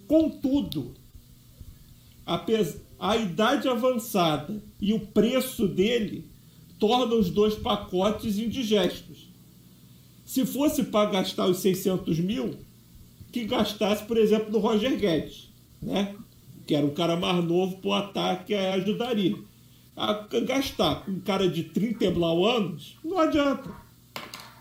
contudo, 0.07 0.93
a, 2.23 2.45
a 2.99 3.17
idade 3.17 3.67
avançada 3.67 4.61
e 4.79 4.93
o 4.93 4.99
preço 4.99 5.67
dele 5.67 6.23
tornam 6.77 7.19
os 7.19 7.31
dois 7.31 7.55
pacotes 7.55 8.37
indigestos. 8.37 9.27
Se 10.23 10.45
fosse 10.45 10.83
para 10.83 11.09
gastar 11.09 11.47
os 11.47 11.57
600 11.57 12.19
mil, 12.19 12.59
que 13.31 13.43
gastasse, 13.45 14.03
por 14.03 14.17
exemplo, 14.17 14.51
no 14.51 14.59
Roger 14.59 14.95
Guedes, 14.99 15.49
né? 15.81 16.15
Que 16.65 16.75
era 16.75 16.85
um 16.85 16.93
cara 16.93 17.15
mais 17.15 17.43
novo 17.43 17.77
para 17.77 17.89
o 17.89 17.93
ataque 17.93 18.53
ajudaria. 18.53 19.35
A 19.95 20.25
gastar 20.43 21.05
com 21.05 21.11
um 21.11 21.19
cara 21.19 21.47
de 21.47 21.63
30 21.63 22.05
e 22.05 22.11
blau 22.11 22.45
anos, 22.45 22.97
não 23.03 23.17
adianta. 23.19 23.69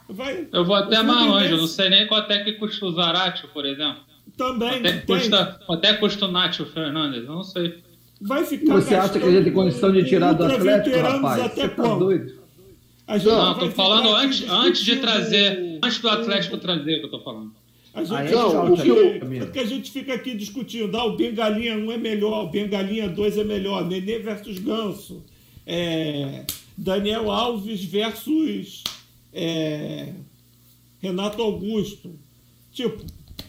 Vai, 0.08 0.46
eu 0.52 0.64
vou 0.64 0.76
até 0.76 1.02
mais 1.02 1.26
longe, 1.26 1.50
eu 1.50 1.58
não 1.58 1.66
sei 1.66 1.88
nem 1.88 2.06
quanto 2.06 2.30
é 2.30 2.44
que 2.44 2.52
custa 2.52 2.84
o 2.84 2.92
Zaratio, 2.92 3.48
por 3.48 3.64
exemplo. 3.64 4.02
Também. 4.36 4.78
Até 4.78 4.98
custa, 4.98 5.60
até 5.68 5.94
custa 5.94 6.26
o 6.26 6.30
Nacho 6.30 6.66
Fernandes, 6.66 7.24
eu 7.24 7.32
não 7.32 7.42
sei. 7.42 7.82
Vai 8.20 8.44
ficar. 8.44 8.74
Você 8.74 8.94
acha 8.94 9.18
que 9.18 9.26
a 9.26 9.30
gente 9.30 9.44
tem 9.44 9.52
condição 9.52 9.92
de 9.92 10.04
tirar 10.04 10.32
do 10.32 10.44
Atlético, 10.44 10.98
rapaz? 10.98 11.42
Até 11.42 11.62
Você 11.62 11.68
tá 11.68 11.94
doido? 11.94 12.44
gente 13.18 13.26
não, 13.26 13.54
tô 13.58 13.70
falando 13.70 14.14
antes, 14.14 14.48
antes 14.48 14.82
de 14.82 14.96
trazer, 14.96 15.78
antes 15.82 15.98
do 15.98 16.08
Atlético 16.08 16.56
trazer 16.58 17.00
que 17.00 17.06
eu 17.06 17.10
tô 17.10 17.20
falando. 17.20 17.52
A 17.94 18.02
gente, 18.02 18.32
não, 18.32 18.72
o 18.72 18.76
que, 18.76 18.88
eu, 18.88 19.52
que 19.52 19.58
a 19.60 19.64
gente 19.64 19.90
fica 19.92 20.14
aqui 20.14 20.34
discutindo, 20.34 20.96
ah, 20.96 21.04
o 21.04 21.16
Bengalinha 21.16 21.76
1 21.76 21.92
é 21.92 21.96
melhor, 21.96 22.46
o 22.46 22.50
Bengalinha 22.50 23.08
2 23.08 23.38
é 23.38 23.44
melhor, 23.44 23.86
Nenê 23.86 24.18
versus 24.18 24.58
Ganso, 24.58 25.22
é, 25.64 26.44
Daniel 26.76 27.30
Alves 27.30 27.84
versus 27.84 28.82
é, 29.32 30.12
Renato 31.00 31.40
Augusto. 31.40 32.18
Tipo, 32.72 33.00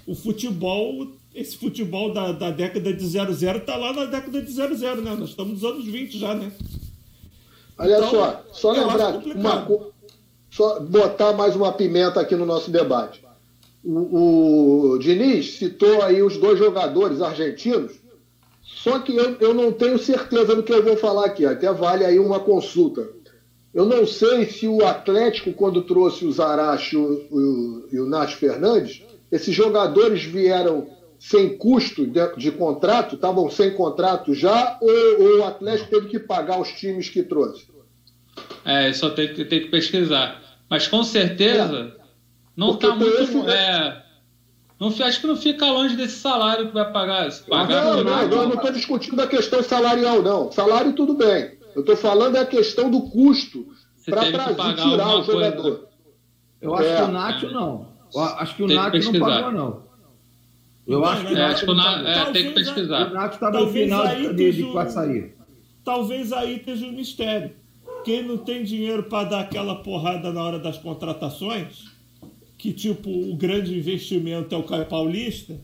o 0.05 0.13
futebol, 0.13 1.07
esse 1.33 1.57
futebol 1.57 2.13
da, 2.13 2.31
da 2.31 2.51
década 2.51 2.93
de 2.93 3.03
00 3.03 3.61
tá 3.61 3.75
lá 3.75 3.93
na 3.93 4.05
década 4.05 4.43
de 4.43 4.51
00, 4.51 5.01
né? 5.01 5.15
Nós 5.15 5.29
estamos 5.29 5.61
nos 5.61 5.63
anos 5.63 5.85
20 5.85 6.19
já, 6.19 6.35
né? 6.35 6.51
Olha 7.79 7.97
então, 7.97 8.11
só, 8.11 8.45
só 8.53 8.71
lembrar, 8.71 9.15
uma, 9.15 9.91
só 10.51 10.79
botar 10.79 11.33
mais 11.33 11.55
uma 11.55 11.73
pimenta 11.73 12.21
aqui 12.21 12.35
no 12.35 12.45
nosso 12.45 12.69
debate. 12.69 13.24
O, 13.85 14.93
o 14.93 14.99
Diniz 14.99 15.57
citou 15.57 16.01
aí 16.01 16.23
os 16.23 16.37
dois 16.37 16.57
jogadores 16.57 17.21
argentinos, 17.21 17.93
só 18.63 18.99
que 18.99 19.15
eu, 19.15 19.37
eu 19.39 19.53
não 19.53 19.71
tenho 19.71 19.99
certeza 19.99 20.55
do 20.55 20.63
que 20.63 20.73
eu 20.73 20.83
vou 20.83 20.97
falar 20.97 21.25
aqui, 21.25 21.45
até 21.45 21.71
vale 21.71 22.03
aí 22.03 22.17
uma 22.17 22.39
consulta. 22.39 23.07
Eu 23.73 23.85
não 23.85 24.07
sei 24.07 24.45
se 24.45 24.67
o 24.67 24.85
Atlético, 24.85 25.53
quando 25.53 25.81
trouxe 25.81 26.25
o 26.25 26.31
Zaracho 26.31 27.25
e 27.91 27.99
o, 27.99 28.03
o, 28.03 28.09
Nath 28.09 28.31
Fernandes, 28.31 29.03
esses 29.31 29.53
jogadores 29.53 30.23
vieram 30.23 30.87
sem 31.19 31.57
custo 31.57 32.07
de, 32.07 32.35
de 32.37 32.51
contrato, 32.51 33.15
estavam 33.15 33.49
sem 33.49 33.73
contrato 33.73 34.33
já, 34.33 34.77
ou, 34.81 35.21
ou, 35.21 35.39
o 35.39 35.43
Atlético 35.43 35.89
teve 35.89 36.07
que 36.07 36.19
pagar 36.19 36.59
os 36.59 36.69
times 36.69 37.09
que 37.09 37.21
trouxe? 37.21 37.67
É, 38.63 38.91
só 38.93 39.09
tem, 39.09 39.33
tem 39.33 39.61
que 39.61 39.67
pesquisar. 39.67 40.41
Mas 40.69 40.87
com 40.87 41.03
certeza 41.03 41.93
é. 41.99 42.04
Não 42.55 42.75
está 42.75 42.95
muito. 42.95 43.21
Esse, 43.21 43.37
é, 43.49 44.01
não, 44.79 44.87
acho 44.87 45.21
que 45.21 45.27
não 45.27 45.35
fica 45.35 45.65
longe 45.65 45.95
desse 45.95 46.19
salário 46.19 46.67
que 46.67 46.73
vai 46.73 46.91
pagar. 46.91 47.29
pagar 47.49 47.83
não, 47.83 48.03
não, 48.03 48.03
não, 48.03 48.21
eu 48.21 48.49
não 48.49 48.55
estou 48.55 48.71
discutindo 48.71 49.19
a 49.21 49.27
questão 49.27 49.63
salarial, 49.63 50.21
não. 50.21 50.51
Salário 50.51 50.93
tudo 50.93 51.13
bem. 51.13 51.57
Eu 51.75 51.81
estou 51.81 51.95
falando 51.95 52.33
da 52.33 52.45
questão 52.45 52.89
do 52.89 53.01
custo 53.01 53.67
para 54.05 54.31
trazer, 54.31 54.75
tirar 54.75 55.19
o 55.19 55.23
jogador. 55.23 55.61
Coisa. 55.61 55.87
Eu 56.61 56.75
acho 56.75 56.87
é. 56.87 56.95
que 56.95 57.01
o 57.01 57.07
Nacho 57.07 57.51
não. 57.51 57.87
Eu 58.13 58.21
acho 58.21 58.55
que 58.55 58.63
o 58.63 58.67
Nacho 58.67 59.11
não 59.11 59.19
pagou, 59.19 59.51
não. 59.51 59.85
Eu 60.87 61.03
acho 61.03 61.25
que, 61.25 61.33
é, 61.33 61.41
acho 61.41 61.65
que 61.65 61.71
o 61.71 61.73
Nath, 61.73 62.05
é, 62.05 62.31
tem 62.31 62.43
que 62.45 62.51
pesquisar. 62.51 63.09
O 63.09 63.13
Nath 63.13 63.33
está 63.33 63.49
no 63.49 63.67
final 63.69 64.07
de, 64.07 64.51
de 64.51 64.91
sair. 64.91 65.35
Talvez 65.83 66.31
aí 66.31 66.57
esteja 66.57 66.85
o 66.85 66.89
um 66.89 66.91
mistério. 66.91 67.51
Quem 68.03 68.23
não 68.23 68.37
tem 68.37 68.63
dinheiro 68.63 69.03
para 69.03 69.27
dar 69.27 69.39
aquela 69.41 69.81
porrada 69.81 70.31
na 70.31 70.43
hora 70.43 70.59
das 70.59 70.77
contratações, 70.77 71.85
que 72.57 72.71
tipo 72.73 73.09
o 73.09 73.35
grande 73.35 73.77
investimento 73.77 74.53
é 74.53 74.57
o 74.57 74.63
Caio 74.63 74.85
Paulista, 74.85 75.59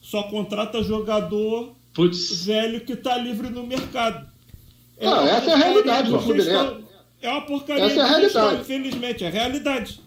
só 0.00 0.24
contrata 0.24 0.82
jogador 0.82 1.74
Puts. 1.94 2.46
velho 2.46 2.80
que 2.80 2.92
está 2.92 3.16
livre 3.16 3.50
no 3.50 3.66
mercado. 3.66 4.28
É 4.96 5.06
não, 5.06 5.26
essa 5.26 5.50
é 5.50 5.54
a 5.54 5.56
realidade 5.56 6.10
do 6.10 6.86
É 7.22 7.30
uma 7.30 7.42
porcaria 7.42 7.84
essa 7.84 8.00
é 8.00 8.02
a 8.02 8.06
realidade. 8.06 8.60
infelizmente, 8.60 9.24
é 9.24 9.28
a 9.28 9.30
realidade. 9.30 10.00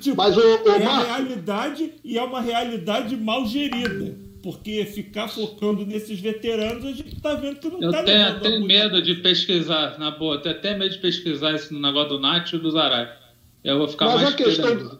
Tipo, 0.00 0.16
Mas 0.16 0.36
o, 0.36 0.40
o 0.40 0.68
é 0.70 0.78
Mar... 0.80 1.02
a 1.02 1.16
realidade 1.16 1.92
e 2.04 2.18
é 2.18 2.22
uma 2.22 2.40
realidade 2.40 3.16
mal 3.16 3.46
gerida. 3.46 4.16
Porque 4.42 4.84
ficar 4.84 5.26
focando 5.28 5.84
nesses 5.84 6.20
veteranos, 6.20 6.84
a 6.84 6.92
gente 6.92 7.20
tá 7.20 7.34
vendo 7.34 7.58
que 7.58 7.68
não 7.68 7.82
eu 7.82 7.90
tá 7.90 8.04
tenho, 8.04 8.28
Eu 8.28 8.40
tenho 8.40 8.64
medo 8.64 9.02
de 9.02 9.16
pesquisar, 9.16 9.98
na 9.98 10.12
boa. 10.12 10.36
Eu 10.36 10.42
tenho 10.42 10.54
até 10.54 10.76
medo 10.76 10.94
de 10.94 10.98
pesquisar 10.98 11.54
esse 11.54 11.74
negócio 11.74 12.10
do 12.10 12.20
Nath 12.20 12.52
e 12.52 12.58
do 12.58 12.70
Zarai. 12.70 13.17
Eu 13.64 13.78
vou 13.78 13.88
ficar 13.88 14.06
Mas 14.06 14.22
mais 14.22 14.34
a 14.34 14.36
questão, 14.36 14.98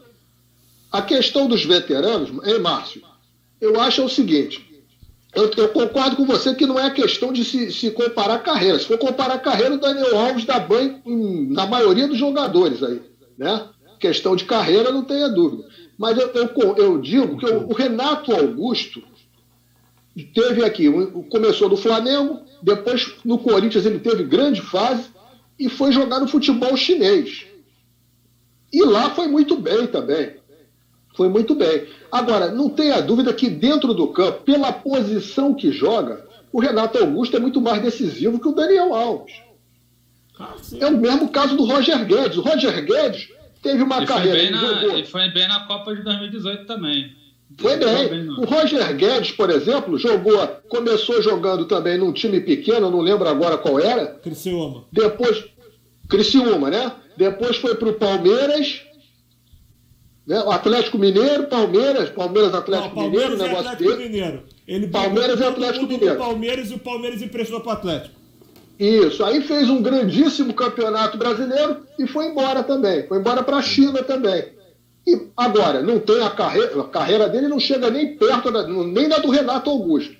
a 0.91 1.03
questão 1.03 1.47
dos 1.47 1.65
veteranos, 1.65 2.31
hein, 2.47 2.59
Márcio? 2.59 3.03
Eu 3.61 3.81
acho 3.81 4.05
o 4.05 4.09
seguinte. 4.09 4.67
Eu, 5.35 5.51
eu, 5.57 5.69
concordo 5.69 6.17
com 6.17 6.25
você 6.25 6.55
que 6.55 6.67
não 6.67 6.79
é 6.79 6.91
questão 6.91 7.33
de 7.33 7.45
se, 7.45 7.71
se 7.71 7.91
comparar 7.91 8.39
carreira. 8.39 8.79
Se 8.79 8.87
for 8.87 8.99
comparar 8.99 9.39
carreira, 9.39 9.75
o 9.75 9.81
Daniel 9.81 10.19
Alves 10.19 10.45
dá 10.45 10.59
banho 10.59 11.03
na 11.51 11.67
maioria 11.67 12.09
dos 12.09 12.19
jogadores 12.19 12.83
aí. 12.83 13.03
Né? 13.37 13.69
Questão 14.01 14.35
de 14.35 14.45
carreira, 14.45 14.91
não 14.91 15.05
tenha 15.05 15.29
dúvida. 15.29 15.69
Mas 15.99 16.17
eu, 16.17 16.31
eu, 16.33 16.77
eu 16.77 17.01
digo 17.01 17.37
que 17.37 17.47
o, 17.47 17.69
o 17.69 17.75
Renato 17.75 18.33
Augusto 18.33 19.03
teve 20.35 20.65
aqui, 20.65 20.91
começou 21.31 21.69
no 21.69 21.77
Flamengo, 21.77 22.41
depois 22.63 23.15
no 23.25 23.39
Corinthians 23.39 23.87
ele 23.87 23.99
teve 23.99 24.25
grande 24.25 24.61
fase 24.61 25.05
e 25.59 25.69
foi 25.69 25.93
jogar 25.93 26.21
no 26.21 26.29
futebol 26.29 26.77
chinês. 26.77 27.47
E 28.73 28.83
lá 28.83 29.11
foi 29.11 29.29
muito 29.29 29.57
bem 29.57 29.87
também. 29.87 30.37
Foi 31.16 31.29
muito 31.29 31.55
bem. 31.55 31.87
Agora, 32.12 32.51
não 32.51 32.69
tenha 32.69 33.01
dúvida 33.01 33.33
que 33.33 33.49
dentro 33.49 33.93
do 33.93 34.09
campo, 34.09 34.43
pela 34.45 34.73
posição 34.73 35.55
que 35.55 35.73
joga, 35.73 36.25
o 36.53 36.61
Renato 36.61 36.99
Augusto 36.99 37.37
é 37.37 37.41
muito 37.41 37.61
mais 37.61 37.83
decisivo 37.83 38.39
que 38.39 38.49
o 38.49 38.55
Daniel 38.55 38.95
Alves. 38.95 39.35
Ah, 40.39 40.55
é 40.79 40.87
o 40.87 40.97
mesmo 40.97 41.29
caso 41.31 41.57
do 41.57 41.64
Roger 41.64 42.05
Guedes. 42.07 42.39
O 42.39 42.43
Roger 42.43 42.85
Guedes 42.85 43.29
teve 43.61 43.83
uma 43.83 43.99
ele 43.99 44.07
carreira. 44.07 44.39
Foi 44.39 44.51
na, 44.51 44.85
ele 44.95 45.07
foi 45.07 45.31
bem 45.31 45.49
na 45.49 45.61
Copa 45.66 45.95
de 45.95 46.03
2018 46.03 46.66
também. 46.66 47.12
Foi 47.57 47.77
bem. 47.77 48.09
bem 48.09 48.29
o 48.31 48.45
Roger 48.45 48.95
Guedes, 48.95 49.33
por 49.33 49.51
exemplo, 49.51 49.99
jogou, 49.99 50.47
começou 50.69 51.21
jogando 51.21 51.64
também 51.64 51.99
num 51.99 52.12
time 52.12 52.41
pequeno, 52.41 52.91
não 52.91 53.01
lembro 53.01 53.29
agora 53.29 53.59
qual 53.59 53.81
era. 53.81 54.07
Criciúma. 54.07 54.85
Depois, 54.93 55.45
Criciúma, 56.09 56.71
né? 56.71 56.93
Depois 57.17 57.57
foi 57.57 57.75
para 57.75 57.89
o 57.89 57.95
Palmeiras. 57.95 58.83
Né? 60.27 60.43
O 60.43 60.51
Atlético 60.51 60.99
Mineiro, 60.99 61.47
Palmeiras, 61.47 62.11
Palmeiras, 62.11 62.55
Atlético 62.55 62.89
não, 62.89 63.03
Palmeiras 63.03 63.31
Mineiro, 63.31 63.51
negócio 63.51 63.73
Atlético 63.73 63.97
dele. 63.97 64.09
Mineiro. 64.09 64.43
Ele 64.67 64.87
Palmeiras 64.89 65.41
e 65.41 65.45
Atlético 65.45 65.87
Mineiro. 65.87 66.19
Palmeiras 66.19 66.71
e 66.71 66.75
o 66.75 66.79
Palmeiras 66.79 67.23
emprestou 67.23 67.61
para 67.61 67.71
o 67.71 67.73
Atlético. 67.73 68.19
Isso, 68.79 69.25
aí 69.25 69.43
fez 69.43 69.69
um 69.69 69.83
grandíssimo 69.83 70.55
campeonato 70.55 71.19
brasileiro 71.19 71.79
e 71.99 72.07
foi 72.07 72.27
embora 72.27 72.63
também. 72.63 73.09
Foi 73.09 73.19
embora 73.19 73.43
para 73.43 73.57
a 73.57 73.63
China 73.63 74.03
também. 74.05 74.53
E 75.05 75.29
agora, 75.37 75.83
não 75.83 75.99
tem 75.99 76.23
a 76.23 76.31
carreira, 76.31 76.81
a 76.81 76.85
carreira 76.85 77.29
dele 77.29 77.49
não 77.49 77.59
chega 77.59 77.91
nem 77.91 78.17
perto, 78.17 78.53
da, 78.53 78.69
nem 78.69 79.09
da 79.09 79.19
do 79.19 79.31
Renato 79.31 79.69
Augusto. 79.71 80.15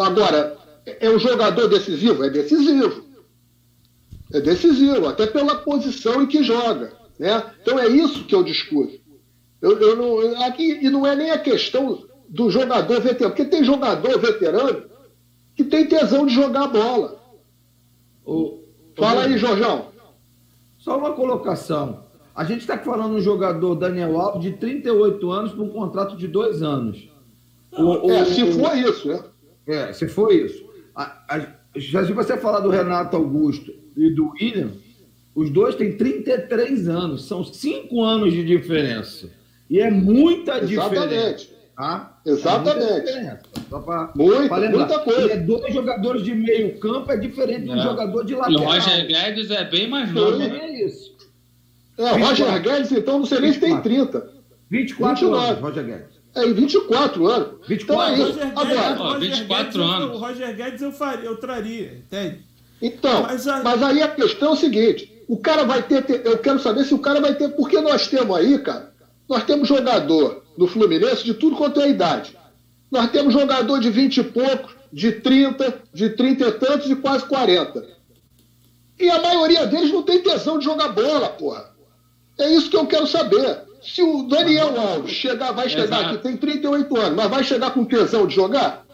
Agora, 0.00 0.56
é 0.84 1.10
um 1.10 1.18
jogador 1.18 1.66
decisivo? 1.66 2.22
É 2.22 2.30
decisivo. 2.30 3.09
É 4.32 4.40
decisivo, 4.40 5.06
até 5.06 5.26
pela 5.26 5.56
posição 5.56 6.22
em 6.22 6.26
que 6.26 6.42
joga. 6.42 6.92
Né? 7.18 7.42
Então 7.60 7.78
é 7.78 7.88
isso 7.88 8.24
que 8.24 8.34
eu 8.34 8.42
discuto. 8.42 9.00
Eu, 9.60 9.78
eu 9.78 9.96
não, 9.96 10.44
aqui, 10.44 10.78
e 10.82 10.88
não 10.88 11.06
é 11.06 11.14
nem 11.14 11.30
a 11.30 11.38
questão 11.38 12.04
do 12.28 12.50
jogador 12.50 13.00
veterano, 13.00 13.34
porque 13.34 13.44
tem 13.44 13.64
jogador 13.64 14.18
veterano 14.18 14.84
que 15.54 15.64
tem 15.64 15.86
tesão 15.86 16.24
de 16.24 16.32
jogar 16.32 16.68
bola. 16.68 17.20
O, 18.24 18.60
Fala 18.96 19.24
aí, 19.24 19.36
Jorjão. 19.36 19.86
Só 20.78 20.96
uma 20.96 21.12
colocação. 21.12 22.04
A 22.34 22.44
gente 22.44 22.60
está 22.60 22.78
falando 22.78 23.14
um 23.16 23.20
jogador, 23.20 23.74
Daniel 23.74 24.18
Alves, 24.18 24.42
de 24.42 24.52
38 24.52 25.30
anos, 25.30 25.52
com 25.52 25.64
um 25.64 25.68
contrato 25.68 26.16
de 26.16 26.26
dois 26.28 26.62
anos. 26.62 27.08
O, 27.72 28.10
é, 28.10 28.22
o, 28.22 28.26
se 28.26 28.52
for 28.52 28.76
isso, 28.76 29.08
né? 29.08 29.24
É, 29.66 29.92
se 29.92 30.08
for 30.08 30.32
isso. 30.32 30.64
A, 30.94 31.02
a, 31.28 31.46
se 31.78 32.12
você 32.12 32.36
falar 32.36 32.60
do 32.60 32.70
Renato 32.70 33.16
Augusto 33.16 33.72
e 33.96 34.10
do 34.10 34.30
William, 34.30 34.70
os 35.34 35.50
dois 35.50 35.74
têm 35.74 35.96
33 35.96 36.88
anos, 36.88 37.26
são 37.26 37.44
cinco 37.44 38.02
anos 38.02 38.32
de 38.32 38.44
diferença. 38.44 39.30
E 39.68 39.78
é 39.78 39.90
muita 39.90 40.58
Exatamente. 40.58 41.46
diferença. 41.46 41.60
Tá? 41.76 42.20
Exatamente. 42.26 43.10
É 43.10 43.38
muita, 43.70 44.12
Muito, 44.14 44.70
muita 44.76 44.98
coisa. 44.98 45.28
E 45.28 45.30
é 45.30 45.36
dois 45.38 45.72
jogadores 45.72 46.22
de 46.22 46.34
meio 46.34 46.78
campo 46.78 47.10
é 47.10 47.16
diferente 47.16 47.64
de 47.64 47.70
um 47.70 47.82
jogador 47.82 48.24
de 48.24 48.34
lateral. 48.34 48.60
E 48.60 48.66
o 48.66 48.68
Roger 48.68 49.06
Guedes 49.06 49.50
é 49.50 49.64
bem 49.64 49.88
mais 49.88 50.12
novo. 50.12 50.36
Né? 50.36 50.58
É 50.60 50.84
isso. 50.84 51.16
É, 51.96 52.12
o 52.12 52.18
Roger 52.18 52.62
Guedes, 52.62 52.92
então, 52.92 53.20
não 53.20 53.26
sei 53.26 53.40
nem 53.40 53.52
se 53.52 53.60
tem 53.60 53.80
30. 53.80 54.28
24 54.68 55.26
29. 55.26 55.48
anos, 55.48 55.60
Roger 55.62 55.84
Guedes. 55.84 56.19
É, 56.34 56.46
em 56.46 56.52
24 56.52 57.26
anos. 57.26 57.66
24 57.66 58.14
então 58.14 58.24
é 58.24 58.30
isso. 58.30 58.40
Agora, 58.54 58.96
ó, 59.00 59.18
24 59.18 59.64
Guedes, 59.64 59.76
anos. 59.76 60.16
O 60.16 60.18
Roger 60.18 60.56
Guedes 60.56 60.82
eu, 60.82 60.92
faria, 60.92 61.24
eu 61.24 61.36
traria, 61.36 61.92
entende? 61.94 62.40
Então, 62.80 63.22
mas 63.22 63.46
aí... 63.46 63.62
mas 63.62 63.82
aí 63.82 64.02
a 64.02 64.08
questão 64.08 64.50
é 64.50 64.52
o 64.52 64.56
seguinte: 64.56 65.12
o 65.28 65.36
cara 65.36 65.64
vai 65.64 65.82
ter, 65.82 66.02
ter, 66.04 66.24
Eu 66.24 66.38
quero 66.38 66.60
saber 66.60 66.84
se 66.84 66.94
o 66.94 66.98
cara 66.98 67.20
vai 67.20 67.34
ter. 67.34 67.48
Porque 67.50 67.80
nós 67.80 68.06
temos 68.06 68.36
aí, 68.36 68.58
cara, 68.58 68.92
nós 69.28 69.44
temos 69.44 69.68
jogador 69.68 70.44
no 70.56 70.66
Fluminense 70.66 71.24
de 71.24 71.34
tudo 71.34 71.56
quanto 71.56 71.80
é 71.80 71.88
idade. 71.88 72.36
Nós 72.90 73.10
temos 73.10 73.32
jogador 73.32 73.78
de 73.80 73.90
20 73.90 74.16
e 74.16 74.24
poucos, 74.24 74.74
de 74.92 75.12
30, 75.12 75.82
de 75.92 76.10
30 76.10 76.48
e 76.48 76.52
tantos 76.52 76.90
e 76.90 76.96
quase 76.96 77.24
40. 77.26 77.86
E 78.98 79.08
a 79.08 79.20
maioria 79.20 79.66
deles 79.66 79.92
não 79.92 80.02
tem 80.02 80.22
tesão 80.22 80.58
de 80.58 80.64
jogar 80.64 80.88
bola, 80.88 81.30
porra. 81.30 81.70
É 82.38 82.50
isso 82.50 82.68
que 82.70 82.76
eu 82.76 82.86
quero 82.86 83.06
saber. 83.06 83.62
Se 83.82 84.02
o 84.02 84.24
Daniel 84.24 84.78
Alves 84.78 85.12
chegar, 85.12 85.52
vai 85.52 85.68
chegar 85.68 85.84
Exato. 85.84 86.14
aqui, 86.14 86.22
tem 86.22 86.36
38 86.36 86.96
anos, 86.96 87.16
mas 87.16 87.30
vai 87.30 87.44
chegar 87.44 87.70
com 87.72 87.84
tesão 87.84 88.26
de 88.26 88.34
jogar? 88.34 88.84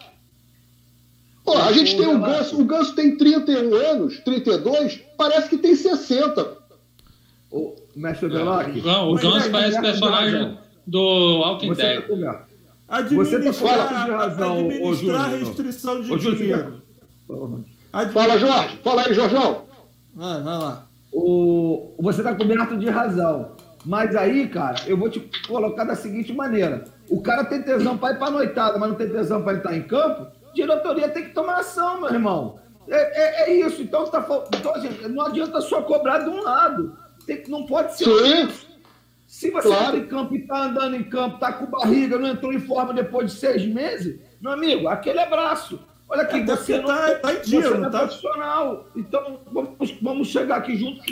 Pô, 1.43 1.57
a 1.57 1.71
gente 1.71 1.95
tem 1.95 2.07
o 2.07 2.19
Ganso, 2.19 2.59
o 2.59 2.65
Ganso 2.65 2.93
tem 2.95 3.17
31 3.17 3.73
anos, 3.73 4.19
32, 4.19 5.01
parece 5.17 5.49
que 5.49 5.57
tem 5.57 5.75
60. 5.75 6.57
O 7.51 7.75
mestre 7.95 8.29
Veloc. 8.29 8.67
O 9.07 9.15
Ganso 9.15 9.49
parece 9.49 9.79
personagem 9.79 10.57
do 10.85 11.39
Walking 11.39 11.73
Dead. 11.73 12.03
Você 13.11 13.37
está 13.37 13.53
falando 13.53 14.05
de 14.05 14.11
razão, 14.11 14.59
administrar 14.59 15.25
a 15.25 15.27
restrição 15.27 16.01
de 16.01 16.17
dinheiro. 16.35 16.81
Fala, 18.13 18.37
Jorge. 18.37 18.79
Fala 18.83 19.01
aí, 19.05 19.13
Jorjão. 19.13 19.63
Vai, 20.13 20.41
vai 20.41 20.57
lá. 20.57 20.87
O... 21.11 21.93
Você 21.99 22.21
está 22.21 22.35
coberto 22.35 22.77
de 22.77 22.89
razão. 22.89 23.51
Mas 23.87 24.17
aí, 24.17 24.49
cara, 24.49 24.75
eu 24.85 24.97
vou 24.97 25.09
te 25.09 25.21
colocar 25.47 25.85
da 25.85 25.95
seguinte 25.95 26.33
maneira. 26.33 26.83
O 27.09 27.21
cara 27.21 27.45
tem 27.45 27.61
tesão 27.61 27.97
para 27.97 28.13
ir 28.13 28.19
para 28.19 28.31
noitada, 28.31 28.77
mas 28.77 28.89
não 28.89 28.97
tem 28.97 29.09
tesão 29.09 29.41
para 29.41 29.59
estar 29.59 29.77
em 29.77 29.83
campo. 29.83 30.27
Diretoria 30.53 31.07
tem 31.07 31.23
que 31.23 31.33
tomar 31.33 31.59
ação, 31.59 32.01
meu 32.01 32.09
irmão. 32.09 32.59
É, 32.89 33.45
é, 33.45 33.49
é 33.49 33.53
isso. 33.53 33.81
Então, 33.81 34.05
tá, 34.07 34.25
então 34.53 34.75
assim, 34.75 34.89
não 35.07 35.27
adianta 35.27 35.61
só 35.61 35.81
cobrar 35.83 36.19
de 36.19 36.29
um 36.29 36.43
lado. 36.43 36.97
Tem, 37.25 37.41
não 37.47 37.65
pode 37.65 37.97
ser. 37.97 38.03
Sim. 38.03 38.49
Se 39.25 39.51
você 39.51 39.69
claro. 39.69 39.85
entra 39.85 39.99
em 39.99 40.07
campo 40.07 40.35
e 40.35 40.39
está 40.39 40.63
andando 40.65 40.95
em 40.97 41.03
campo, 41.03 41.35
está 41.35 41.53
com 41.53 41.67
barriga, 41.67 42.17
não 42.17 42.27
entrou 42.27 42.51
em 42.51 42.59
forma 42.59 42.93
depois 42.93 43.31
de 43.31 43.39
seis 43.39 43.65
meses, 43.65 44.19
meu 44.41 44.51
amigo, 44.51 44.89
aquele 44.89 45.19
abraço. 45.19 45.79
Olha 46.09 46.23
aqui, 46.23 46.41
Até 46.41 46.55
você 46.55 46.77
não 46.77 46.87
tá, 46.87 47.15
tá 47.15 47.33
em 47.33 47.41
dia, 47.41 47.61
você 47.61 47.77
não 47.77 47.87
é 47.87 47.89
tá? 47.89 47.99
profissional. 47.99 48.85
Então, 48.95 49.39
vamos, 49.51 49.97
vamos 50.01 50.27
chegar 50.27 50.57
aqui 50.57 50.75
juntos 50.75 51.05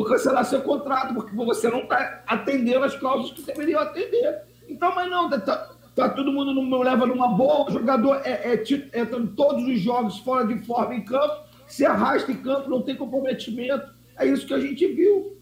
vou 0.00 0.04
cancelar 0.04 0.44
seu 0.44 0.62
contrato, 0.62 1.14
porque 1.14 1.34
você 1.34 1.68
não 1.68 1.80
está 1.80 2.22
atendendo 2.26 2.84
as 2.84 2.96
causas 2.96 3.32
que 3.32 3.42
deveriam 3.42 3.80
atender. 3.80 4.42
Então, 4.68 4.94
mas 4.94 5.10
não, 5.10 5.28
tá, 5.28 5.70
tá 5.94 6.08
todo 6.08 6.32
mundo 6.32 6.54
no, 6.54 6.82
leva 6.82 7.06
numa 7.06 7.28
boa, 7.28 7.68
o 7.68 7.72
jogador 7.72 8.22
é, 8.24 8.54
é, 8.54 8.64
entra 8.98 9.18
em 9.18 9.26
todos 9.26 9.64
os 9.64 9.80
jogos 9.80 10.18
fora 10.18 10.46
de 10.46 10.58
forma 10.64 10.94
em 10.94 11.04
campo, 11.04 11.44
se 11.66 11.84
arrasta 11.84 12.32
em 12.32 12.36
campo, 12.36 12.70
não 12.70 12.82
tem 12.82 12.96
comprometimento. 12.96 13.92
É 14.18 14.26
isso 14.26 14.46
que 14.46 14.54
a 14.54 14.60
gente 14.60 14.86
viu. 14.88 15.36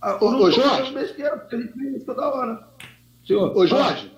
Ah, 0.00 0.16
ô, 0.20 0.44
ô 0.44 0.50
Jorge. 0.50 0.92
Besteira, 0.92 1.36
porque 1.36 1.56
a 1.56 1.60
gente 1.60 1.76
vê 1.76 1.96
isso 1.96 2.06
toda 2.06 2.28
hora. 2.28 2.68
Senhor, 3.26 3.56
ô, 3.56 3.66
Jorge, 3.66 4.12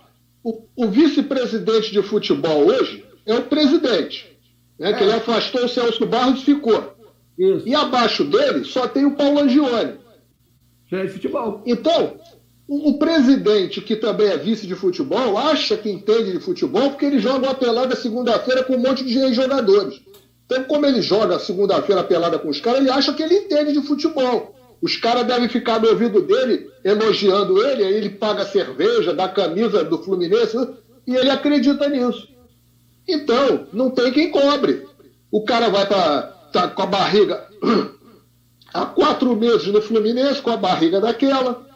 o, 0.45 0.62
o 0.76 0.89
vice-presidente 0.89 1.91
de 1.91 2.03
futebol 2.03 2.66
hoje 2.66 3.05
é 3.24 3.35
o 3.35 3.43
presidente. 3.43 4.39
Né, 4.78 4.91
é. 4.91 4.93
Que 4.93 5.05
ele 5.05 5.12
afastou 5.12 5.64
o 5.64 5.68
Celso 5.68 6.07
Barros 6.07 6.43
e 6.43 6.45
ficou. 6.45 7.00
Isso. 7.41 7.66
E 7.66 7.74
abaixo 7.74 8.22
dele 8.22 8.66
só 8.66 8.86
tem 8.86 9.07
o 9.07 9.16
Paulo 9.16 9.41
Angione. 9.41 9.95
é 10.93 11.07
de 11.07 11.09
futebol. 11.09 11.62
Então, 11.64 12.18
o, 12.68 12.91
o, 12.91 12.99
presidente, 12.99 13.80
que 13.80 13.97
também 13.97 14.26
é 14.26 14.36
vice 14.36 14.66
de 14.66 14.74
futebol, 14.74 15.38
acha 15.38 15.74
que 15.78 15.88
entende 15.88 16.32
de 16.32 16.41
futebol 16.41 16.91
porque 16.91 17.07
ele 17.07 17.18
joga 17.18 17.47
uma 17.47 17.55
pelada 17.55 17.97
segunda-feira 17.97 18.62
com 18.62 18.74
um 18.74 18.78
monte 18.78 19.03
de 19.05 19.32
jogadores. 19.32 20.03
Então, 20.45 20.64
como 20.64 20.84
ele 20.84 21.01
joga 21.01 21.38
segunda-feira 21.38 22.05
pelada 22.05 22.38
com 22.38 22.51
os 22.51 22.61
caras, 22.61 22.80
ele 22.80 22.91
acha 22.91 23.14
que 23.14 23.22
ele 23.22 23.36
entende 23.36 23.72
de 23.72 23.80
futebol. 23.86 24.55
Os 24.82 24.97
caras 24.97 25.26
devem 25.26 25.49
ficar 25.49 25.80
no 25.80 25.88
ouvido 25.88 26.20
dele, 26.20 26.68
elogiando 26.84 27.64
ele, 27.64 27.84
aí 27.84 27.95
ele 27.95 28.11
paga 28.11 28.45
cerveja, 28.45 29.14
dá 29.14 29.28
camisa 29.28 29.82
do 29.82 29.97
Fluminense, 30.03 30.59
e 31.07 31.16
ele 31.16 31.30
acredita 31.30 31.88
nisso. 31.88 32.28
Então, 33.09 33.66
não 33.72 33.91
tem 33.91 34.12
quem 34.12 34.30
cobre. 34.30 34.86
O 35.30 35.43
cara 35.45 35.70
vai 35.70 35.86
para 35.86 36.39
tá 36.53 36.69
com 36.69 36.83
a 36.83 36.87
barriga 36.87 37.49
há 38.73 38.87
quatro 38.87 39.35
meses 39.37 39.67
no 39.69 39.83
Fluminense, 39.83 40.41
com 40.41 40.51
a 40.51 40.57
barriga 40.57 41.01
daquela, 41.01 41.67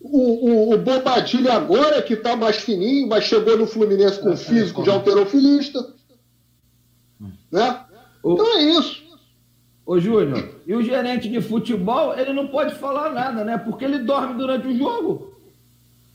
O, 0.00 0.70
o, 0.70 0.74
o 0.74 0.78
Bobadilha 0.78 1.54
agora 1.54 2.02
que 2.02 2.14
está 2.14 2.36
mais 2.36 2.56
fininho, 2.56 3.08
mas 3.08 3.24
chegou 3.24 3.56
no 3.56 3.66
Fluminense 3.66 4.20
com 4.20 4.32
é, 4.32 4.36
físico 4.36 4.82
de 4.82 4.90
alterofilista. 4.90 5.94
Né? 7.50 7.84
Então 8.24 8.58
é 8.58 8.62
isso. 8.62 9.02
Ô, 9.84 9.98
Júnior, 9.98 10.48
e 10.66 10.74
o 10.74 10.82
gerente 10.82 11.28
de 11.28 11.40
futebol, 11.40 12.16
ele 12.16 12.32
não 12.32 12.48
pode 12.48 12.74
falar 12.76 13.10
nada, 13.10 13.44
né? 13.44 13.58
Porque 13.58 13.84
ele 13.84 13.98
dorme 13.98 14.34
durante 14.34 14.68
o 14.68 14.78
jogo. 14.78 15.32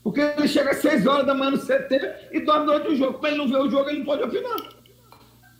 Porque 0.02 0.20
ele 0.20 0.48
chega 0.48 0.70
às 0.70 0.78
6 0.78 1.06
horas 1.06 1.26
da 1.26 1.34
manhã 1.34 1.50
no 1.50 1.58
CT 1.58 2.30
e 2.32 2.40
dorme 2.40 2.66
durante 2.66 2.88
o 2.88 2.96
jogo. 2.96 3.14
Como 3.14 3.26
ele 3.26 3.36
não 3.36 3.48
vê 3.48 3.56
o 3.56 3.70
jogo, 3.70 3.90
ele 3.90 3.98
não 3.98 4.06
pode 4.06 4.22
opinar. 4.22 4.56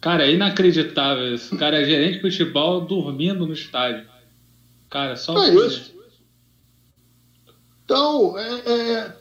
Cara, 0.00 0.26
é 0.26 0.32
inacreditável 0.32 1.34
isso. 1.34 1.54
O 1.54 1.58
cara 1.58 1.80
é 1.80 1.84
gerente 1.84 2.14
de 2.14 2.20
futebol 2.20 2.80
dormindo 2.80 3.46
no 3.46 3.52
estádio. 3.52 4.06
Cara, 4.88 5.16
só. 5.16 5.42
É 5.44 5.54
isso. 5.54 5.98
Então, 7.84 8.38
é, 8.38 8.50
é, 8.66 9.12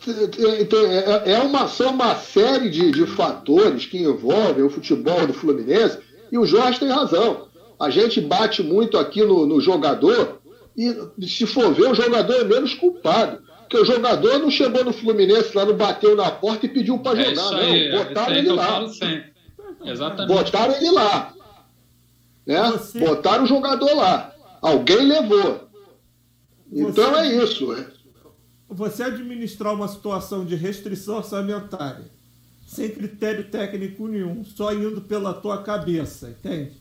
é, 1.26 1.32
é, 1.34 1.40
uma, 1.40 1.70
são 1.70 1.92
uma 1.92 2.16
série 2.16 2.70
de, 2.70 2.92
de 2.92 3.06
fatores 3.06 3.86
que 3.86 3.98
envolvem 3.98 4.64
o 4.64 4.70
futebol 4.70 5.26
do 5.26 5.34
Fluminense, 5.34 6.00
e 6.30 6.38
o 6.38 6.46
Jorge 6.46 6.80
tem 6.80 6.90
razão. 6.90 7.48
A 7.80 7.90
gente 7.90 8.20
bate 8.20 8.62
muito 8.62 8.98
aqui 8.98 9.24
no, 9.24 9.46
no 9.46 9.62
jogador, 9.62 10.42
e 10.78 10.94
se 11.26 11.46
for 11.46 11.74
ver, 11.74 11.90
o 11.90 11.96
jogador 11.96 12.42
é 12.42 12.44
menos 12.44 12.74
culpado. 12.74 13.42
Porque 13.62 13.78
o 13.78 13.86
jogador 13.86 14.40
não 14.40 14.52
chegou 14.52 14.84
no 14.84 14.94
Fluminense 14.94 15.56
lá, 15.56 15.66
não 15.66 15.76
bateu 15.76 16.16
na 16.16 16.30
porta 16.30 16.66
e 16.66 16.70
pediu 16.70 17.00
para 17.00 17.22
é 17.22 17.26
jogar, 17.26 17.56
aí, 17.56 17.90
não. 17.90 18.04
Botaram 18.04 18.36
ele 18.36 18.52
lá. 18.52 18.86
Exatamente. 19.84 20.34
Botaram 20.34 20.76
ele 20.76 20.92
lá. 20.92 21.34
Né? 22.46 22.72
Você... 22.72 23.00
Botaram 23.00 23.44
o 23.44 23.48
jogador 23.48 23.94
lá. 23.96 24.34
Alguém 24.62 25.06
levou. 25.06 25.68
Então 26.72 27.12
Você... 27.12 27.20
é 27.20 27.44
isso. 27.44 27.74
É. 27.74 27.88
Você 28.70 29.04
administrar 29.04 29.74
uma 29.74 29.88
situação 29.88 30.46
de 30.46 30.56
restrição 30.56 31.18
orçamentária 31.18 32.06
sem 32.66 32.90
critério 32.90 33.46
técnico 33.46 34.08
nenhum, 34.08 34.44
só 34.44 34.74
indo 34.74 35.00
pela 35.02 35.34
tua 35.34 35.64
cabeça, 35.64 36.30
entende? 36.30 36.74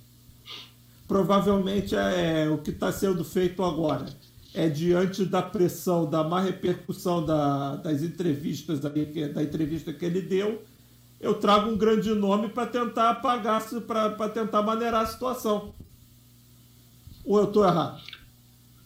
Provavelmente 1.06 1.94
é, 1.94 2.42
é 2.42 2.50
o 2.50 2.58
que 2.58 2.70
está 2.70 2.90
sendo 2.90 3.22
feito 3.24 3.62
agora 3.62 4.06
é 4.56 4.70
diante 4.70 5.22
da 5.26 5.42
pressão, 5.42 6.08
da 6.08 6.24
má 6.24 6.40
repercussão 6.40 7.24
da, 7.24 7.76
das 7.76 8.02
entrevistas, 8.02 8.80
da, 8.80 8.88
da 8.88 9.42
entrevista 9.42 9.92
que 9.92 10.02
ele 10.02 10.22
deu, 10.22 10.62
eu 11.20 11.34
trago 11.34 11.70
um 11.70 11.76
grande 11.76 12.10
nome 12.14 12.48
para 12.48 12.66
tentar 12.66 13.10
apagar, 13.10 13.62
para 13.86 14.28
tentar 14.28 14.62
maneirar 14.62 15.02
a 15.02 15.06
situação. 15.06 15.74
Ou 17.24 17.38
eu 17.38 17.44
estou 17.44 17.64
errado? 17.64 18.00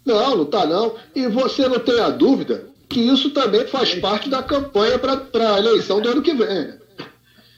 Não, 0.05 0.37
não 0.37 0.45
está 0.45 0.67
não. 0.67 0.95
E 1.15 1.27
você 1.29 1.69
não 1.69 1.79
tem 1.79 2.01
a 2.01 2.11
dúvida 2.11 2.69
que 2.89 3.01
isso 3.01 3.31
também 3.31 3.67
faz 3.67 3.95
parte 3.95 4.29
da 4.29 4.43
campanha 4.43 4.99
para 4.99 5.55
a 5.55 5.59
eleição 5.59 6.01
do 6.01 6.09
ano 6.09 6.23
que 6.23 6.35
vem. 6.35 6.79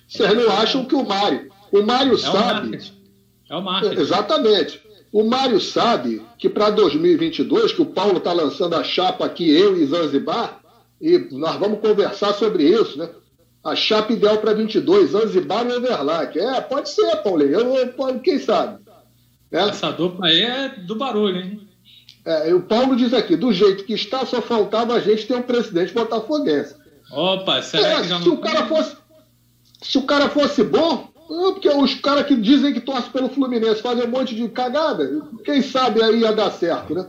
Vocês 0.08 0.34
não 0.34 0.50
acham 0.52 0.84
que 0.84 0.94
o 0.94 1.06
Mário. 1.06 1.50
O 1.70 1.82
Mário 1.82 2.14
é 2.14 2.18
sabe. 2.18 2.76
O 2.76 3.54
é 3.54 3.56
o 3.56 3.62
marketing. 3.62 4.00
Exatamente. 4.00 4.82
O 5.12 5.24
Mário 5.24 5.60
sabe 5.60 6.22
que 6.38 6.48
para 6.48 6.70
2022, 6.70 7.72
que 7.72 7.82
o 7.82 7.86
Paulo 7.86 8.18
está 8.18 8.32
lançando 8.32 8.74
a 8.74 8.82
chapa 8.82 9.26
aqui, 9.26 9.48
eu 9.50 9.76
e 9.76 9.86
Zanzibar, 9.86 10.60
e 11.00 11.18
nós 11.32 11.56
vamos 11.56 11.80
conversar 11.80 12.32
sobre 12.34 12.64
isso, 12.64 12.98
né? 12.98 13.10
A 13.64 13.76
chapa 13.76 14.12
ideal 14.12 14.38
para 14.38 14.54
22, 14.54 15.10
Zanzibar 15.10 15.66
e 15.66 15.72
Overlack. 15.72 16.38
É, 16.38 16.60
pode 16.60 16.88
ser, 16.88 17.16
Paulinho. 17.16 17.52
Eu, 17.52 17.74
eu, 17.76 18.20
quem 18.20 18.38
sabe? 18.38 18.82
É. 19.52 19.60
Essa 19.60 19.92
dupla 19.92 20.26
aí 20.26 20.42
é 20.42 20.68
do 20.68 20.96
barulho, 20.96 21.36
hein? 21.36 21.68
É, 22.24 22.54
o 22.54 22.62
Paulo 22.62 22.96
diz 22.96 23.12
aqui, 23.12 23.36
do 23.36 23.52
jeito 23.52 23.84
que 23.84 23.92
está, 23.92 24.24
só 24.24 24.40
faltava 24.40 24.94
a 24.94 25.00
gente 25.00 25.26
ter 25.26 25.34
um 25.34 25.42
presidente 25.42 25.92
botafoguense. 25.92 26.74
Opa, 27.10 27.60
será 27.62 27.88
é, 27.88 28.00
que 28.02 28.08
já 28.08 28.18
se 28.20 28.26
não... 28.26 28.34
O 28.34 28.40
cara 28.40 28.66
fosse, 28.66 28.96
se 29.82 29.98
o 29.98 30.02
cara 30.02 30.28
fosse 30.28 30.62
bom, 30.64 31.08
não, 31.28 31.52
porque 31.52 31.68
os 31.68 31.94
caras 31.94 32.26
que 32.26 32.36
dizem 32.36 32.72
que 32.72 32.80
torcem 32.80 33.10
pelo 33.10 33.28
Fluminense 33.28 33.82
fazem 33.82 34.06
um 34.06 34.10
monte 34.10 34.34
de 34.34 34.48
cagada, 34.48 35.22
quem 35.44 35.60
sabe 35.62 36.02
aí 36.02 36.20
ia 36.20 36.32
dar 36.32 36.50
certo, 36.50 36.94
né? 36.94 37.06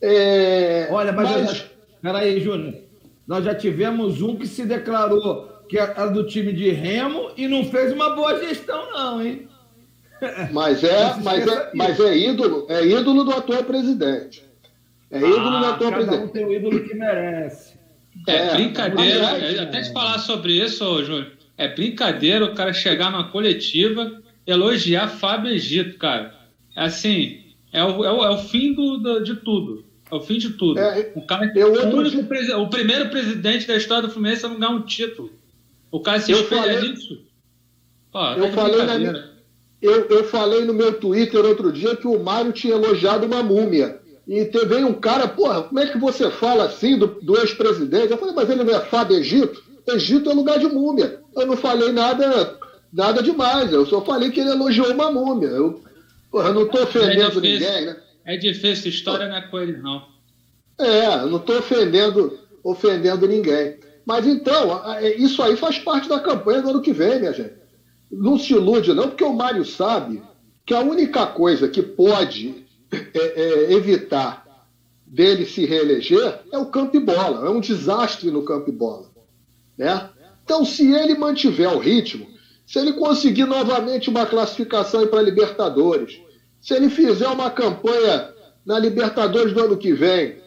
É, 0.00 0.88
Olha, 0.90 1.12
mas. 1.12 1.30
mas... 1.30 1.64
Peraí, 2.00 2.40
Júnior. 2.40 2.74
Nós 3.26 3.44
já 3.44 3.54
tivemos 3.54 4.22
um 4.22 4.36
que 4.36 4.46
se 4.46 4.64
declarou 4.64 5.49
que 5.70 5.78
era 5.78 6.08
do 6.08 6.26
time 6.26 6.52
de 6.52 6.70
Remo 6.70 7.30
e 7.36 7.46
não 7.46 7.64
fez 7.64 7.92
uma 7.92 8.10
boa 8.10 8.38
gestão, 8.40 8.90
não, 8.90 9.24
hein? 9.24 9.48
Mas 10.52 10.84
é, 10.84 11.14
mas 11.22 11.46
é, 11.46 11.70
mas 11.74 12.00
é 12.00 12.18
ídolo, 12.18 12.66
é 12.68 12.84
ídolo 12.84 13.24
do 13.24 13.30
atual 13.30 13.64
presidente. 13.64 14.44
É 15.10 15.18
ídolo 15.18 15.48
ah, 15.48 15.60
do 15.60 15.66
atual 15.66 15.90
cada 15.92 16.04
presidente. 16.04 16.24
Um 16.24 16.28
tem 16.28 16.44
o 16.44 16.52
ídolo 16.52 16.82
que 16.82 16.94
merece. 16.94 17.78
É, 18.26 18.36
é 18.36 18.54
brincadeira. 18.54 19.38
É, 19.38 19.60
até 19.60 19.80
de 19.80 19.92
falar 19.92 20.18
sobre 20.18 20.52
isso, 20.52 21.04
Júnior 21.04 21.40
é 21.60 21.68
brincadeira 21.68 22.46
o 22.46 22.54
cara 22.54 22.72
chegar 22.72 23.10
numa 23.10 23.30
coletiva 23.30 24.18
elogiar 24.46 25.08
Fábio 25.08 25.52
Egito, 25.52 25.98
cara. 25.98 26.34
É 26.74 26.84
assim, 26.84 27.38
é 27.70 27.84
o, 27.84 28.02
é 28.02 28.10
o, 28.10 28.24
é 28.24 28.30
o 28.30 28.38
fim 28.38 28.72
do, 28.72 28.96
do, 28.96 29.22
de 29.22 29.36
tudo. 29.36 29.84
É 30.10 30.14
o 30.14 30.20
fim 30.22 30.38
de 30.38 30.50
tudo. 30.54 30.80
É, 30.80 31.12
o 31.14 31.20
cara 31.20 31.52
é 31.54 31.64
o, 31.64 31.96
único, 31.96 32.22
dia... 32.34 32.56
o 32.56 32.70
primeiro 32.70 33.10
presidente 33.10 33.66
da 33.66 33.76
história 33.76 34.08
do 34.08 34.12
Fluminense 34.12 34.46
a 34.46 34.48
não 34.48 34.58
ganhar 34.58 34.72
um 34.72 34.82
título. 34.82 35.30
O 35.90 36.00
cara 36.00 36.20
se 36.20 36.32
espelha 36.32 36.62
falei... 36.62 36.90
nisso. 36.90 37.24
Pô, 38.12 38.18
eu, 38.18 38.48
tá 38.48 38.52
falei 38.52 38.82
na 38.84 39.30
eu, 39.80 40.06
eu 40.08 40.24
falei 40.24 40.64
no 40.64 40.74
meu 40.74 40.92
Twitter 40.94 41.44
outro 41.44 41.72
dia 41.72 41.96
que 41.96 42.06
o 42.06 42.22
Mário 42.22 42.52
tinha 42.52 42.74
elogiado 42.74 43.26
uma 43.26 43.42
múmia. 43.42 43.98
E 44.28 44.44
veio 44.44 44.86
um 44.86 44.94
cara, 44.94 45.26
porra, 45.26 45.62
como 45.62 45.80
é 45.80 45.86
que 45.86 45.98
você 45.98 46.30
fala 46.30 46.64
assim 46.64 46.98
do, 46.98 47.06
do 47.22 47.38
ex-presidente? 47.38 48.10
Eu 48.10 48.18
falei, 48.18 48.34
mas 48.34 48.50
ele 48.50 48.62
não 48.62 48.74
é 48.74 48.80
Fábio 48.80 49.16
Egito? 49.16 49.62
Egito 49.88 50.30
é 50.30 50.34
lugar 50.34 50.58
de 50.58 50.66
múmia. 50.66 51.20
Eu 51.34 51.46
não 51.46 51.56
falei 51.56 51.90
nada, 51.90 52.58
nada 52.92 53.22
demais. 53.22 53.72
Eu 53.72 53.86
só 53.86 54.02
falei 54.02 54.30
que 54.30 54.40
ele 54.40 54.50
elogiou 54.50 54.92
uma 54.92 55.10
múmia. 55.10 55.48
Eu, 55.48 55.82
porra, 56.30 56.52
não 56.52 56.62
estou 56.62 56.82
ofendendo 56.82 57.38
é 57.38 57.42
ninguém, 57.42 57.86
né? 57.86 57.96
É 58.24 58.36
difícil, 58.36 58.90
história 58.90 59.26
não 59.26 59.36
é 59.36 59.62
ele, 59.62 59.78
não. 59.78 60.06
É, 60.78 61.16
não 61.26 61.38
estou 61.38 61.58
ofendendo, 61.58 62.38
ofendendo 62.62 63.26
ninguém. 63.26 63.78
Mas 64.04 64.26
então, 64.26 64.82
isso 65.16 65.42
aí 65.42 65.56
faz 65.56 65.78
parte 65.78 66.08
da 66.08 66.20
campanha 66.20 66.62
do 66.62 66.70
ano 66.70 66.82
que 66.82 66.92
vem, 66.92 67.20
minha 67.20 67.32
gente. 67.32 67.54
Não 68.10 68.38
se 68.38 68.52
ilude, 68.52 68.92
não, 68.92 69.08
porque 69.08 69.24
o 69.24 69.32
Mário 69.32 69.64
sabe 69.64 70.22
que 70.66 70.74
a 70.74 70.80
única 70.80 71.26
coisa 71.26 71.68
que 71.68 71.82
pode 71.82 72.66
é, 72.92 73.08
é, 73.14 73.72
evitar 73.72 74.46
dele 75.06 75.44
se 75.44 75.64
reeleger 75.64 76.40
é 76.52 76.58
o 76.58 76.66
campo 76.66 76.96
e 76.96 77.00
bola. 77.00 77.46
É 77.46 77.50
um 77.50 77.60
desastre 77.60 78.30
no 78.30 78.42
campo 78.42 78.70
e 78.70 78.72
bola. 78.72 79.10
Né? 79.76 80.08
Então, 80.44 80.64
se 80.64 80.92
ele 80.92 81.14
mantiver 81.14 81.72
o 81.72 81.78
ritmo, 81.78 82.26
se 82.66 82.78
ele 82.78 82.92
conseguir 82.92 83.46
novamente 83.46 84.08
uma 84.08 84.26
classificação 84.26 85.06
para 85.06 85.20
a 85.20 85.22
Libertadores, 85.22 86.20
se 86.60 86.74
ele 86.74 86.90
fizer 86.90 87.28
uma 87.28 87.50
campanha 87.50 88.32
na 88.64 88.78
Libertadores 88.78 89.52
do 89.52 89.64
ano 89.64 89.76
que 89.76 89.92
vem, 89.92 90.40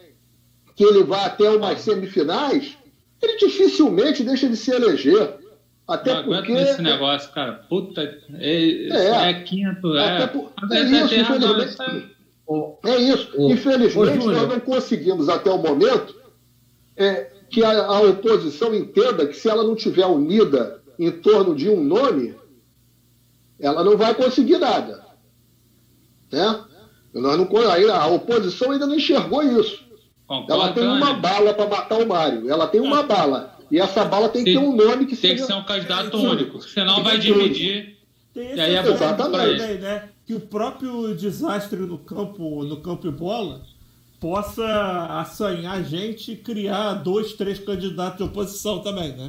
que 0.74 0.84
ele 0.84 1.02
vá 1.02 1.26
até 1.26 1.48
umas 1.50 1.80
semifinais, 1.80 2.76
ele 3.24 3.38
dificilmente 3.38 4.22
deixa 4.22 4.48
de 4.48 4.56
se 4.56 4.70
eleger. 4.70 5.36
Até 5.86 6.14
não 6.14 6.24
porque. 6.24 6.52
esse 6.52 6.80
negócio, 6.80 7.30
cara. 7.32 7.64
Puta. 7.68 8.02
É, 8.02 8.88
é, 8.88 9.30
é 9.30 9.34
quinto. 9.42 9.96
É, 9.96 10.26
por, 10.26 10.50
é 10.70 10.80
isso, 10.80 11.14
infelizmente. 11.14 12.14
É 12.84 12.96
isso. 12.96 13.30
Infelizmente, 13.38 14.26
nós 14.26 14.48
não 14.48 14.60
conseguimos 14.60 15.28
até 15.28 15.50
o 15.50 15.58
momento 15.58 16.14
é, 16.96 17.30
que 17.50 17.62
a, 17.62 17.84
a 17.84 18.00
oposição 18.00 18.74
entenda 18.74 19.26
que 19.26 19.34
se 19.34 19.48
ela 19.48 19.62
não 19.62 19.74
tiver 19.74 20.06
unida 20.06 20.82
em 20.98 21.10
torno 21.10 21.54
de 21.54 21.68
um 21.68 21.82
nome, 21.82 22.34
ela 23.58 23.84
não 23.84 23.96
vai 23.96 24.14
conseguir 24.14 24.58
nada. 24.58 25.04
Né? 26.30 26.64
Nós 27.14 27.38
não, 27.38 27.48
a 27.94 28.06
oposição 28.08 28.72
ainda 28.72 28.86
não 28.86 28.96
enxergou 28.96 29.42
isso. 29.42 29.84
Concordo, 30.26 30.52
ela 30.52 30.72
tem 30.72 30.86
uma 30.86 31.12
né? 31.12 31.20
bala 31.20 31.54
para 31.54 31.68
matar 31.68 31.98
o 32.00 32.06
Mário. 32.06 32.50
Ela 32.50 32.66
tem 32.66 32.80
uma 32.80 33.02
bala. 33.02 33.54
E 33.70 33.78
essa 33.78 34.04
bala 34.04 34.28
tem, 34.28 34.44
tem 34.44 34.54
que 34.54 34.60
ter 34.60 34.66
um 34.66 34.74
nome 34.74 35.06
que 35.06 35.16
Tem 35.16 35.30
seja... 35.30 35.42
que 35.42 35.52
ser 35.52 35.54
um 35.54 35.64
candidato 35.64 36.16
único, 36.16 36.62
senão 36.62 37.02
vai 37.02 37.18
dividir. 37.18 37.98
Tem 38.32 38.46
esse 38.46 38.56
e 38.56 38.60
aí 38.60 38.74
é 38.74 38.80
Exatamente. 38.80 39.58
Também, 39.58 39.78
né? 39.78 40.08
Que 40.26 40.34
o 40.34 40.40
próprio 40.40 41.14
desastre 41.14 41.78
no 41.80 41.98
campo, 41.98 42.64
no 42.64 42.78
campo 42.78 43.06
e 43.06 43.10
bola 43.10 43.62
possa 44.20 45.20
assanhar 45.20 45.84
gente 45.84 46.32
e 46.32 46.36
criar 46.36 46.94
dois, 46.94 47.34
três 47.34 47.58
candidatos 47.58 48.18
de 48.18 48.22
oposição 48.24 48.80
também, 48.80 49.12
né? 49.14 49.26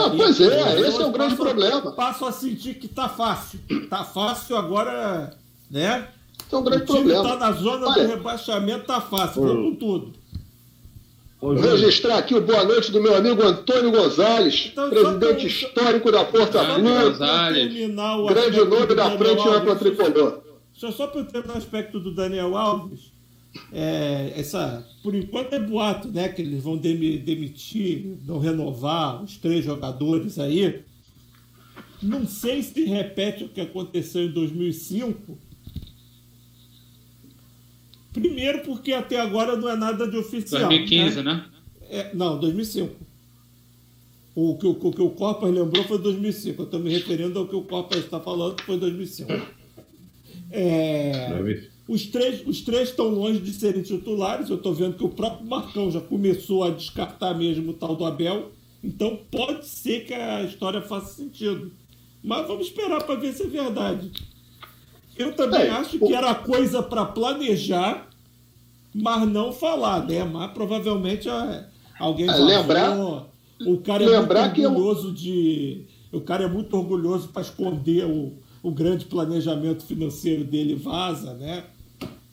Ah, 0.00 0.10
pois 0.16 0.40
é, 0.40 0.80
esse 0.80 1.00
é 1.00 1.06
o 1.06 1.12
grande 1.12 1.36
problema. 1.36 1.92
Passo 1.92 2.24
a 2.24 2.32
sentir 2.32 2.74
que 2.74 2.88
tá 2.88 3.08
fácil. 3.08 3.60
Tá 3.88 4.02
fácil 4.04 4.56
agora, 4.56 5.36
né? 5.70 6.08
É 6.50 6.56
um 6.56 6.62
grande 6.62 6.82
o 6.82 6.86
time 6.86 6.98
problema. 6.98 7.28
tá 7.28 7.36
na 7.36 7.52
zona 7.52 7.86
Olha, 7.88 8.02
do 8.02 8.08
rebaixamento, 8.08 8.86
tá 8.86 9.00
fácil, 9.00 9.42
vamos 9.42 9.70
com 9.70 9.74
tudo. 9.76 10.12
Vou 11.40 11.54
registrar 11.54 12.18
aqui 12.18 12.34
o 12.34 12.40
boa 12.40 12.64
noite 12.64 12.90
do 12.90 13.02
meu 13.02 13.14
amigo 13.14 13.42
Antônio 13.42 13.90
Gonzalez, 13.90 14.70
então, 14.72 14.88
presidente 14.88 15.46
histórico 15.46 16.10
da 16.10 16.24
Porta 16.24 16.64
Cruz, 16.74 17.18
grande 17.18 18.64
nome 18.64 18.94
da 18.94 19.10
frente 19.10 19.48
ampla 19.48 19.76
tricolor. 19.76 20.42
Só, 20.72 20.90
só 20.90 21.06
para 21.06 21.22
ter 21.24 21.46
o 21.46 21.52
aspecto 21.52 22.00
do 22.00 22.14
Daniel 22.14 22.56
Alves, 22.56 23.12
é, 23.72 24.32
essa, 24.36 24.86
por 25.02 25.14
enquanto 25.14 25.52
é 25.52 25.60
boato, 25.60 26.08
né? 26.08 26.28
Que 26.28 26.42
eles 26.42 26.62
vão 26.62 26.76
demitir, 26.76 28.18
não 28.26 28.38
renovar 28.38 29.22
os 29.22 29.36
três 29.36 29.64
jogadores 29.64 30.38
aí. 30.38 30.82
Não 32.02 32.26
sei 32.26 32.62
se 32.62 32.84
repete 32.84 33.44
o 33.44 33.48
que 33.48 33.60
aconteceu 33.60 34.24
em 34.24 34.32
2005. 34.32 35.38
Primeiro 38.14 38.60
porque 38.60 38.92
até 38.92 39.20
agora 39.20 39.56
não 39.56 39.68
é 39.68 39.76
nada 39.76 40.08
de 40.08 40.16
oficial. 40.16 40.68
2015, 40.68 41.16
né? 41.16 41.22
né? 41.22 41.44
É, 41.90 42.14
não, 42.14 42.38
2005. 42.38 42.94
O 44.36 44.56
que 44.56 44.66
o, 44.66 44.70
o, 44.70 44.92
que 44.92 45.02
o 45.02 45.10
Copas 45.10 45.52
lembrou 45.52 45.84
foi 45.84 45.98
2005. 45.98 46.62
Eu 46.62 46.64
estou 46.64 46.80
me 46.80 46.90
referindo 46.90 47.38
ao 47.40 47.48
que 47.48 47.56
o 47.56 47.62
Copas 47.62 47.98
está 47.98 48.20
falando, 48.20 48.54
que 48.54 48.64
foi 48.64 48.78
2005. 48.78 49.32
É, 50.50 51.66
os, 51.88 52.06
três, 52.06 52.46
os 52.46 52.60
três 52.60 52.90
estão 52.90 53.08
longe 53.08 53.40
de 53.40 53.52
serem 53.52 53.82
titulares. 53.82 54.48
Eu 54.48 54.56
estou 54.56 54.72
vendo 54.72 54.96
que 54.96 55.04
o 55.04 55.08
próprio 55.08 55.46
Marcão 55.48 55.90
já 55.90 56.00
começou 56.00 56.62
a 56.62 56.70
descartar 56.70 57.34
mesmo 57.34 57.72
o 57.72 57.74
tal 57.74 57.96
do 57.96 58.04
Abel. 58.04 58.52
Então 58.82 59.18
pode 59.28 59.66
ser 59.66 60.04
que 60.04 60.14
a 60.14 60.44
história 60.44 60.80
faça 60.80 61.14
sentido. 61.14 61.72
Mas 62.22 62.46
vamos 62.46 62.68
esperar 62.68 63.02
para 63.02 63.16
ver 63.16 63.32
se 63.32 63.42
é 63.42 63.46
verdade. 63.46 64.12
Eu 65.16 65.32
também 65.34 65.62
é, 65.62 65.70
acho 65.70 65.98
que 65.98 66.12
era 66.12 66.34
coisa 66.34 66.82
para 66.82 67.04
planejar, 67.04 68.08
mas 68.94 69.28
não 69.28 69.52
falar, 69.52 70.04
né? 70.06 70.24
Mas 70.24 70.52
provavelmente 70.52 71.28
alguém 71.98 72.28
é, 72.28 72.36
lembrar, 72.36 72.96
o 73.60 73.78
cara 73.78 74.02
é 74.02 74.06
lembrar 74.06 74.46
muito 74.46 74.64
orgulhoso 74.64 75.08
eu... 75.08 75.14
de. 75.14 75.86
O 76.12 76.20
cara 76.20 76.44
é 76.44 76.48
muito 76.48 76.76
orgulhoso 76.76 77.28
para 77.28 77.42
esconder 77.42 78.04
o, 78.04 78.32
o 78.62 78.70
grande 78.70 79.04
planejamento 79.04 79.84
financeiro 79.84 80.44
dele 80.44 80.74
vaza, 80.74 81.34
né? 81.34 81.64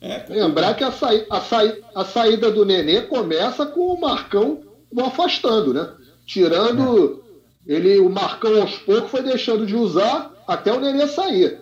É, 0.00 0.24
lembrar 0.28 0.74
que 0.74 0.82
a, 0.82 0.90
saí, 0.90 1.24
a, 1.30 1.40
saí, 1.40 1.80
a 1.94 2.04
saída 2.04 2.50
do 2.50 2.64
Nenê 2.64 3.02
começa 3.02 3.64
com 3.64 3.94
o 3.94 4.00
Marcão 4.00 4.60
o 4.90 5.00
afastando, 5.00 5.72
né? 5.72 5.88
Tirando 6.26 7.22
é. 7.66 7.74
ele, 7.74 8.00
o 8.00 8.08
Marcão 8.08 8.60
aos 8.60 8.76
poucos 8.78 9.10
foi 9.10 9.22
deixando 9.22 9.64
de 9.64 9.76
usar 9.76 10.32
até 10.46 10.72
o 10.72 10.80
Nenê 10.80 11.06
sair. 11.06 11.61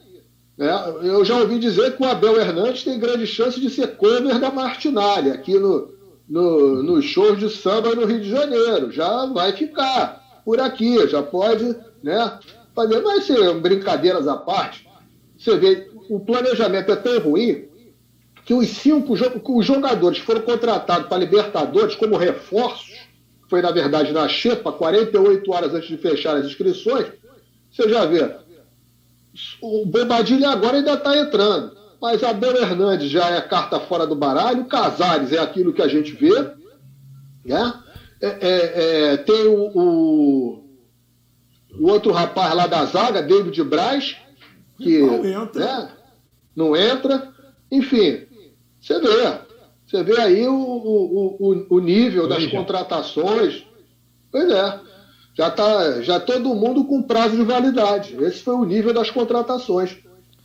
É, 0.58 1.08
eu 1.08 1.24
já 1.24 1.36
ouvi 1.38 1.58
dizer 1.58 1.96
que 1.96 2.02
o 2.02 2.06
Abel 2.06 2.38
Hernandes 2.38 2.84
tem 2.84 2.98
grande 2.98 3.26
chance 3.26 3.58
de 3.58 3.70
ser 3.70 3.96
cover 3.96 4.38
da 4.38 4.50
Martinalha 4.50 5.34
aqui 5.34 5.58
no, 5.58 5.90
no, 6.28 7.00
shows 7.02 7.38
de 7.38 7.48
samba 7.48 7.94
no 7.94 8.04
Rio 8.04 8.20
de 8.20 8.28
Janeiro. 8.28 8.92
Já 8.92 9.26
vai 9.26 9.52
ficar 9.52 10.42
por 10.44 10.60
aqui, 10.60 11.08
já 11.08 11.22
pode 11.22 11.76
né, 12.02 12.38
fazer. 12.74 13.00
Mas 13.00 13.24
ser 13.24 13.54
brincadeiras 13.54 14.28
à 14.28 14.36
parte, 14.36 14.86
você 15.38 15.56
vê, 15.56 15.90
o 16.10 16.20
planejamento 16.20 16.92
é 16.92 16.96
tão 16.96 17.18
ruim 17.20 17.68
que 18.44 18.54
os 18.54 18.68
cinco 18.68 19.14
os 19.14 19.66
jogadores 19.66 20.18
que 20.18 20.26
foram 20.26 20.42
contratados 20.42 21.08
para 21.08 21.18
Libertadores 21.18 21.94
como 21.94 22.16
reforços, 22.16 23.08
foi 23.48 23.62
na 23.62 23.70
verdade 23.70 24.12
na 24.12 24.28
Xepa, 24.28 24.72
48 24.72 25.52
horas 25.52 25.74
antes 25.74 25.88
de 25.88 25.96
fechar 25.96 26.36
as 26.36 26.46
inscrições, 26.46 27.06
você 27.70 27.88
já 27.88 28.04
vê, 28.04 28.28
o 29.60 29.86
Bobadilha 29.86 30.50
agora 30.50 30.78
ainda 30.78 30.94
está 30.94 31.16
entrando. 31.16 31.78
Mas 32.00 32.22
Abel 32.24 32.56
Hernandes 32.56 33.10
já 33.10 33.28
é 33.30 33.40
carta 33.40 33.78
fora 33.78 34.06
do 34.06 34.16
baralho, 34.16 34.64
Casares 34.64 35.32
é 35.32 35.38
aquilo 35.38 35.72
que 35.72 35.82
a 35.82 35.88
gente 35.88 36.12
vê. 36.12 36.50
Né? 37.44 37.74
É, 38.20 38.26
é, 38.26 39.12
é, 39.12 39.16
tem 39.18 39.46
o, 39.46 39.70
o, 39.74 40.64
o, 41.78 41.90
outro 41.90 42.10
rapaz 42.12 42.54
lá 42.54 42.66
da 42.66 42.84
zaga, 42.86 43.22
David 43.22 43.62
Braz, 43.64 44.16
que 44.78 44.98
não 44.98 45.24
entra. 45.24 45.64
Né? 45.64 45.92
não 46.56 46.76
entra. 46.76 47.32
Enfim, 47.70 48.26
você 48.80 48.98
vê. 48.98 49.50
Você 49.86 50.02
vê 50.02 50.20
aí 50.20 50.46
o, 50.46 50.54
o, 50.54 51.66
o 51.68 51.80
nível 51.80 52.28
das 52.28 52.46
contratações. 52.46 53.66
Pois 54.30 54.50
é 54.50 54.89
já 55.40 55.48
está 55.48 56.02
já 56.02 56.20
todo 56.20 56.54
mundo 56.54 56.84
com 56.84 57.02
prazo 57.02 57.34
de 57.34 57.42
validade. 57.42 58.14
Esse 58.22 58.42
foi 58.42 58.54
o 58.54 58.64
nível 58.64 58.92
das 58.92 59.10
contratações 59.10 59.96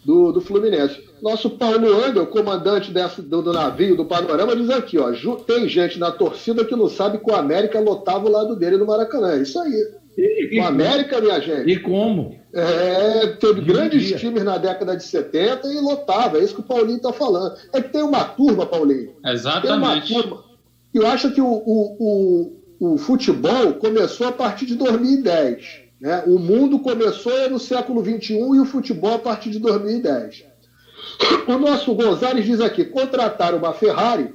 do, 0.05 0.31
do 0.31 0.39
Fluminense. 0.39 1.03
Nosso 1.21 1.49
Paulo 1.49 2.01
Angel, 2.05 2.25
comandante 2.27 2.91
dessa, 2.91 3.21
do, 3.21 3.41
do, 3.41 3.51
navio 3.51 3.97
do 3.97 4.05
Panorama, 4.05 4.55
diz 4.55 4.69
aqui: 4.69 4.97
ó, 4.97 5.11
tem 5.35 5.67
gente 5.67 5.99
na 5.99 6.11
torcida 6.11 6.63
que 6.63 6.77
não 6.77 6.87
sabe 6.87 7.17
que 7.17 7.29
o 7.29 7.35
América 7.35 7.77
lotava 7.77 8.25
o 8.25 8.31
lado 8.31 8.55
dele 8.55 8.77
no 8.77 8.85
Maracanã. 8.85 9.35
Isso 9.35 9.59
aí. 9.59 9.73
E, 10.17 10.61
o 10.61 10.63
América, 10.63 11.19
minha 11.19 11.41
gente. 11.41 11.69
E 11.69 11.77
como? 11.77 12.39
É, 12.53 13.27
teve 13.37 13.59
grandes 13.59 14.01
dia. 14.01 14.17
times 14.17 14.45
na 14.45 14.57
década 14.57 14.95
de 14.95 15.03
70 15.03 15.67
e 15.67 15.81
lotava. 15.81 16.37
É 16.37 16.41
isso 16.41 16.55
que 16.55 16.61
o 16.61 16.63
Paulinho 16.63 16.95
está 16.95 17.11
falando. 17.11 17.53
É 17.73 17.81
que 17.81 17.89
tem 17.89 18.01
uma 18.01 18.23
turma, 18.23 18.65
Paulinho. 18.65 19.11
Exatamente. 19.25 20.07
Tem 20.07 20.21
uma 20.21 20.23
turma. 20.23 20.45
Eu 20.93 21.05
acho 21.05 21.33
que 21.33 21.41
o, 21.41 21.47
o 21.47 21.95
o 21.99 22.53
futebol 22.97 23.73
começou 23.75 24.27
a 24.27 24.31
partir 24.31 24.65
de 24.65 24.75
2010. 24.75 25.85
Né? 25.99 26.23
O 26.27 26.37
mundo 26.37 26.79
começou 26.79 27.49
no 27.49 27.59
século 27.59 28.03
XXI 28.03 28.33
e 28.33 28.59
o 28.59 28.65
futebol 28.65 29.15
a 29.15 29.19
partir 29.19 29.49
de 29.49 29.59
2010. 29.59 30.43
O 31.47 31.57
nosso 31.57 31.93
Gonzalez 31.93 32.45
diz 32.45 32.59
aqui: 32.59 32.85
contrataram 32.85 33.57
uma 33.57 33.73
Ferrari, 33.73 34.33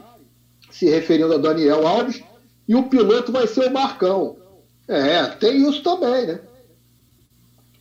se 0.70 0.88
referindo 0.88 1.34
a 1.34 1.38
Daniel 1.38 1.86
Alves, 1.86 2.22
e 2.66 2.74
o 2.74 2.84
piloto 2.84 3.32
vai 3.32 3.47
ser 3.47 3.68
o 3.68 3.72
Marcão. 3.72 4.36
É, 4.88 5.26
tem 5.26 5.68
isso 5.68 5.82
também, 5.82 6.26
né? 6.26 6.41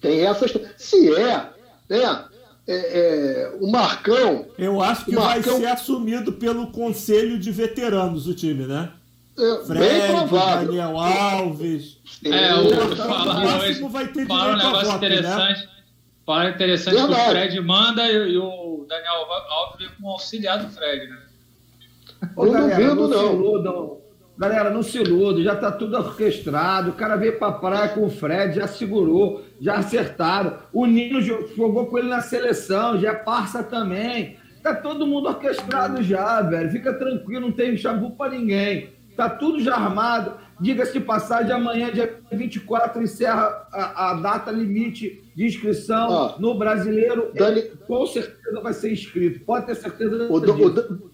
Tem 0.01 0.21
essas. 0.25 0.51
Se 0.77 1.13
é, 1.15 1.49
né? 1.89 2.25
É, 2.67 2.75
é, 2.75 3.57
o 3.59 3.71
Marcão. 3.71 4.45
Eu 4.57 4.81
acho 4.81 5.05
que 5.05 5.15
Marcão... 5.15 5.53
vai 5.53 5.61
ser 5.61 5.67
assumido 5.67 6.33
pelo 6.33 6.67
Conselho 6.71 7.39
de 7.39 7.51
Veteranos 7.51 8.27
o 8.27 8.33
time, 8.33 8.67
né? 8.67 8.91
É, 9.39 9.65
Fred, 9.65 9.79
bem 9.79 10.07
provável. 10.11 10.67
Daniel 10.67 10.97
Alves. 10.97 11.97
É, 12.25 12.53
o, 12.55 12.95
falaram, 12.95 13.59
hoje, 13.59 13.83
vai 13.87 14.07
ter 14.07 14.27
falaram 14.27 14.53
um 14.53 14.57
negócio 14.57 14.91
voto, 14.91 15.01
né? 15.01 15.07
interessante. 15.07 15.61
Né? 15.61 15.69
Falaram 16.25 16.49
interessante 16.49 16.95
Verdade. 16.95 17.15
que 17.15 17.21
o 17.21 17.31
Fred 17.31 17.61
manda 17.61 18.11
e, 18.11 18.33
e, 18.33 18.37
o 18.37 18.85
Daniel 18.87 19.25
Alves 19.49 19.79
vem 19.79 19.89
como 19.95 20.09
auxiliar 20.09 20.59
do 20.59 20.69
Fred, 20.69 21.09
né? 21.09 21.21
Ô, 22.35 22.45
não 22.45 22.51
galera, 22.51 22.95
duvido, 22.95 23.07
não. 23.07 23.33
Iludam. 23.33 23.99
Galera, 24.37 24.69
não 24.69 24.83
se 24.83 24.97
iluda, 24.97 25.41
já 25.41 25.55
tá 25.55 25.69
tudo 25.69 25.97
orquestrado. 25.97 26.91
O 26.91 26.93
cara 26.93 27.17
veio 27.17 27.37
pra 27.37 27.51
praia 27.51 27.89
com 27.89 28.05
o 28.05 28.09
Fred, 28.09 28.55
já 28.55 28.67
segurou, 28.67 29.43
já 29.59 29.75
acertaram. 29.75 30.59
O 30.71 30.85
Nino 30.85 31.21
jogou 31.21 31.87
com 31.87 31.97
ele 31.97 32.07
na 32.07 32.21
seleção, 32.21 32.97
já 32.97 33.11
é 33.11 33.15
parça 33.15 33.63
também. 33.63 34.37
Tá 34.63 34.75
todo 34.75 35.07
mundo 35.07 35.27
orquestrado 35.27 36.01
já, 36.03 36.41
velho. 36.41 36.71
Fica 36.71 36.93
tranquilo, 36.93 37.47
não 37.47 37.51
tem 37.51 37.75
chabu 37.75 38.11
pra 38.11 38.29
ninguém. 38.29 38.98
Está 39.19 39.31
tudo 39.31 39.59
já 39.59 39.75
armado. 39.75 40.35
Diga-se 40.61 40.93
de 40.93 41.01
passagem, 41.01 41.51
amanhã, 41.51 41.91
dia 41.91 42.21
24, 42.31 43.03
encerra 43.03 43.67
a, 43.69 44.11
a 44.11 44.13
data 44.13 44.49
limite 44.49 45.21
de 45.35 45.45
inscrição 45.45 46.35
no 46.39 46.57
brasileiro. 46.57 47.29
Dani... 47.33 47.63
com 47.85 48.05
certeza 48.07 48.61
vai 48.61 48.73
ser 48.73 48.93
inscrito. 48.93 49.41
Pode 49.41 49.65
ter 49.65 49.75
certeza 49.75 50.15
o, 50.31 50.39
disso. 50.39 51.03
O 51.03 51.11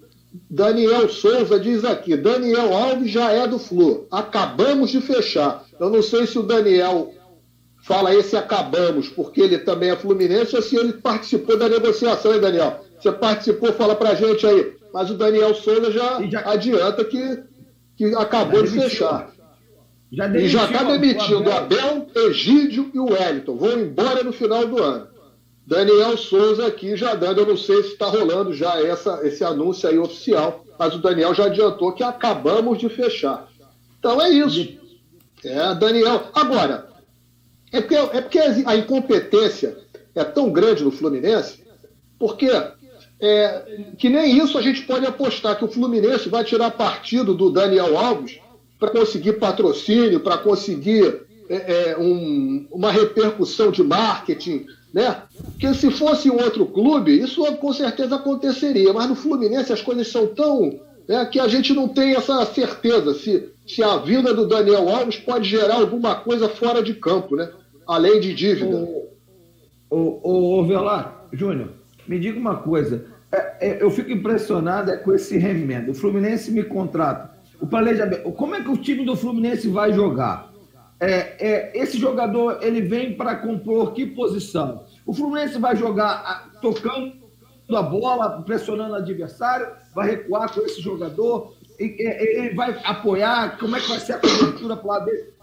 Daniel 0.47 1.09
Souza 1.09 1.59
diz 1.59 1.83
aqui: 1.83 2.15
Daniel 2.15 2.71
Alves 2.75 3.09
já 3.09 3.31
é 3.31 3.47
do 3.47 3.57
Flu. 3.57 4.07
Acabamos 4.11 4.91
de 4.91 5.01
fechar. 5.01 5.63
Eu 5.79 5.89
não 5.89 6.03
sei 6.03 6.27
se 6.27 6.37
o 6.37 6.43
Daniel 6.43 7.11
fala 7.81 8.13
esse 8.13 8.37
acabamos, 8.37 9.09
porque 9.09 9.41
ele 9.41 9.57
também 9.59 9.89
é 9.89 9.95
fluminense, 9.95 10.55
ou 10.55 10.61
se 10.61 10.75
ele 10.75 10.93
participou 10.93 11.57
da 11.57 11.67
negociação, 11.67 12.35
hein, 12.35 12.41
Daniel? 12.41 12.81
Você 12.99 13.11
participou, 13.11 13.73
fala 13.73 13.95
pra 13.95 14.13
gente 14.13 14.45
aí. 14.45 14.75
Mas 14.93 15.09
o 15.09 15.15
Daniel 15.15 15.55
Souza 15.55 15.91
já, 15.91 16.21
já... 16.29 16.51
adianta 16.51 17.03
que 17.03 17.43
que 17.95 18.05
acabou 18.15 18.63
de 18.63 18.69
fechar. 18.69 19.33
Já 20.11 20.27
e 20.27 20.47
já 20.47 20.65
está 20.65 20.83
demitindo 20.83 21.49
o 21.49 21.53
Abel, 21.53 22.07
Egídio 22.15 22.91
e 22.93 22.99
o 22.99 23.11
Wellington. 23.11 23.57
Vão 23.57 23.79
embora 23.79 24.23
no 24.23 24.31
final 24.31 24.65
do 24.65 24.81
ano. 24.81 25.07
Daniel 25.65 26.15
Souza 26.15 26.67
aqui 26.67 26.95
já 26.95 27.15
dando, 27.15 27.41
eu 27.41 27.47
não 27.47 27.57
sei 27.57 27.81
se 27.81 27.93
está 27.93 28.05
rolando 28.05 28.53
já 28.53 28.79
essa, 28.79 29.19
esse 29.23 29.43
anúncio 29.43 29.89
aí 29.89 29.97
oficial, 29.97 30.63
mas 30.77 30.93
o 30.93 30.99
Daniel 30.99 31.33
já 31.33 31.45
adiantou 31.45 31.91
que 31.91 32.03
acabamos 32.03 32.77
de 32.77 32.87
fechar. 32.87 33.47
Então 33.97 34.21
é 34.21 34.29
isso. 34.29 34.77
É, 35.43 35.73
Daniel. 35.73 36.29
Agora, 36.33 36.87
é 37.71 37.81
porque, 37.81 37.95
é 37.95 38.21
porque 38.21 38.39
a 38.39 38.75
incompetência 38.75 39.77
é 40.13 40.23
tão 40.23 40.51
grande 40.51 40.83
no 40.83 40.91
Fluminense, 40.91 41.63
porque 42.17 42.49
é, 43.20 43.93
que 43.97 44.09
nem 44.09 44.38
isso 44.38 44.57
a 44.57 44.61
gente 44.61 44.82
pode 44.82 45.05
apostar 45.05 45.57
que 45.57 45.63
o 45.63 45.70
Fluminense 45.70 46.28
vai 46.28 46.43
tirar 46.43 46.72
partido 46.72 47.34
do 47.34 47.49
Daniel 47.49 47.97
Alves 47.97 48.39
para 48.80 48.89
conseguir 48.91 49.34
patrocínio, 49.34 50.20
para 50.20 50.38
conseguir 50.38 51.22
é, 51.49 51.91
é, 51.91 51.97
um, 51.97 52.68
uma 52.72 52.91
repercussão 52.91 53.72
de 53.72 53.84
marketing, 53.84 54.66
né? 54.93 55.22
Porque 55.43 55.74
se 55.74 55.89
fosse 55.91 56.30
um 56.30 56.41
outro 56.41 56.66
clube, 56.66 57.18
isso 57.18 57.43
com 57.55 57.72
certeza 57.72 58.16
aconteceria. 58.16 58.91
Mas 58.91 59.07
no 59.07 59.16
Fluminense 59.16 59.72
as 59.72 59.82
coisas 59.82 60.07
são 60.07 60.28
tão 60.28 60.80
né, 61.07 61.26
que 61.26 61.39
a 61.39 61.47
gente 61.47 61.74
não 61.74 61.88
tem 61.88 62.16
essa 62.16 62.45
certeza 62.45 63.13
se, 63.13 63.49
se 63.66 63.84
a 63.84 63.97
vinda 63.97 64.34
do 64.34 64.47
Daniel 64.47 64.89
Alves 64.89 65.18
pode 65.18 65.47
gerar 65.47 65.76
alguma 65.76 66.16
coisa 66.16 66.49
fora 66.49 66.82
de 66.84 66.93
campo, 66.95 67.36
né? 67.36 67.49
Além 67.88 68.20
de 68.20 68.34
dívida. 68.34 68.88
Ô, 69.89 70.59
ô 70.59 70.66
Velar, 70.66 71.28
Júnior, 71.32 71.70
me 72.07 72.19
diga 72.19 72.39
uma 72.39 72.57
coisa. 72.57 73.05
é, 73.31 73.69
é, 73.69 73.83
eu 73.83 73.89
fico 73.89 74.11
impressionado 74.11 74.91
é 74.91 74.97
com 74.97 75.13
esse 75.13 75.37
rendimento. 75.37 75.91
O 75.91 75.93
Fluminense 75.93 76.51
me 76.51 76.63
contrata. 76.63 77.35
O 77.59 77.67
planejamento. 77.67 78.31
Como 78.33 78.55
é 78.55 78.61
que 78.61 78.69
o 78.69 78.77
time 78.77 79.05
do 79.05 79.15
Fluminense 79.15 79.67
vai 79.67 79.93
jogar? 79.93 80.51
É, 80.99 81.35
é, 81.39 81.71
esse 81.75 81.97
jogador 81.97 82.59
ele 82.61 82.81
vem 82.81 83.15
para 83.15 83.35
compor 83.35 83.93
que 83.93 84.05
posição? 84.05 84.85
O 85.05 85.13
Fluminense 85.13 85.59
vai 85.59 85.75
jogar 85.75 86.51
tocando 86.61 87.13
a 87.69 87.81
bola, 87.81 88.41
pressionando 88.43 88.93
o 88.93 88.97
adversário, 88.97 89.67
vai 89.93 90.11
recuar 90.11 90.53
com 90.53 90.61
esse 90.61 90.81
jogador, 90.81 91.55
ele 91.79 92.53
vai 92.53 92.79
apoiar, 92.83 93.57
como 93.57 93.75
é 93.75 93.79
que 93.79 93.89
vai 93.89 93.99
ser 93.99 94.13
a 94.13 94.19
cobertura 94.19 94.77
para 94.77 94.87
lado 94.87 95.05
dele? 95.05 95.35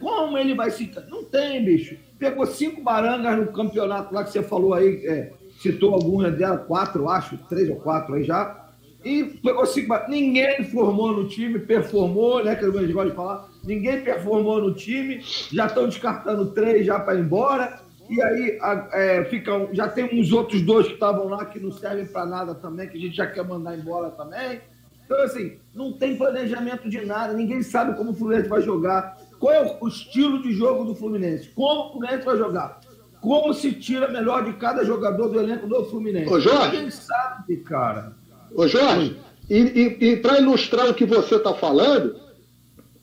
Como 0.00 0.38
ele 0.38 0.54
vai 0.54 0.70
se. 0.70 0.90
Não 1.08 1.24
tem, 1.24 1.64
bicho. 1.64 1.96
Pegou 2.18 2.46
cinco 2.46 2.82
barangas 2.82 3.36
no 3.36 3.52
campeonato 3.52 4.14
lá 4.14 4.24
que 4.24 4.30
você 4.30 4.42
falou 4.42 4.74
aí, 4.74 5.04
é, 5.06 5.32
citou 5.62 5.94
algumas 5.94 6.36
delas, 6.36 6.66
quatro, 6.66 7.08
acho, 7.08 7.38
três 7.48 7.70
ou 7.70 7.76
quatro 7.76 8.14
aí 8.14 8.24
já. 8.24 8.60
E 9.04 9.24
pegou 9.24 9.64
cinco 9.66 9.94
Ninguém 10.08 10.64
formou 10.64 11.12
no 11.12 11.28
time, 11.28 11.58
performou, 11.58 12.44
né? 12.44 12.54
Que 12.54 12.64
eu 12.64 12.72
gosto 12.72 12.86
de 12.86 13.14
falar. 13.14 13.48
Ninguém 13.64 14.02
performou 14.02 14.60
no 14.60 14.74
time, 14.74 15.20
já 15.52 15.66
estão 15.66 15.86
descartando 15.86 16.46
três 16.52 16.86
já 16.86 16.98
para 17.00 17.14
ir 17.14 17.20
embora. 17.20 17.80
E 18.08 18.20
aí 18.20 18.58
é, 18.92 19.24
ficam, 19.24 19.68
já 19.72 19.88
tem 19.88 20.18
uns 20.18 20.32
outros 20.32 20.60
dois 20.60 20.86
que 20.86 20.94
estavam 20.94 21.28
lá 21.28 21.46
que 21.46 21.58
não 21.58 21.72
servem 21.72 22.06
para 22.06 22.26
nada 22.26 22.54
também, 22.54 22.88
que 22.88 22.98
a 22.98 23.00
gente 23.00 23.16
já 23.16 23.26
quer 23.26 23.46
mandar 23.46 23.76
embora 23.76 24.10
também. 24.10 24.60
Então, 25.04 25.22
assim, 25.22 25.58
não 25.74 25.92
tem 25.92 26.16
planejamento 26.16 26.88
de 26.88 27.04
nada, 27.04 27.32
ninguém 27.32 27.62
sabe 27.62 27.96
como 27.96 28.10
o 28.10 28.14
Fluminense 28.14 28.48
vai 28.48 28.62
jogar. 28.62 29.16
Qual 29.38 29.52
é 29.52 29.78
o 29.80 29.88
estilo 29.88 30.42
de 30.42 30.52
jogo 30.52 30.84
do 30.84 30.94
Fluminense? 30.94 31.48
Como 31.50 31.88
o 31.88 31.92
Fluminense 31.92 32.24
vai 32.24 32.36
jogar? 32.36 32.80
Como 33.22 33.54
se 33.54 33.70
tira 33.72 34.08
melhor 34.08 34.44
de 34.44 34.52
cada 34.54 34.84
jogador 34.84 35.28
do 35.28 35.38
elenco 35.38 35.68
do 35.68 35.84
Fluminense? 35.84 36.28
Ô, 36.28 36.40
Jorge. 36.40 36.76
Ninguém 36.76 36.90
sabe, 36.90 37.56
cara. 37.58 38.16
Ô, 38.52 38.66
Jorge, 38.66 39.16
e, 39.48 39.58
e, 39.58 40.10
e 40.10 40.16
para 40.16 40.40
ilustrar 40.40 40.90
o 40.90 40.94
que 40.94 41.06
você 41.06 41.36
está 41.36 41.54
falando, 41.54 42.16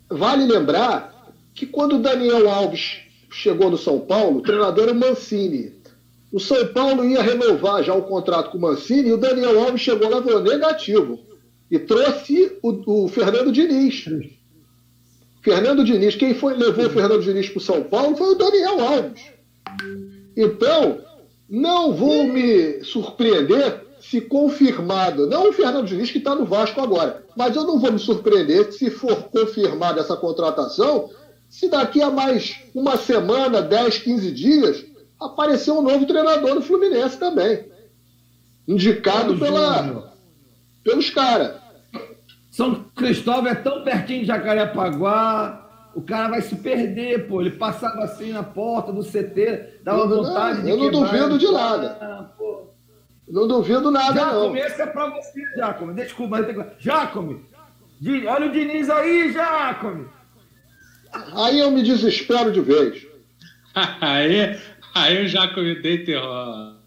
vale 0.09 0.45
lembrar 0.45 1.33
que 1.55 1.65
quando 1.65 1.95
o 1.95 2.01
Daniel 2.01 2.49
Alves 2.49 2.99
chegou 3.31 3.71
no 3.71 3.77
São 3.77 4.01
Paulo, 4.01 4.39
o 4.39 4.41
treinador 4.41 4.89
era 4.89 4.91
o 4.91 4.95
Mancini. 4.95 5.73
O 6.33 6.39
São 6.39 6.67
Paulo 6.67 7.05
ia 7.05 7.21
renovar 7.21 7.81
já 7.81 7.93
o 7.93 8.03
contrato 8.03 8.51
com 8.51 8.57
o 8.57 8.61
Mancini 8.61 9.07
e 9.07 9.13
o 9.13 9.17
Daniel 9.17 9.57
Alves 9.63 9.81
chegou 9.81 10.09
lá 10.09 10.19
e 10.19 10.23
falou 10.23 10.43
negativo. 10.43 11.17
E 11.71 11.79
trouxe 11.79 12.57
o, 12.61 13.05
o 13.05 13.07
Fernando 13.07 13.53
Diniz. 13.53 14.03
Fernando 15.41 15.85
Diniz, 15.85 16.17
quem 16.17 16.33
foi 16.33 16.57
levou 16.57 16.87
o 16.87 16.89
Fernando 16.89 17.23
Diniz 17.23 17.47
para 17.47 17.57
o 17.57 17.61
São 17.61 17.83
Paulo 17.83 18.17
foi 18.17 18.33
o 18.33 18.35
Daniel 18.35 18.81
Alves. 18.81 19.38
Então, 20.35 20.99
não 21.49 21.93
vou 21.93 22.25
me 22.25 22.83
surpreender 22.83 23.87
se 23.99 24.21
confirmado, 24.21 25.27
não 25.27 25.49
o 25.49 25.53
Fernando 25.53 25.85
Diniz 25.85 26.09
que 26.09 26.19
está 26.19 26.33
no 26.33 26.45
Vasco 26.45 26.79
agora, 26.79 27.23
mas 27.35 27.55
eu 27.55 27.63
não 27.63 27.79
vou 27.79 27.91
me 27.91 27.99
surpreender 27.99 28.71
se 28.71 28.89
for 28.89 29.23
confirmada 29.23 29.99
essa 29.99 30.15
contratação, 30.15 31.09
se 31.49 31.67
daqui 31.67 32.01
a 32.01 32.09
mais 32.09 32.57
uma 32.73 32.95
semana, 32.97 33.61
10, 33.61 33.97
15 33.99 34.31
dias, 34.31 34.85
aparecer 35.19 35.71
um 35.71 35.81
novo 35.81 36.05
treinador 36.05 36.55
no 36.55 36.61
Fluminense 36.61 37.17
também. 37.17 37.65
Indicado 38.67 39.37
pela, 39.37 40.13
pelos 40.83 41.09
caras. 41.09 41.57
São 42.51 42.85
Cristóvão 42.95 43.47
é 43.47 43.55
tão 43.55 43.83
pertinho 43.83 44.21
de 44.21 44.27
Jacarepaguá, 44.27 45.68
o 45.95 46.01
cara 46.01 46.29
vai 46.29 46.41
se 46.41 46.55
perder, 46.55 47.27
pô. 47.27 47.41
Ele 47.41 47.51
passava 47.51 48.03
assim 48.03 48.31
na 48.31 48.43
porta 48.43 48.91
do 48.91 49.03
CT, 49.03 49.81
dava 49.83 50.01
eu, 50.01 50.09
vontade 50.09 50.59
não, 50.59 50.63
de 50.63 50.69
Eu 50.69 50.77
não 50.77 50.91
duvido 50.91 51.37
de 51.37 51.51
nada. 51.51 51.97
Ah, 52.01 52.29
não 53.27 53.47
duvido 53.47 53.91
nada, 53.91 54.13
Jacome, 54.13 54.59
não. 54.59 54.67
esse 54.67 54.81
é 54.81 54.85
pra 54.87 55.09
você, 55.09 55.41
Jacome. 55.55 55.93
Desculpa, 55.93 56.37
mas 56.37 56.45
tem 56.47 56.55
que... 56.55 56.65
Jacome, 56.79 57.45
olha 58.27 58.47
o 58.47 58.51
Diniz 58.51 58.89
aí, 58.89 59.31
Jacome. 59.31 60.07
Aí 61.35 61.59
eu 61.59 61.71
me 61.71 61.83
desespero 61.83 62.51
de 62.51 62.61
vez. 62.61 63.05
aí, 64.01 64.59
aí 64.95 65.25
o 65.25 65.27
Jacome 65.27 65.81
deita 65.81 66.11
e 66.11 66.15
rola. 66.15 66.79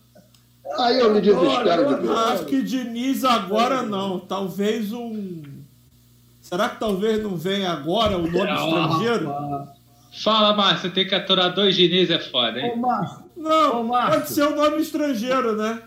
Aí 0.78 0.98
eu 0.98 1.12
me 1.12 1.20
desespero 1.20 1.88
de 1.88 2.06
vez. 2.06 2.10
Acho 2.10 2.44
que 2.46 2.62
Diniz 2.62 3.24
agora 3.24 3.82
não. 3.82 4.18
Talvez 4.18 4.92
um. 4.92 5.42
Será 6.52 6.68
que 6.68 6.78
talvez 6.78 7.22
não 7.22 7.34
venha 7.34 7.70
agora 7.70 8.18
o 8.18 8.30
nome 8.30 8.52
estrangeiro? 8.52 9.34
Fala, 10.22 10.54
Márcio, 10.54 10.90
tem 10.90 11.06
que 11.06 11.14
aturar 11.14 11.54
dois 11.54 11.74
Diniz, 11.74 12.10
é 12.10 12.18
foda, 12.18 12.60
hein? 12.60 12.72
Ô, 12.74 12.76
Márcio. 12.76 13.24
Não, 13.34 13.80
Ô, 13.80 13.84
Márcio. 13.84 14.20
pode 14.20 14.30
ser 14.32 14.42
o 14.42 14.50
um 14.50 14.56
nome 14.56 14.82
estrangeiro, 14.82 15.56
né? 15.56 15.80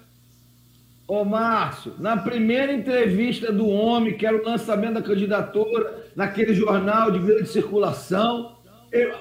Ô, 1.08 1.24
Márcio, 1.24 1.94
na 2.00 2.18
primeira 2.18 2.74
entrevista 2.74 3.52
do 3.52 3.68
homem, 3.70 4.18
que 4.18 4.26
era 4.26 4.36
o 4.36 4.44
lançamento 4.44 4.96
da 4.96 5.04
candidatura, 5.04 6.04
naquele 6.16 6.56
jornal 6.56 7.12
de 7.12 7.20
grande 7.20 7.48
circulação, 7.48 8.56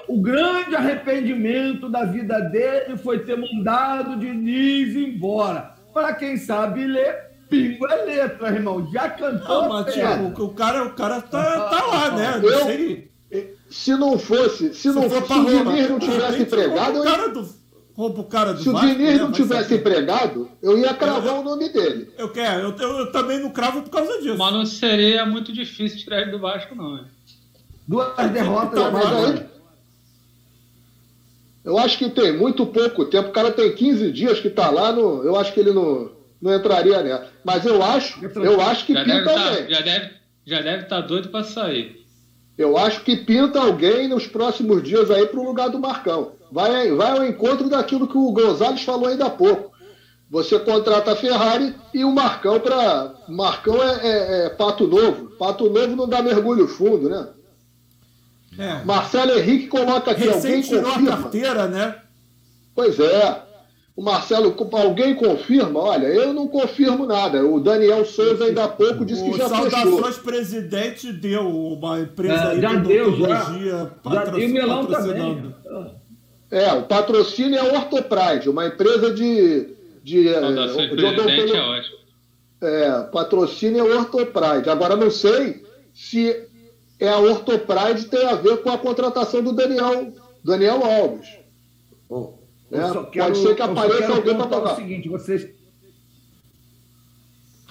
o 0.07 0.19
grande 0.19 0.75
arrependimento 0.75 1.87
da 1.87 2.05
vida 2.05 2.39
dele 2.39 2.97
foi 2.97 3.19
ter 3.19 3.37
mandado 3.37 4.13
o 4.13 4.19
Diniz 4.19 4.95
embora. 4.95 5.75
Para 5.93 6.11
quem 6.15 6.37
sabe 6.37 6.87
ler, 6.87 7.24
pingo 7.49 7.87
é 7.87 7.95
letra, 8.05 8.49
irmão. 8.49 8.89
Já 8.91 9.09
cantou. 9.09 9.63
Não, 9.63 9.69
mas, 9.69 9.93
Tiago, 9.93 10.43
o 10.43 10.53
cara, 10.53 10.85
o 10.85 10.93
cara 10.93 11.21
tá, 11.21 11.69
tá 11.69 11.85
lá, 11.85 12.11
né? 12.11 12.37
Não 12.37 12.49
eu, 12.49 12.65
sei. 12.65 13.11
Se 13.69 13.95
não 13.95 14.17
fosse, 14.17 14.73
se, 14.73 14.81
se 14.81 14.91
não 14.91 15.09
fosse, 15.09 15.27
se 15.27 15.33
o 15.33 15.45
Diniz 15.45 15.89
não 15.89 15.99
tivesse 15.99 16.41
empregado. 16.41 17.01
O 17.01 17.03
cara 17.03 17.29
do, 17.29 17.49
rouba 17.95 18.21
o 18.21 18.25
cara 18.25 18.53
do 18.53 18.61
Se 18.61 18.69
Vasco, 18.69 18.85
o 18.85 18.89
Diniz 18.89 19.13
né? 19.13 19.17
não 19.17 19.31
tivesse 19.31 19.73
empregado, 19.73 20.49
eu 20.61 20.77
ia 20.77 20.93
cravar 20.93 21.35
eu, 21.35 21.41
o 21.41 21.43
nome 21.43 21.69
dele. 21.69 22.11
Eu 22.17 22.29
quero, 22.29 22.61
eu, 22.61 22.75
eu, 22.77 22.99
eu, 22.99 23.11
também 23.11 23.39
não 23.39 23.49
cravo 23.49 23.81
por 23.81 23.89
causa 23.89 24.21
disso. 24.21 24.37
Mas 24.37 24.53
não 24.53 24.65
seria 24.65 25.25
muito 25.25 25.51
difícil 25.51 25.97
tirar 25.97 26.21
ele 26.21 26.31
do 26.31 26.39
Vasco, 26.39 26.75
não. 26.75 26.95
Né? 26.95 27.05
Duas 27.87 28.31
derrotas, 28.31 28.79
então, 28.79 28.91
mas 28.91 29.05
aí, 29.05 29.45
eu 31.63 31.77
acho 31.79 31.97
que 31.97 32.09
tem 32.09 32.37
muito 32.37 32.65
pouco 32.65 33.05
tempo. 33.05 33.29
O 33.29 33.33
cara 33.33 33.51
tem 33.51 33.73
15 33.73 34.11
dias 34.11 34.39
que 34.39 34.49
está 34.49 34.69
lá, 34.69 34.91
no, 34.91 35.23
eu 35.23 35.35
acho 35.35 35.53
que 35.53 35.59
ele 35.59 35.71
não, 35.71 36.11
não 36.41 36.55
entraria 36.55 37.01
nela. 37.01 37.27
Mas 37.43 37.65
eu 37.65 37.81
acho, 37.81 38.23
eu 38.23 38.61
acho 38.61 38.85
que 38.85 38.93
já 38.93 39.03
pinta 39.03 39.15
deve 39.15 39.25
tá, 39.25 39.49
alguém. 39.49 39.69
Já 39.69 39.81
deve 39.81 40.15
já 40.45 40.61
deve 40.61 40.83
estar 40.83 41.01
tá 41.01 41.07
doido 41.07 41.29
para 41.29 41.43
sair. 41.43 42.05
Eu 42.57 42.77
acho 42.77 43.01
que 43.01 43.17
pinta 43.17 43.59
alguém 43.59 44.07
nos 44.07 44.27
próximos 44.27 44.83
dias 44.83 45.11
aí 45.11 45.25
para 45.25 45.39
o 45.39 45.43
lugar 45.43 45.69
do 45.69 45.79
Marcão. 45.79 46.33
Vai, 46.51 46.91
vai 46.91 47.11
ao 47.11 47.25
encontro 47.25 47.67
daquilo 47.67 48.07
que 48.07 48.17
o 48.17 48.31
Gonzalez 48.31 48.83
falou 48.83 49.07
ainda 49.07 49.25
há 49.25 49.29
pouco. 49.29 49.73
Você 50.29 50.57
contrata 50.59 51.11
a 51.11 51.15
Ferrari 51.15 51.75
e 51.93 52.03
o 52.03 52.11
Marcão 52.11 52.59
para. 52.59 53.13
Marcão 53.27 53.81
é, 53.83 54.07
é, 54.07 54.45
é, 54.45 54.49
pato 54.49 54.87
novo. 54.87 55.31
Pato 55.37 55.69
novo 55.69 55.95
não 55.95 56.07
dá 56.07 56.21
mergulho 56.21 56.67
fundo, 56.67 57.09
né? 57.09 57.27
É. 58.57 58.85
Marcelo 58.85 59.37
Henrique 59.37 59.67
coloca 59.67 60.11
aqui, 60.11 60.29
alguém 60.29 60.63
confirma. 60.63 61.13
a 61.13 61.17
carteira, 61.17 61.67
né? 61.67 61.95
Pois 62.73 62.99
é. 62.99 63.41
O 63.95 64.03
Marcelo, 64.03 64.53
alguém 64.73 65.15
confirma? 65.15 65.79
Olha, 65.79 66.07
eu 66.07 66.33
não 66.33 66.49
confirmo 66.49 67.05
nada. 67.05 67.45
O 67.45 67.61
Daniel 67.61 68.03
Souza 68.03 68.43
ainda 68.43 68.65
há 68.65 68.67
pouco 68.67 69.05
disse 69.05 69.23
que 69.23 69.37
já 69.37 69.47
Saudações 69.47 69.73
fechou. 69.73 69.91
Saudações 69.91 70.17
Presidente 70.17 71.13
deu 71.13 71.47
uma 71.47 72.01
empresa 72.01 72.53
é, 72.53 72.59
já 72.59 72.75
de 72.75 72.87
deu, 72.87 73.17
já. 73.17 73.25
Patro... 74.03 74.41
Já 74.41 74.47
deu 74.47 74.67
patrocinando. 74.67 75.55
Também. 75.63 75.91
É, 76.51 76.73
o 76.73 76.83
patrocínio 76.83 77.57
é 77.57 77.59
a 77.59 77.73
Ortopride, 77.73 78.49
uma 78.49 78.67
empresa 78.67 79.13
de... 79.13 79.69
de, 80.03 80.33
Saudações 80.33 80.89
de 80.89 80.95
Presidente 80.95 81.55
é 81.55 81.61
ótimo. 81.61 81.97
É, 82.61 83.01
patrocínio 83.11 83.79
é 83.79 83.95
Ortopride. 83.97 84.69
Agora, 84.69 84.97
não 84.97 85.09
sei 85.09 85.65
se 85.93 86.47
é 86.99 87.07
a 87.07 87.19
Ortopride 87.19 88.07
tem 88.07 88.25
a 88.25 88.35
ver 88.35 88.57
com 88.57 88.69
a 88.69 88.77
contratação 88.77 89.41
do 89.41 89.53
Daniel, 89.53 90.13
Daniel 90.43 90.83
Alves. 90.83 91.29
Oh, 92.09 92.33
é, 92.71 92.79
quero, 93.11 93.27
pode 93.27 93.37
ser 93.37 93.55
que 93.55 93.61
apareça 93.61 94.11
alguém 94.11 94.35
para 94.35 94.47
pagar. 94.47 94.73
o 94.73 94.75
seguinte, 94.75 95.09
vocês 95.09 95.47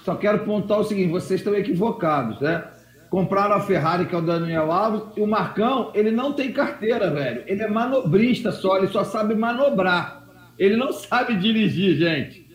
só 0.05 0.15
quero 0.15 0.45
pontuar 0.45 0.79
o 0.81 0.83
seguinte, 0.83 1.09
vocês 1.09 1.39
estão 1.39 1.55
equivocados, 1.55 2.39
né? 2.39 2.63
Compraram 3.09 3.55
a 3.55 3.61
Ferrari, 3.61 4.05
que 4.05 4.13
é 4.13 4.17
o 4.17 4.21
Daniel 4.21 4.71
Alves, 4.71 5.01
e 5.17 5.21
o 5.21 5.27
Marcão, 5.27 5.91
ele 5.95 6.11
não 6.11 6.33
tem 6.33 6.51
carteira, 6.51 7.09
velho. 7.09 7.43
Ele 7.47 7.63
é 7.63 7.67
manobrista 7.67 8.51
só, 8.51 8.77
ele 8.77 8.87
só 8.87 9.03
sabe 9.03 9.33
manobrar. 9.33 10.23
Ele 10.59 10.75
não 10.75 10.93
sabe 10.93 11.35
dirigir, 11.35 11.97
gente. 11.97 12.45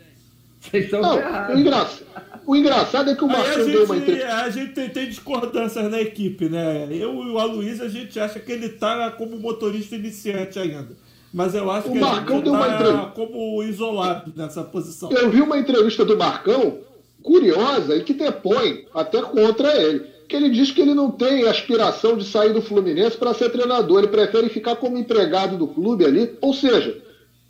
Vocês 0.61 0.84
estão 0.84 1.01
não, 1.01 1.18
errados. 1.18 1.59
Engraçado. 1.59 2.07
O 2.47 2.57
engraçado 2.57 3.11
é 3.11 3.14
que 3.14 3.24
o 3.24 3.28
Marcão 3.28 3.66
deu 3.66 3.84
uma 3.84 3.97
entrevista. 3.97 4.34
A 4.34 4.51
gente 4.51 4.72
tem, 4.72 4.88
tem, 4.88 5.09
discordâncias 5.09 5.91
na 5.91 6.01
equipe, 6.01 6.49
né? 6.49 6.86
Eu 6.91 7.14
e 7.14 7.30
o 7.30 7.38
Aloysio, 7.38 7.84
a 7.84 7.88
gente 7.88 8.18
acha 8.18 8.38
que 8.38 8.53
ele 8.53 8.68
tá 8.68 9.11
como 9.11 9.38
motorista 9.38 9.97
iniciante 9.97 10.59
ainda. 10.59 10.97
Mas 11.33 11.55
eu 11.55 11.70
acho 11.70 11.89
o 11.89 11.93
que 11.93 11.99
Marcão 11.99 12.37
ele 12.37 12.45
deu 12.45 12.53
tá 12.53 12.59
uma 12.59 12.74
entrevista. 12.74 13.11
como 13.14 13.62
isolado 13.62 14.33
nessa 14.35 14.64
posição. 14.64 15.11
Eu 15.12 15.31
vi 15.31 15.41
uma 15.41 15.59
entrevista 15.59 16.05
do 16.05 16.16
Marcão 16.16 16.78
curiosa 17.22 17.97
e 17.97 18.03
que 18.03 18.12
depõe 18.12 18.87
até 18.95 19.22
contra 19.22 19.74
ele. 19.81 20.01
Que 20.28 20.37
ele 20.37 20.51
diz 20.51 20.70
que 20.70 20.81
ele 20.81 20.95
não 20.95 21.11
tem 21.11 21.47
aspiração 21.47 22.16
de 22.16 22.24
sair 22.24 22.53
do 22.53 22.62
Fluminense 22.62 23.16
para 23.16 23.35
ser 23.35 23.51
treinador, 23.51 23.99
ele 23.99 24.09
prefere 24.09 24.49
ficar 24.49 24.76
como 24.76 24.99
empregado 24.99 25.57
do 25.57 25.68
clube 25.68 26.05
ali. 26.05 26.37
Ou 26.41 26.53
seja, 26.53 27.01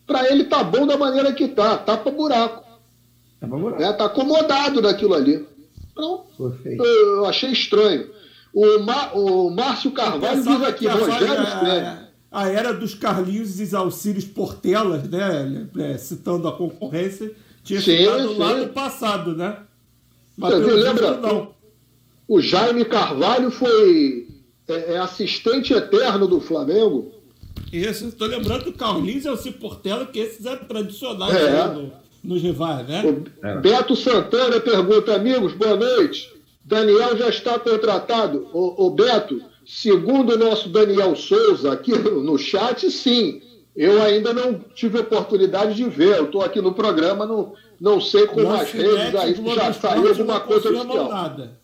para 0.07 0.31
ele 0.31 0.45
tá 0.45 0.63
bom 0.63 0.87
da 0.87 0.97
maneira 0.97 1.33
que 1.33 1.49
tá, 1.49 1.77
tapa 1.77 2.11
buraco. 2.11 2.65
Está 3.43 3.87
é, 3.87 3.93
tá 3.93 4.05
acomodado 4.07 4.83
naquilo 4.83 5.15
ali. 5.15 5.47
Então, 5.93 6.25
eu 6.77 7.27
achei 7.27 7.51
estranho. 7.51 8.11
O, 8.53 8.81
Ma, 8.81 9.13
o 9.15 9.51
Márcio 9.51 9.93
Carvalho 9.93 10.43
diz 10.43 10.63
aqui, 10.63 10.87
Rogério 10.87 11.47
Ceni. 11.47 12.10
A 12.31 12.49
era 12.49 12.73
dos 12.73 12.95
Carlinhos 12.95 13.59
e 13.61 13.75
Alcírios 13.75 14.25
Portelas, 14.25 15.09
né? 15.09 15.69
É, 15.79 15.99
citando 15.99 16.47
a 16.47 16.53
concorrência, 16.53 17.33
tinha 17.65 17.81
sim, 17.81 17.97
ficado 17.97 18.39
lá 18.39 18.55
no 18.55 18.69
passado, 18.69 19.35
né? 19.35 19.59
Mas 20.37 20.55
Você 20.55 20.73
lembra? 20.73 21.17
Não. 21.17 21.55
O 22.29 22.41
Jaime 22.41 22.85
Carvalho 22.85 23.51
foi 23.51 24.29
é, 24.69 24.95
é 24.95 24.99
assistente 24.99 25.73
eterno 25.73 26.29
do 26.29 26.41
Flamengo. 26.41 27.13
Isso, 27.73 28.07
estou 28.07 28.27
lembrando 28.27 28.65
do 28.65 28.73
Carlinhos 28.73 29.25
e 29.25 29.29
Alcir 29.29 29.53
Portela, 29.55 30.07
que 30.07 30.19
esses 30.19 30.47
eram 30.47 30.65
tradicionais 30.65 31.35
é. 31.35 31.67
no, 31.69 31.93
nos 32.23 32.43
rivais, 32.43 32.87
né? 32.87 33.03
O 33.05 33.61
Beto 33.61 33.95
Santana 33.97 34.61
pergunta, 34.61 35.15
amigos, 35.15 35.53
boa 35.55 35.77
noite. 35.77 36.33
Daniel 36.65 37.17
já 37.17 37.29
está 37.29 37.59
contratado. 37.59 38.49
O, 38.53 38.87
o 38.87 38.91
Beto, 38.91 39.43
segundo 39.71 40.35
o 40.35 40.39
nosso 40.39 40.69
Daniel 40.69 41.15
Souza 41.15 41.73
aqui 41.73 41.93
no 41.97 42.37
chat, 42.37 42.91
sim. 42.91 43.41
Eu 43.77 44.03
ainda 44.03 44.33
não 44.33 44.59
tive 44.75 44.99
oportunidade 44.99 45.75
de 45.75 45.85
ver. 45.85 46.17
Eu 46.17 46.25
estou 46.25 46.43
aqui 46.43 46.61
no 46.61 46.75
programa, 46.75 47.25
não, 47.25 47.55
não 47.81 48.01
sei 48.01 48.27
como 48.27 48.51
as 48.51 48.73
redes 48.73 49.15
aí 49.15 49.35
já 49.55 49.73
saiu 49.73 50.09
alguma 50.09 50.41
coisa 50.41 50.71
oficial. 50.71 51.09
Nada. 51.09 51.61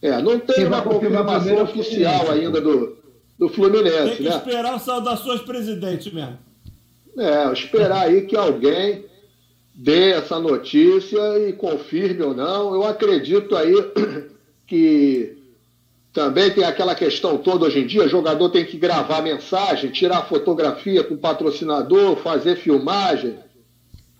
É, 0.00 0.22
não 0.22 0.40
tem 0.40 0.66
uma 0.66 0.80
confirmação 0.80 1.62
oficial 1.62 2.30
ainda 2.30 2.62
do, 2.62 2.96
do 3.38 3.50
Fluminense. 3.50 4.06
Tem 4.06 4.16
que 4.16 4.22
né? 4.22 4.36
esperar 4.36 4.80
saudações 4.80 5.42
presidente 5.42 6.12
mesmo. 6.14 6.38
É, 7.18 7.52
esperar 7.52 8.06
aí 8.06 8.22
que 8.22 8.36
alguém 8.36 9.04
dê 9.74 10.12
essa 10.12 10.38
notícia 10.38 11.46
e 11.46 11.52
confirme 11.52 12.22
ou 12.22 12.34
não. 12.34 12.74
Eu 12.74 12.84
acredito 12.84 13.54
aí 13.54 13.74
que 14.66 15.39
também 16.12 16.50
tem 16.50 16.64
aquela 16.64 16.94
questão 16.94 17.38
toda 17.38 17.66
hoje 17.66 17.80
em 17.80 17.86
dia, 17.86 18.08
jogador 18.08 18.48
tem 18.50 18.64
que 18.64 18.76
gravar 18.76 19.22
mensagem, 19.22 19.90
tirar 19.90 20.22
fotografia 20.22 21.04
com 21.04 21.14
o 21.14 21.18
patrocinador, 21.18 22.16
fazer 22.16 22.56
filmagem. 22.56 23.36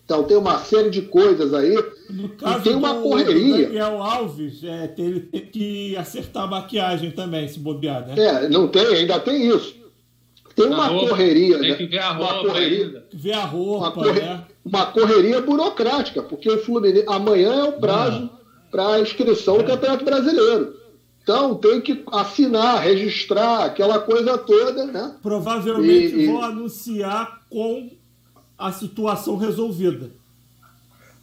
Então 0.04 0.22
tem 0.24 0.36
uma 0.36 0.58
série 0.58 0.90
de 0.90 1.02
coisas 1.02 1.52
aí. 1.52 1.76
No 2.08 2.28
caso 2.30 2.60
e 2.60 2.62
tem 2.62 2.74
uma 2.74 2.94
do, 2.94 3.02
correria. 3.02 3.56
Do 3.56 3.62
Daniel 3.62 4.02
Alves, 4.02 4.62
é, 4.64 4.86
tem 4.88 5.20
que 5.52 5.96
acertar 5.96 6.44
a 6.44 6.46
maquiagem 6.46 7.10
também, 7.10 7.46
se 7.48 7.58
bobear, 7.58 8.06
né? 8.06 8.14
É, 8.18 8.48
não 8.48 8.68
tem, 8.68 8.86
ainda 8.86 9.18
tem 9.18 9.48
isso. 9.48 9.74
Tem 10.54 10.66
uma 10.66 10.86
roupa, 10.86 11.10
correria. 11.10 11.58
Tem 11.58 11.70
né? 11.70 11.76
que 11.76 11.86
ver 11.86 11.98
a 11.98 12.12
roupa. 12.12 12.34
Uma 12.34 12.44
correria, 12.44 13.06
ver 13.12 13.32
a 13.32 13.44
roupa, 13.44 13.84
uma, 13.84 13.92
corre... 13.92 14.20
né? 14.20 14.44
uma 14.64 14.86
correria 14.86 15.40
burocrática, 15.40 16.22
porque 16.22 16.50
o 16.50 16.58
Fluminense 16.58 17.04
amanhã 17.08 17.52
é 17.52 17.64
o 17.64 17.72
prazo 17.72 18.30
ah. 18.32 18.38
para 18.70 18.94
a 18.94 19.00
inscrição 19.00 19.58
no 19.58 19.64
Campeonato 19.64 20.04
Brasileiro. 20.04 20.79
Então 21.30 21.54
tem 21.54 21.80
que 21.80 22.02
assinar, 22.10 22.82
registrar, 22.82 23.64
aquela 23.64 24.00
coisa 24.00 24.36
toda, 24.36 24.84
né? 24.84 25.14
Provavelmente 25.22 26.16
e, 26.16 26.26
vão 26.26 26.40
e... 26.40 26.44
anunciar 26.44 27.42
com 27.48 27.88
a 28.58 28.72
situação 28.72 29.36
resolvida. 29.36 30.10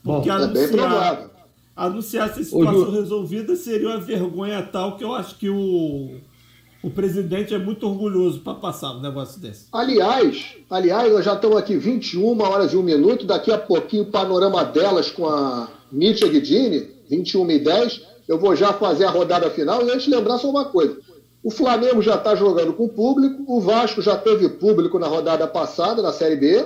Porque 0.02 0.30
Bom, 0.30 0.36
anunciar, 0.36 1.14
é 1.14 1.30
anunciar 1.76 2.30
essa 2.30 2.42
situação 2.42 2.92
resolvida 2.92 3.54
seria 3.58 3.90
uma 3.90 4.00
vergonha 4.00 4.64
tal 4.64 4.96
que 4.96 5.04
eu 5.04 5.14
acho 5.14 5.38
que 5.38 5.50
o 5.50 6.22
o 6.82 6.90
presidente 6.90 7.54
é 7.54 7.58
muito 7.58 7.86
orgulhoso 7.86 8.40
para 8.40 8.54
passar 8.54 8.92
um 8.92 9.02
negócio 9.02 9.42
desse. 9.42 9.66
Aliás, 9.74 10.56
aliás, 10.70 11.12
nós 11.12 11.26
já 11.26 11.34
estamos 11.34 11.58
aqui 11.58 11.76
21 11.76 12.40
horas 12.40 12.72
e 12.72 12.78
1 12.78 12.84
minuto, 12.84 13.26
daqui 13.26 13.52
a 13.52 13.58
pouquinho 13.58 14.04
o 14.04 14.12
panorama 14.12 14.64
delas 14.64 15.12
com 15.12 15.28
a 15.28 15.68
Nietzsche 15.92 16.30
Guidini, 16.30 16.88
21 17.10 17.52
e 17.52 17.60
10. 17.60 18.17
Eu 18.28 18.38
vou 18.38 18.56
já 18.56 18.74
fazer 18.74 19.06
a 19.06 19.10
rodada 19.10 19.50
final 19.50 19.86
e 19.86 19.92
antes 19.92 20.08
lembrar 20.08 20.38
só 20.38 20.50
uma 20.50 20.66
coisa. 20.66 20.98
O 21.44 21.50
Flamengo 21.50 22.02
já 22.02 22.16
está 22.16 22.36
jogando 22.36 22.74
com 22.74 22.90
público, 22.90 23.44
o 23.48 23.62
Vasco 23.62 24.02
já 24.02 24.18
teve 24.18 24.50
público 24.50 25.00
na 25.00 25.08
rodada 25.08 25.48
passada, 25.48 26.02
na 26.02 26.12
Série 26.12 26.36
B. 26.36 26.66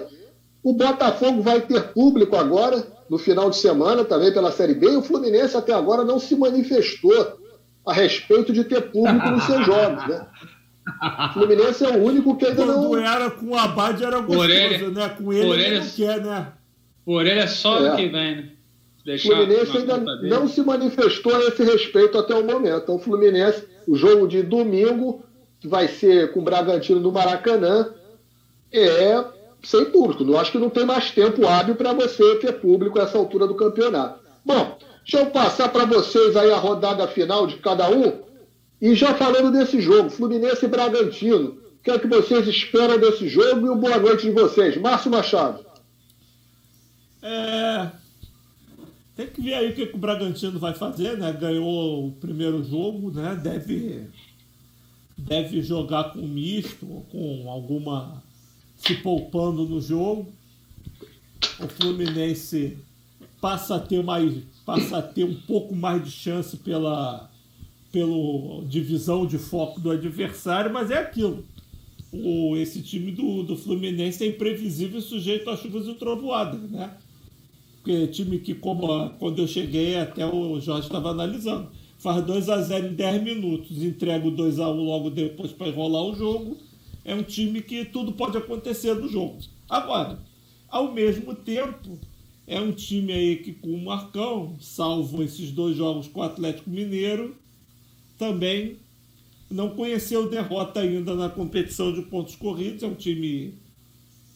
O 0.63 0.73
Botafogo 0.73 1.41
vai 1.41 1.61
ter 1.61 1.89
público 1.93 2.35
agora, 2.35 2.83
no 3.09 3.17
final 3.17 3.49
de 3.49 3.57
semana, 3.57 4.03
também 4.03 4.33
pela 4.33 4.51
Série 4.51 4.73
B. 4.73 4.87
E 4.91 4.95
o 4.95 5.01
Fluminense 5.01 5.55
até 5.55 5.73
agora 5.73 6.03
não 6.03 6.19
se 6.19 6.35
manifestou 6.35 7.37
a 7.85 7.93
respeito 7.93 8.53
de 8.53 8.63
ter 8.63 8.91
público 8.91 9.29
nos 9.29 9.43
seus 9.43 9.65
jogos, 9.65 10.07
né? 10.07 10.25
O 11.29 11.33
Fluminense 11.33 11.83
é 11.83 11.89
o 11.89 12.03
único 12.03 12.35
que 12.35 12.45
ainda 12.45 12.65
Quando 12.65 12.89
não. 12.89 12.97
era 12.97 13.29
com 13.29 13.47
o 13.47 13.57
Abad 13.57 14.03
era 14.03 14.17
gostoso, 14.17 14.39
orelha, 14.39 14.89
né? 14.89 15.09
Com 15.09 15.31
ele 15.31 15.47
orelha, 15.47 15.67
ele 15.67 15.79
não 15.79 15.89
quer, 15.89 16.21
né? 16.21 16.53
Orelha 17.05 17.47
só 17.47 17.85
é. 17.85 17.95
que 17.95 18.07
vem, 18.07 18.35
né? 18.35 18.50
O 19.05 19.19
Fluminense 19.19 19.77
ainda 19.77 19.97
não 19.97 20.47
se 20.47 20.61
manifestou 20.61 21.35
a 21.35 21.39
esse 21.41 21.63
respeito 21.63 22.17
até 22.17 22.35
o 22.35 22.45
momento. 22.45 22.83
Então, 22.83 22.95
o 22.95 22.99
Fluminense, 22.99 23.63
o 23.87 23.95
jogo 23.95 24.27
de 24.27 24.43
domingo, 24.43 25.23
que 25.59 25.67
vai 25.67 25.87
ser 25.87 26.31
com 26.31 26.39
o 26.39 26.43
Bragantino 26.43 26.99
no 26.99 27.11
Maracanã, 27.11 27.93
é 28.71 29.23
sem 29.63 29.85
público. 29.85 30.23
Eu 30.23 30.37
acho 30.37 30.51
que 30.51 30.57
não 30.57 30.69
tem 30.69 30.85
mais 30.85 31.11
tempo 31.11 31.47
hábil 31.47 31.75
para 31.75 31.93
você 31.93 32.35
ter 32.35 32.53
público 32.53 32.99
a 32.99 33.03
essa 33.03 33.17
altura 33.17 33.47
do 33.47 33.55
campeonato. 33.55 34.19
Bom, 34.45 34.77
Deixa 35.03 35.25
eu 35.25 35.31
passar 35.31 35.69
para 35.69 35.85
vocês 35.85 36.35
aí 36.35 36.51
a 36.51 36.57
rodada 36.57 37.07
final 37.07 37.47
de 37.47 37.57
cada 37.57 37.89
um. 37.89 38.21
E 38.81 38.95
já 38.95 39.13
falando 39.13 39.51
desse 39.51 39.81
jogo, 39.81 40.09
Fluminense 40.09 40.65
e 40.65 40.69
Bragantino. 40.69 41.59
O 41.79 41.83
que 41.83 41.91
é 41.91 41.99
que 41.99 42.07
vocês 42.07 42.47
esperam 42.47 42.99
desse 42.99 43.27
jogo 43.27 43.65
e 43.65 43.69
o 43.69 43.75
boa 43.75 43.97
noite 43.97 44.23
de 44.23 44.31
vocês? 44.31 44.77
Márcio 44.77 45.11
Machado. 45.11 45.65
É... 47.23 47.89
Tem 49.15 49.27
que 49.27 49.41
ver 49.41 49.53
aí 49.55 49.71
o 49.71 49.75
que, 49.75 49.87
que 49.87 49.95
o 49.95 49.99
Bragantino 49.99 50.57
vai 50.57 50.73
fazer, 50.73 51.17
né? 51.17 51.31
Ganhou 51.33 52.07
o 52.07 52.11
primeiro 52.13 52.63
jogo, 52.63 53.11
né? 53.11 53.35
Deve, 53.35 54.07
deve 55.17 55.61
jogar 55.61 56.13
com 56.13 56.21
misto, 56.21 56.85
com 57.11 57.49
alguma. 57.49 58.23
se 58.77 58.95
poupando 58.95 59.65
no 59.65 59.81
jogo. 59.81 60.31
O 61.59 61.67
Fluminense 61.67 62.77
passa 63.39 63.75
a 63.75 63.79
ter 63.79 64.03
mais 64.03 64.43
passa 64.65 64.97
a 64.97 65.01
ter 65.01 65.23
um 65.23 65.35
pouco 65.35 65.75
mais 65.75 66.03
de 66.03 66.11
chance 66.11 66.55
pela, 66.57 67.29
pela 67.91 68.63
divisão 68.65 69.25
de 69.25 69.37
foco 69.37 69.79
do 69.79 69.91
adversário, 69.91 70.71
mas 70.71 70.91
é 70.91 70.99
aquilo. 70.99 71.43
O, 72.11 72.55
esse 72.57 72.81
time 72.81 73.11
do, 73.11 73.43
do 73.43 73.57
Fluminense 73.57 74.23
é 74.23 74.27
imprevisível 74.27 74.99
e 74.99 75.01
sujeito 75.01 75.49
a 75.49 75.57
chuvas 75.57 75.87
e 75.87 75.93
trovoadas, 75.95 76.69
né? 76.69 76.95
Porque 77.81 78.07
time 78.07 78.39
que, 78.39 78.53
como 78.53 79.09
quando 79.17 79.39
eu 79.39 79.47
cheguei, 79.47 79.97
até 79.97 80.25
o 80.25 80.59
Jorge 80.59 80.87
estava 80.87 81.09
analisando, 81.09 81.69
faz 81.97 82.23
2 82.23 82.49
a 82.49 82.61
0 82.61 82.87
em 82.87 82.93
10 82.93 83.23
minutos, 83.23 83.81
entrega 83.83 84.27
o 84.27 84.31
2 84.31 84.59
a 84.59 84.69
1 84.69 84.73
logo 84.83 85.09
depois 85.09 85.51
para 85.51 85.67
enrolar 85.67 86.03
o 86.03 86.15
jogo, 86.15 86.57
é 87.03 87.15
um 87.15 87.23
time 87.23 87.61
que 87.61 87.83
tudo 87.85 88.11
pode 88.11 88.37
acontecer 88.37 88.93
no 88.93 89.07
jogo. 89.07 89.39
Agora, 89.67 90.19
ao 90.69 90.93
mesmo 90.93 91.33
tempo, 91.33 91.97
é 92.45 92.59
um 92.59 92.71
time 92.71 93.13
aí 93.13 93.37
que 93.37 93.53
com 93.53 93.69
o 93.69 93.83
Marcão, 93.83 94.55
salvo 94.59 95.23
esses 95.23 95.51
dois 95.51 95.75
jogos 95.75 96.07
com 96.07 96.19
o 96.19 96.23
Atlético 96.23 96.69
Mineiro, 96.69 97.35
também 98.17 98.77
não 99.49 99.69
conheceu 99.69 100.29
derrota 100.29 100.79
ainda 100.79 101.15
na 101.15 101.29
competição 101.29 101.91
de 101.91 102.03
pontos 102.03 102.35
corridos. 102.35 102.83
É 102.83 102.87
um 102.87 102.93
time 102.93 103.55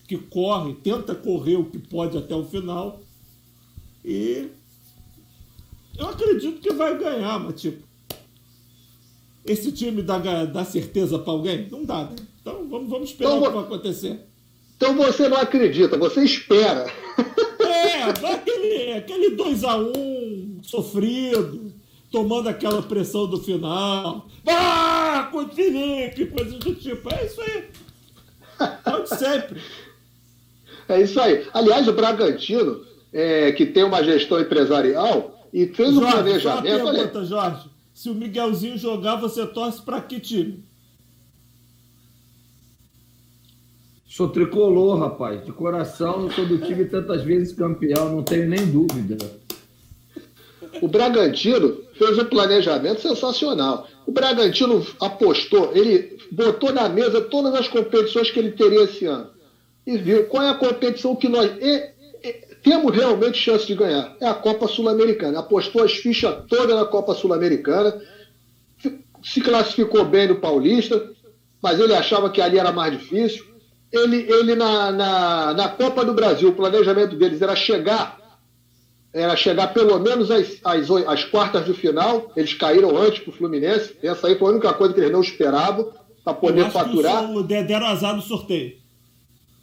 que 0.08 0.18
corre, 0.18 0.74
tenta 0.76 1.16
correr 1.16 1.56
o 1.56 1.66
que 1.66 1.80
pode 1.80 2.18
até 2.18 2.36
o 2.36 2.44
final. 2.44 3.02
E 4.06 4.52
eu 5.98 6.10
acredito 6.10 6.62
que 6.62 6.72
vai 6.72 6.96
ganhar, 6.96 7.40
mas 7.40 7.60
tipo, 7.60 7.84
esse 9.44 9.72
time 9.72 10.04
dá, 10.04 10.20
dá 10.46 10.64
certeza 10.64 11.18
para 11.18 11.34
alguém? 11.34 11.68
Não 11.72 11.84
dá, 11.84 12.04
né? 12.04 12.16
Então 12.40 12.68
vamos, 12.70 12.88
vamos 12.88 13.10
esperar 13.10 13.32
então, 13.32 13.42
o 13.42 13.48
que 13.48 13.56
vai 13.56 13.64
acontecer. 13.64 14.20
Então 14.78 14.96
você 14.96 15.28
não 15.28 15.38
acredita, 15.38 15.98
você 15.98 16.24
espera. 16.24 16.86
É, 17.60 18.04
aquele, 18.04 18.94
aquele 18.94 19.36
2x1 19.36 19.98
um, 19.98 20.60
sofrido, 20.62 21.74
tomando 22.12 22.48
aquela 22.48 22.84
pressão 22.84 23.28
do 23.28 23.42
final. 23.42 24.28
Vá, 24.44 25.30
com 25.32 25.40
o 25.40 25.50
Felipe, 25.50 26.28
coisas 26.28 26.60
do 26.60 26.76
tipo. 26.76 27.12
É 27.12 27.26
isso 27.26 27.42
aí. 27.42 27.70
Pode 28.84 29.10
sempre. 29.10 29.62
É 30.88 31.02
isso 31.02 31.20
aí. 31.20 31.48
Aliás, 31.54 31.88
o 31.88 31.94
Bragantino, 31.94 32.86
é, 33.16 33.54
que 33.54 33.66
tem 33.66 33.86
uma 33.86 34.04
gestão 34.04 34.42
empresarial 34.42 35.48
e 35.54 35.68
fez 35.68 35.94
Jorge, 35.94 36.06
um 36.06 36.12
planejamento. 36.12 36.68
Só 36.68 36.84
uma 36.84 36.94
pergunta, 36.94 37.26
Jorge. 37.26 37.70
Se 37.94 38.10
o 38.10 38.14
Miguelzinho 38.14 38.78
jogar, 38.78 39.16
você 39.16 39.48
torce 39.48 39.82
para 39.82 40.02
que 40.02 40.20
time? 40.20 40.62
Sou 44.06 44.28
tricolor, 44.28 45.00
rapaz. 45.00 45.46
De 45.46 45.54
coração, 45.54 46.30
sou 46.30 46.46
do 46.46 46.58
time 46.58 46.84
tantas 46.84 47.24
vezes 47.24 47.54
campeão, 47.54 48.12
não 48.12 48.22
tenho 48.22 48.50
nem 48.50 48.66
dúvida. 48.66 49.18
O 50.82 50.88
Bragantino 50.90 51.84
fez 51.98 52.18
um 52.18 52.26
planejamento 52.26 53.00
sensacional. 53.00 53.88
O 54.06 54.12
Bragantino 54.12 54.86
apostou, 55.00 55.72
ele 55.74 56.18
botou 56.30 56.74
na 56.74 56.90
mesa 56.90 57.22
todas 57.22 57.56
as 57.56 57.70
competições 57.70 58.30
que 58.30 58.40
ele 58.40 58.52
teria 58.52 58.84
esse 58.84 59.06
ano. 59.06 59.30
E 59.88 59.98
viu 59.98 60.26
qual 60.26 60.44
é 60.44 60.50
a 60.50 60.56
competição 60.56 61.16
que 61.16 61.30
nós 61.30 61.50
temos 62.66 62.96
realmente 62.96 63.38
chance 63.38 63.68
de 63.68 63.76
ganhar. 63.76 64.18
É 64.20 64.28
a 64.28 64.34
Copa 64.34 64.68
Sul-Americana. 64.68 65.40
Apostou 65.40 65.84
as 65.84 65.94
fichas 65.94 66.36
todas 66.50 66.76
na 66.76 66.84
Copa 66.84 67.14
Sul-Americana, 67.14 68.02
se 69.24 69.40
classificou 69.40 70.04
bem 70.04 70.28
no 70.28 70.38
Paulista, 70.38 71.12
mas 71.62 71.80
ele 71.80 71.94
achava 71.94 72.30
que 72.30 72.42
ali 72.42 72.58
era 72.58 72.72
mais 72.72 72.92
difícil. 72.92 73.46
Ele, 73.92 74.18
ele 74.18 74.56
na, 74.56 74.92
na, 74.92 75.54
na 75.54 75.70
Copa 75.70 76.04
do 76.04 76.14
Brasil, 76.14 76.50
o 76.50 76.56
planejamento 76.56 77.16
deles 77.16 77.42
era 77.42 77.56
chegar 77.56 78.20
era 79.14 79.34
chegar 79.38 79.68
pelo 79.74 79.98
menos 79.98 80.30
às, 80.30 80.60
às, 80.62 80.92
às 81.08 81.24
quartas 81.24 81.66
de 81.66 81.74
final. 81.74 82.34
Eles 82.36 82.54
caíram 82.54 82.98
antes 82.98 83.20
para 83.20 83.30
o 83.30 83.34
Fluminense. 83.34 83.96
Essa 84.04 84.28
aí 84.28 84.38
foi 84.38 84.50
a 84.50 84.52
única 84.52 84.74
coisa 84.74 84.94
que 84.94 85.00
eles 85.00 85.12
não 85.12 85.22
esperavam 85.22 85.90
para 86.22 86.34
poder 86.34 86.70
faturar. 86.70 87.26
Que 87.48 87.64
deram 87.64 87.86
azar 87.86 88.14
no 88.14 88.22
sorteio. 88.22 88.76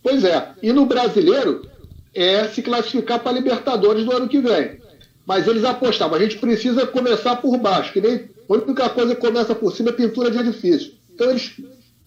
Pois 0.02 0.24
é. 0.24 0.54
E 0.62 0.72
no 0.72 0.86
brasileiro 0.86 1.70
é 2.14 2.46
se 2.48 2.62
classificar 2.62 3.20
para 3.20 3.32
a 3.32 3.34
Libertadores 3.34 4.04
do 4.04 4.12
ano 4.12 4.28
que 4.28 4.40
vem. 4.40 4.80
Mas 5.26 5.46
eles 5.46 5.64
apostavam, 5.64 6.16
a 6.16 6.20
gente 6.20 6.38
precisa 6.38 6.86
começar 6.86 7.36
por 7.36 7.56
baixo, 7.56 7.92
que 7.92 8.00
nem 8.00 8.28
a 8.48 8.52
única 8.52 8.88
coisa 8.90 9.14
que 9.14 9.20
começa 9.20 9.54
por 9.54 9.74
cima 9.74 9.90
é 9.90 9.92
pintura 9.92 10.30
de 10.30 10.38
edifício. 10.38 10.92
Então 11.14 11.30
eles 11.30 11.52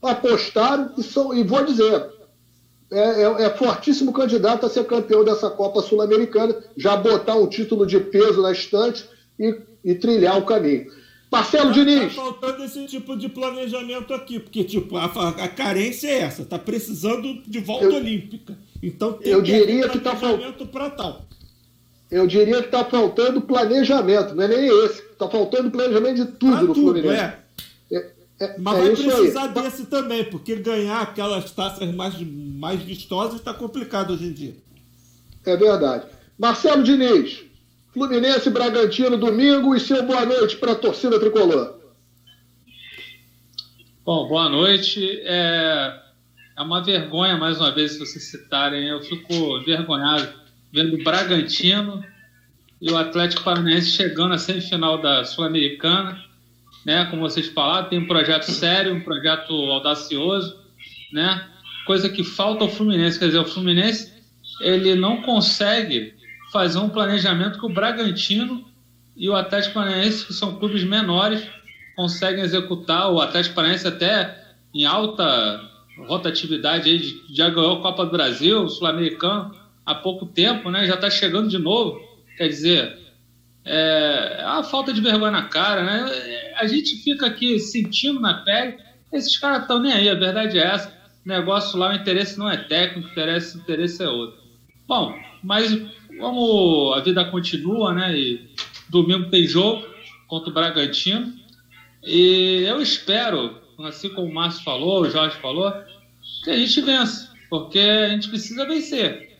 apostaram 0.01 0.91
e, 0.97 1.03
são, 1.03 1.34
e 1.34 1.43
vou 1.43 1.64
dizer, 1.64 2.10
é, 2.91 3.24
é, 3.24 3.43
é, 3.45 3.49
fortíssimo 3.51 4.14
candidato 4.14 4.66
a 4.66 4.70
ser 4.70 4.86
campeão 4.86 5.24
dessa 5.24 5.49
Copa 5.49 5.82
Sul-Americana, 5.82 6.56
já 6.78 6.95
botar 6.95 7.36
um 7.36 7.47
título 7.47 7.86
de 7.86 7.99
peso 7.99 8.41
na 8.41 8.51
estante 8.51 9.06
e, 9.39 9.56
e 9.84 9.95
trilhar 9.95 10.38
o 10.38 10.45
caminho. 10.45 10.88
Marcelo 11.32 11.68
tá, 11.68 11.72
Diniz. 11.74 12.16
Tá 12.16 12.22
faltando 12.22 12.64
esse 12.64 12.86
tipo 12.86 13.18
de 13.18 13.28
planejamento 13.28 14.14
aqui, 14.14 14.39
porque 14.39 14.64
tipo, 14.64 14.95
a, 14.97 15.06
a 15.06 15.47
carência 15.47 16.08
é 16.08 16.20
essa, 16.20 16.45
tá 16.45 16.60
precisando 16.60 17.41
de 17.45 17.60
volta 17.60 17.86
eu, 17.86 17.95
olímpica. 17.95 18.58
Então 18.88 19.13
tem 19.13 19.31
eu 19.31 19.41
diria 19.41 19.89
que 19.89 19.99
tá 19.99 20.15
faltando 20.15 20.67
para 20.67 20.89
tal. 20.91 21.25
Eu 22.11 22.27
diria 22.27 22.59
que 22.61 22.67
está 22.67 22.86
faltando 22.86 23.41
planejamento, 23.41 24.36
não 24.36 24.43
é 24.43 24.47
nem 24.47 24.86
esse. 24.86 25.01
Está 25.01 25.27
faltando 25.27 25.71
planejamento 25.71 26.15
de 26.17 26.25
tudo 26.25 26.51
pra 26.51 26.61
no 26.61 26.73
tudo, 26.73 26.81
Fluminense. 26.81 27.15
É. 27.15 27.45
É, 28.39 28.57
Mas 28.59 28.77
é 28.77 28.81
vai 28.81 28.89
precisar 28.91 29.43
aí. 29.43 29.63
desse 29.63 29.86
também, 29.86 30.25
porque 30.25 30.57
ganhar 30.57 31.01
aquelas 31.01 31.49
taças 31.51 31.89
mais, 31.95 32.15
mais 32.19 32.81
vistosas 32.81 33.39
está 33.39 33.53
complicado 33.53 34.13
hoje 34.13 34.25
em 34.25 34.33
dia. 34.33 34.55
É 35.45 35.55
verdade. 35.55 36.05
Marcelo 36.38 36.83
Diniz, 36.83 37.43
Fluminense 37.93 38.49
Bragantino, 38.49 39.17
domingo, 39.17 39.73
e 39.73 39.79
seu 39.79 40.03
boa 40.03 40.25
noite 40.25 40.57
para 40.57 40.73
a 40.73 40.75
torcida 40.75 41.17
tricolor. 41.19 41.79
Bom, 44.05 44.27
boa 44.27 44.49
noite. 44.49 45.21
É, 45.23 46.01
é 46.58 46.62
uma 46.62 46.84
vergonha, 46.84 47.38
mais 47.38 47.60
uma 47.60 47.72
vez, 47.72 47.93
se 47.93 47.99
vocês 47.99 48.24
citarem. 48.26 48.88
Eu 48.88 49.01
fico 49.01 49.34
envergonhado 49.60 50.28
vendo 50.72 50.95
o 50.95 51.03
Bragantino 51.03 52.03
e 52.82 52.91
o 52.91 52.97
Atlético 52.97 53.43
Paranaense 53.43 53.91
chegando 53.91 54.34
à 54.34 54.38
semifinal 54.38 55.01
da 55.01 55.24
Sul-Americana 55.24 56.26
né? 56.86 57.06
Como 57.06 57.24
vocês 57.24 57.47
falaram, 57.47 57.89
tem 57.89 57.99
um 57.99 58.08
projeto 58.08 58.43
sério, 58.43 58.93
um 58.93 59.01
projeto 59.01 59.51
audacioso, 59.51 60.56
né? 61.12 61.47
Coisa 61.88 62.08
que 62.08 62.24
falta 62.24 62.64
ao 62.64 62.70
Fluminense, 62.70 63.18
quer 63.18 63.26
dizer, 63.26 63.39
o 63.39 63.45
Fluminense 63.45 64.14
ele 64.62 64.95
não 64.95 65.22
consegue 65.24 66.14
fazer 66.51 66.78
um 66.78 66.89
planejamento 66.89 67.60
que 67.60 67.66
o 67.66 67.74
Bragantino 67.74 68.64
e 69.18 69.28
o 69.28 69.36
Atlético 69.36 69.74
Paranaense, 69.74 70.26
que 70.26 70.34
são 70.34 70.56
clubes 70.58 70.84
menores, 70.84 71.45
conseguem 71.95 72.43
executar. 72.43 73.12
O 73.12 73.20
Atlético 73.20 73.56
Paranaense 73.56 73.88
até 73.88 74.43
em 74.74 74.86
alta 74.86 75.60
rotatividade 75.98 76.89
aí, 76.89 77.22
já 77.34 77.50
ganhou 77.50 77.78
a 77.78 77.82
Copa 77.82 78.06
do 78.06 78.12
Brasil, 78.12 78.68
Sul-Americano 78.70 79.56
há 79.86 79.96
pouco 79.96 80.26
tempo, 80.26 80.70
né? 80.70 80.86
Já 80.86 80.96
está 80.96 81.10
chegando 81.10 81.50
de 81.50 81.58
novo. 81.58 82.02
Quer 82.38 82.48
dizer, 82.48 82.98
é, 83.64 84.41
a 84.46 84.64
falta 84.64 84.91
de 84.91 85.02
vergonha 85.02 85.32
na 85.32 85.43
cara, 85.43 85.84
né? 85.84 86.54
A 86.58 86.68
gente 86.68 86.98
fica 86.98 87.28
aqui 87.28 87.60
sentindo 87.60 88.20
na 88.20 88.36
pele, 88.43 88.78
esses 89.12 89.38
caras 89.38 89.62
estão 89.62 89.80
nem 89.80 89.93
aí, 89.93 90.10
a 90.10 90.16
verdade 90.16 90.58
é 90.58 90.64
essa. 90.64 90.89
O 91.26 91.28
negócio 91.28 91.78
lá, 91.80 91.91
o 91.91 91.96
interesse 91.96 92.38
não 92.38 92.50
é 92.50 92.58
técnico, 92.58 93.08
o 93.08 93.12
interesse, 93.12 93.58
o 93.58 93.62
interesse 93.62 94.04
é 94.04 94.10
outro. 94.10 94.39
Bom, 94.88 95.18
mas 95.43 95.82
como 96.20 96.93
a 96.93 97.00
vida 97.00 97.26
continua, 97.26 97.93
né? 97.93 98.18
E 98.18 98.50
domingo 98.89 99.30
tem 99.30 99.48
jogo 99.48 99.86
contra 100.28 100.50
o 100.50 100.54
Bragantino. 100.54 101.34
E 102.04 102.64
eu 102.68 102.82
espero, 102.82 103.58
assim 103.80 104.09
como 104.09 104.28
o 104.28 104.34
Márcio 104.34 104.63
falou, 104.63 105.01
o 105.01 105.09
Jorge 105.09 105.38
falou, 105.38 105.73
que 106.43 106.49
a 106.49 106.57
gente 106.57 106.82
vença, 106.82 107.32
porque 107.49 107.80
a 107.80 108.09
gente 108.09 108.30
precisa 108.30 108.65
vencer. 108.65 109.38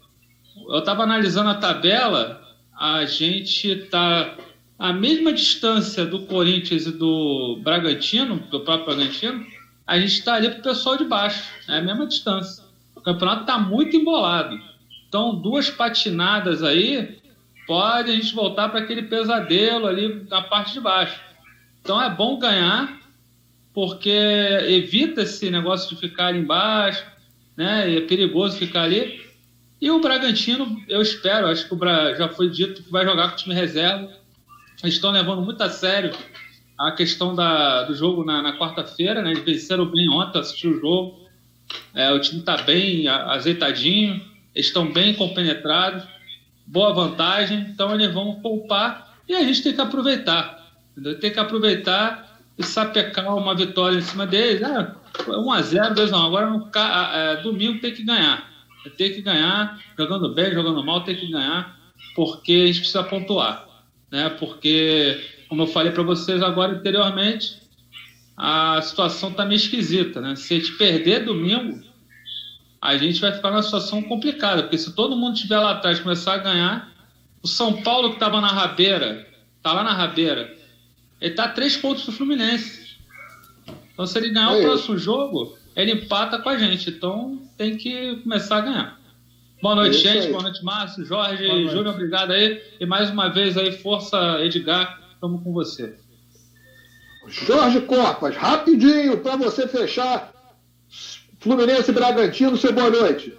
Eu 0.67 0.79
estava 0.79 1.03
analisando 1.03 1.49
a 1.49 1.55
tabela 1.55 2.45
a 2.77 3.05
gente 3.05 3.69
está 3.69 4.36
à 4.77 4.91
mesma 4.91 5.31
distância 5.31 6.05
do 6.05 6.25
Corinthians 6.25 6.86
e 6.86 6.91
do 6.91 7.59
Bragantino, 7.63 8.39
do 8.51 8.59
próprio 8.59 8.95
Bragantino, 8.95 9.45
a 9.88 9.97
gente 9.97 10.19
está 10.19 10.33
ali 10.33 10.49
para 10.49 10.59
o 10.59 10.63
pessoal 10.63 10.97
de 10.97 11.05
baixo, 11.05 11.49
é 11.69 11.77
a 11.77 11.81
mesma 11.81 12.05
distância. 12.05 12.63
O 12.93 13.01
campeonato 13.01 13.41
está 13.41 13.57
muito 13.57 13.95
embolado. 13.95 14.59
Então, 15.07 15.36
duas 15.36 15.69
patinadas 15.69 16.61
aí, 16.63 17.17
pode 17.65 18.11
a 18.11 18.15
gente 18.15 18.36
voltar 18.36 18.67
para 18.69 18.81
aquele 18.81 19.03
pesadelo 19.03 19.88
ali 19.88 20.25
na 20.29 20.41
parte 20.41 20.73
de 20.73 20.81
baixo. 20.81 21.19
Então, 21.81 22.01
é 22.01 22.09
bom 22.09 22.38
ganhar, 22.38 22.99
porque 23.76 24.09
evita 24.09 25.23
esse 25.23 25.51
negócio 25.51 25.89
de 25.93 25.99
ficar 25.99 26.28
ali 26.28 26.39
embaixo, 26.39 27.05
né? 27.57 27.93
É 27.93 28.01
perigoso 28.01 28.57
ficar 28.57 28.84
ali. 28.84 29.21
E 29.82 29.91
o 29.91 29.99
Bragantino, 29.99 30.82
eu 30.88 31.01
espero, 31.01 31.47
acho 31.47 31.67
que 31.67 31.73
o 31.73 31.78
Bra... 31.78 32.15
já 32.15 32.30
foi 32.30 32.49
dito 32.49 32.82
que 32.82 32.89
vai 32.89 33.03
jogar 33.03 33.28
com 33.28 33.34
o 33.34 33.38
time 33.38 33.53
reserva. 33.53 34.09
Eles 34.82 34.95
estão 34.95 35.11
levando 35.11 35.41
muito 35.41 35.61
a 35.61 35.69
sério 35.69 36.13
a 36.78 36.91
questão 36.93 37.36
da, 37.36 37.84
do 37.84 37.93
jogo 37.93 38.23
na, 38.23 38.41
na 38.41 38.57
quarta-feira, 38.57 39.21
né? 39.21 39.32
Eles 39.32 39.43
venceram 39.43 39.86
bem 39.86 40.09
ontem, 40.09 40.39
assisti 40.39 40.69
o 40.69 40.80
jogo. 40.80 41.28
É, 41.93 42.11
o 42.13 42.19
time 42.19 42.39
está 42.39 42.57
bem 42.61 43.09
azeitadinho, 43.09 44.21
estão 44.55 44.91
bem 44.91 45.13
compenetrados, 45.13 46.03
boa 46.65 46.93
vantagem, 46.93 47.59
então 47.69 47.93
eles 47.93 48.13
vão 48.13 48.36
poupar 48.36 49.17
e 49.28 49.36
a 49.36 49.43
gente 49.43 49.61
tem 49.61 49.73
que 49.73 49.82
aproveitar. 49.82 50.65
Entendeu? 50.91 51.19
Tem 51.19 51.32
que 51.32 51.39
aproveitar 51.39 52.24
e 52.58 52.64
sapecar 52.64 53.36
uma 53.36 53.56
vitória 53.56 53.97
em 53.97 54.01
cima 54.01 54.26
deles. 54.26 54.64
Ah, 54.64 54.95
1x0, 55.14 55.95
2x1. 55.95 56.26
Agora, 56.26 56.49
no, 56.49 56.70
é, 56.74 57.41
domingo, 57.41 57.80
tem 57.80 57.93
que 57.93 58.03
ganhar. 58.03 58.51
Ter 58.97 59.16
que 59.16 59.22
ganhar, 59.22 59.82
jogando 59.97 60.34
bem, 60.34 60.53
jogando 60.53 60.84
mal, 60.84 61.03
tem 61.03 61.16
que 61.16 61.32
ganhar, 61.32 61.76
porque 62.16 62.53
a 62.53 62.68
gente 62.68 62.80
precisa 62.80 63.03
pontuar. 63.03 63.68
Né? 64.12 64.30
Porque, 64.30 65.20
como 65.49 65.64
eu 65.64 65.68
falei 65.68 65.91
para 65.91 66.03
vocês 66.03 66.43
agora 66.43 66.74
anteriormente, 66.74 67.60
a 68.38 68.80
situação 68.82 69.32
está 69.32 69.43
meio 69.43 69.58
esquisita. 69.58 70.22
Né? 70.22 70.36
Se 70.36 70.53
a 70.53 70.60
gente 70.60 70.74
perder 70.74 71.26
domingo, 71.26 71.84
a 72.80 72.95
gente 72.97 73.20
vai 73.20 73.32
ficar 73.32 73.49
numa 73.49 73.64
situação 73.64 74.03
complicada, 74.03 74.62
porque 74.64 74.78
se 74.78 74.93
todo 74.93 75.16
mundo 75.16 75.36
estiver 75.36 75.60
lá 75.60 75.72
atrás 75.72 75.99
começar 75.99 76.36
a 76.36 76.38
ganhar, 76.38 76.91
o 77.41 77.47
São 77.47 77.82
Paulo 77.82 78.10
que 78.10 78.16
estava 78.16 78.39
na 78.39 78.49
rabeira, 78.49 79.28
está 79.58 79.74
lá 79.74 79.84
na 79.84 79.93
rabeira, 79.93 80.56
ele 81.22 81.32
está 81.32 81.45
a 81.45 81.49
três 81.49 81.78
pontos 81.78 82.05
do 82.05 82.11
Fluminense. 82.11 82.95
Então, 83.93 84.05
se 84.05 84.18
ele 84.18 84.30
ganhar 84.30 84.53
é 84.53 84.59
o 84.59 84.63
próximo 84.63 84.97
jogo, 84.97 85.57
ele 85.76 85.93
empata 85.93 86.39
com 86.39 86.49
a 86.49 86.57
gente. 86.57 86.89
Então 86.89 87.41
tem 87.57 87.78
que 87.78 88.18
começar 88.18 88.57
a 88.57 88.61
ganhar. 88.61 88.99
Boa 89.61 89.76
noite, 89.76 90.07
é 90.07 90.13
gente. 90.13 90.32
Boa 90.32 90.43
noite, 90.43 90.63
Márcio, 90.63 91.05
Jorge, 91.05 91.68
Júnior, 91.68 91.88
obrigado 91.95 92.32
aí. 92.32 92.61
E 92.80 92.86
mais 92.86 93.09
uma 93.09 93.30
vez 93.30 93.57
aí, 93.57 93.72
força, 93.72 94.39
Edgar, 94.41 95.01
estamos 95.13 95.41
com 95.43 95.53
você. 95.53 95.95
Jorge 97.28 97.82
Copas, 97.82 98.36
rapidinho 98.36 99.18
para 99.18 99.36
você 99.36 99.68
fechar. 99.68 100.34
Fluminense 101.39 101.89
e 101.89 101.93
Bragantino, 101.93 102.57
seu 102.57 102.74
boa 102.74 102.89
noite. 102.89 103.34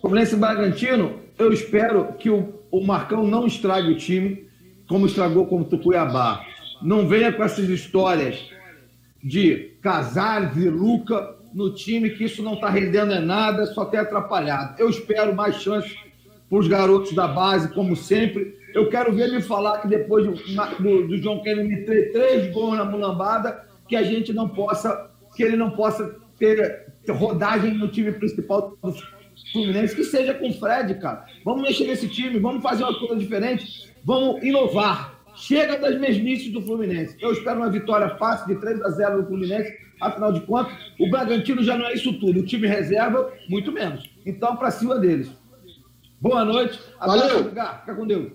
Fluminense 0.00 0.34
e 0.34 0.38
Bragantino, 0.38 1.20
eu 1.38 1.52
espero 1.52 2.12
que 2.14 2.30
o, 2.30 2.60
o 2.70 2.84
Marcão 2.84 3.26
não 3.26 3.46
estrague 3.46 3.92
o 3.92 3.96
time 3.96 4.48
como 4.88 5.06
estragou 5.06 5.46
contra 5.46 5.76
o 5.76 5.78
Cuiabá. 5.78 6.44
Não 6.82 7.08
venha 7.08 7.32
com 7.32 7.42
essas 7.42 7.68
histórias 7.68 8.50
de 9.22 9.72
Casares 9.80 10.56
e 10.56 10.68
Luca 10.68 11.36
no 11.54 11.72
time, 11.72 12.10
que 12.10 12.24
isso 12.24 12.42
não 12.42 12.54
está 12.54 12.68
rendendo 12.68 13.14
em 13.14 13.24
nada, 13.24 13.64
só 13.66 13.84
tem 13.84 14.00
atrapalhado. 14.00 14.74
Eu 14.78 14.90
espero 14.90 15.34
mais 15.34 15.62
chances 15.62 15.94
para 16.48 16.58
os 16.58 16.68
garotos 16.68 17.12
da 17.12 17.28
base, 17.28 17.72
como 17.72 17.96
sempre. 17.96 18.58
Eu 18.74 18.88
quero 18.88 19.12
ver 19.12 19.28
ele 19.28 19.40
falar 19.40 19.78
que 19.78 19.88
depois 19.88 20.26
do, 20.26 20.32
do, 20.32 21.08
do 21.08 21.16
João 21.16 21.42
Kennedy 21.42 21.84
ter 21.84 22.12
três 22.12 22.52
gols 22.52 22.76
na 22.76 22.84
mulambada, 22.84 23.64
que 23.88 23.94
a 23.94 24.02
gente 24.02 24.32
não 24.32 24.48
possa, 24.48 25.10
que 25.36 25.42
ele 25.42 25.56
não 25.56 25.70
possa 25.70 26.16
ter 26.38 26.86
rodagem 27.08 27.74
no 27.74 27.88
time 27.88 28.12
principal 28.12 28.76
do 28.82 28.94
Fluminense, 29.52 29.94
que 29.94 30.04
seja 30.04 30.34
com 30.34 30.48
o 30.48 30.52
Fred, 30.52 30.94
cara. 30.96 31.24
Vamos 31.44 31.62
mexer 31.62 31.86
nesse 31.86 32.08
time, 32.08 32.38
vamos 32.38 32.62
fazer 32.62 32.82
uma 32.82 32.98
coisa 32.98 33.16
diferente, 33.16 33.92
vamos 34.04 34.42
inovar. 34.42 35.14
Chega 35.34 35.76
das 35.78 35.98
mesmices 35.98 36.52
do 36.52 36.62
Fluminense. 36.62 37.16
Eu 37.20 37.32
espero 37.32 37.58
uma 37.58 37.70
vitória 37.70 38.10
fácil 38.16 38.46
de 38.46 38.60
3 38.60 38.82
a 38.82 38.90
0 38.90 39.22
no 39.22 39.26
Fluminense. 39.26 39.76
Afinal 40.00 40.32
de 40.32 40.40
contas, 40.42 40.72
o 40.98 41.10
Bragantino 41.10 41.62
já 41.62 41.76
não 41.76 41.86
é 41.86 41.94
isso 41.94 42.12
tudo. 42.20 42.40
O 42.40 42.46
time 42.46 42.66
reserva, 42.68 43.32
muito 43.48 43.72
menos. 43.72 44.08
Então, 44.24 44.56
para 44.56 44.70
cima 44.70 44.98
deles. 44.98 45.30
Boa 46.20 46.44
noite. 46.44 46.80
Valeu. 46.98 47.44
Fica 47.44 47.94
com 47.96 48.06
Deus. 48.06 48.32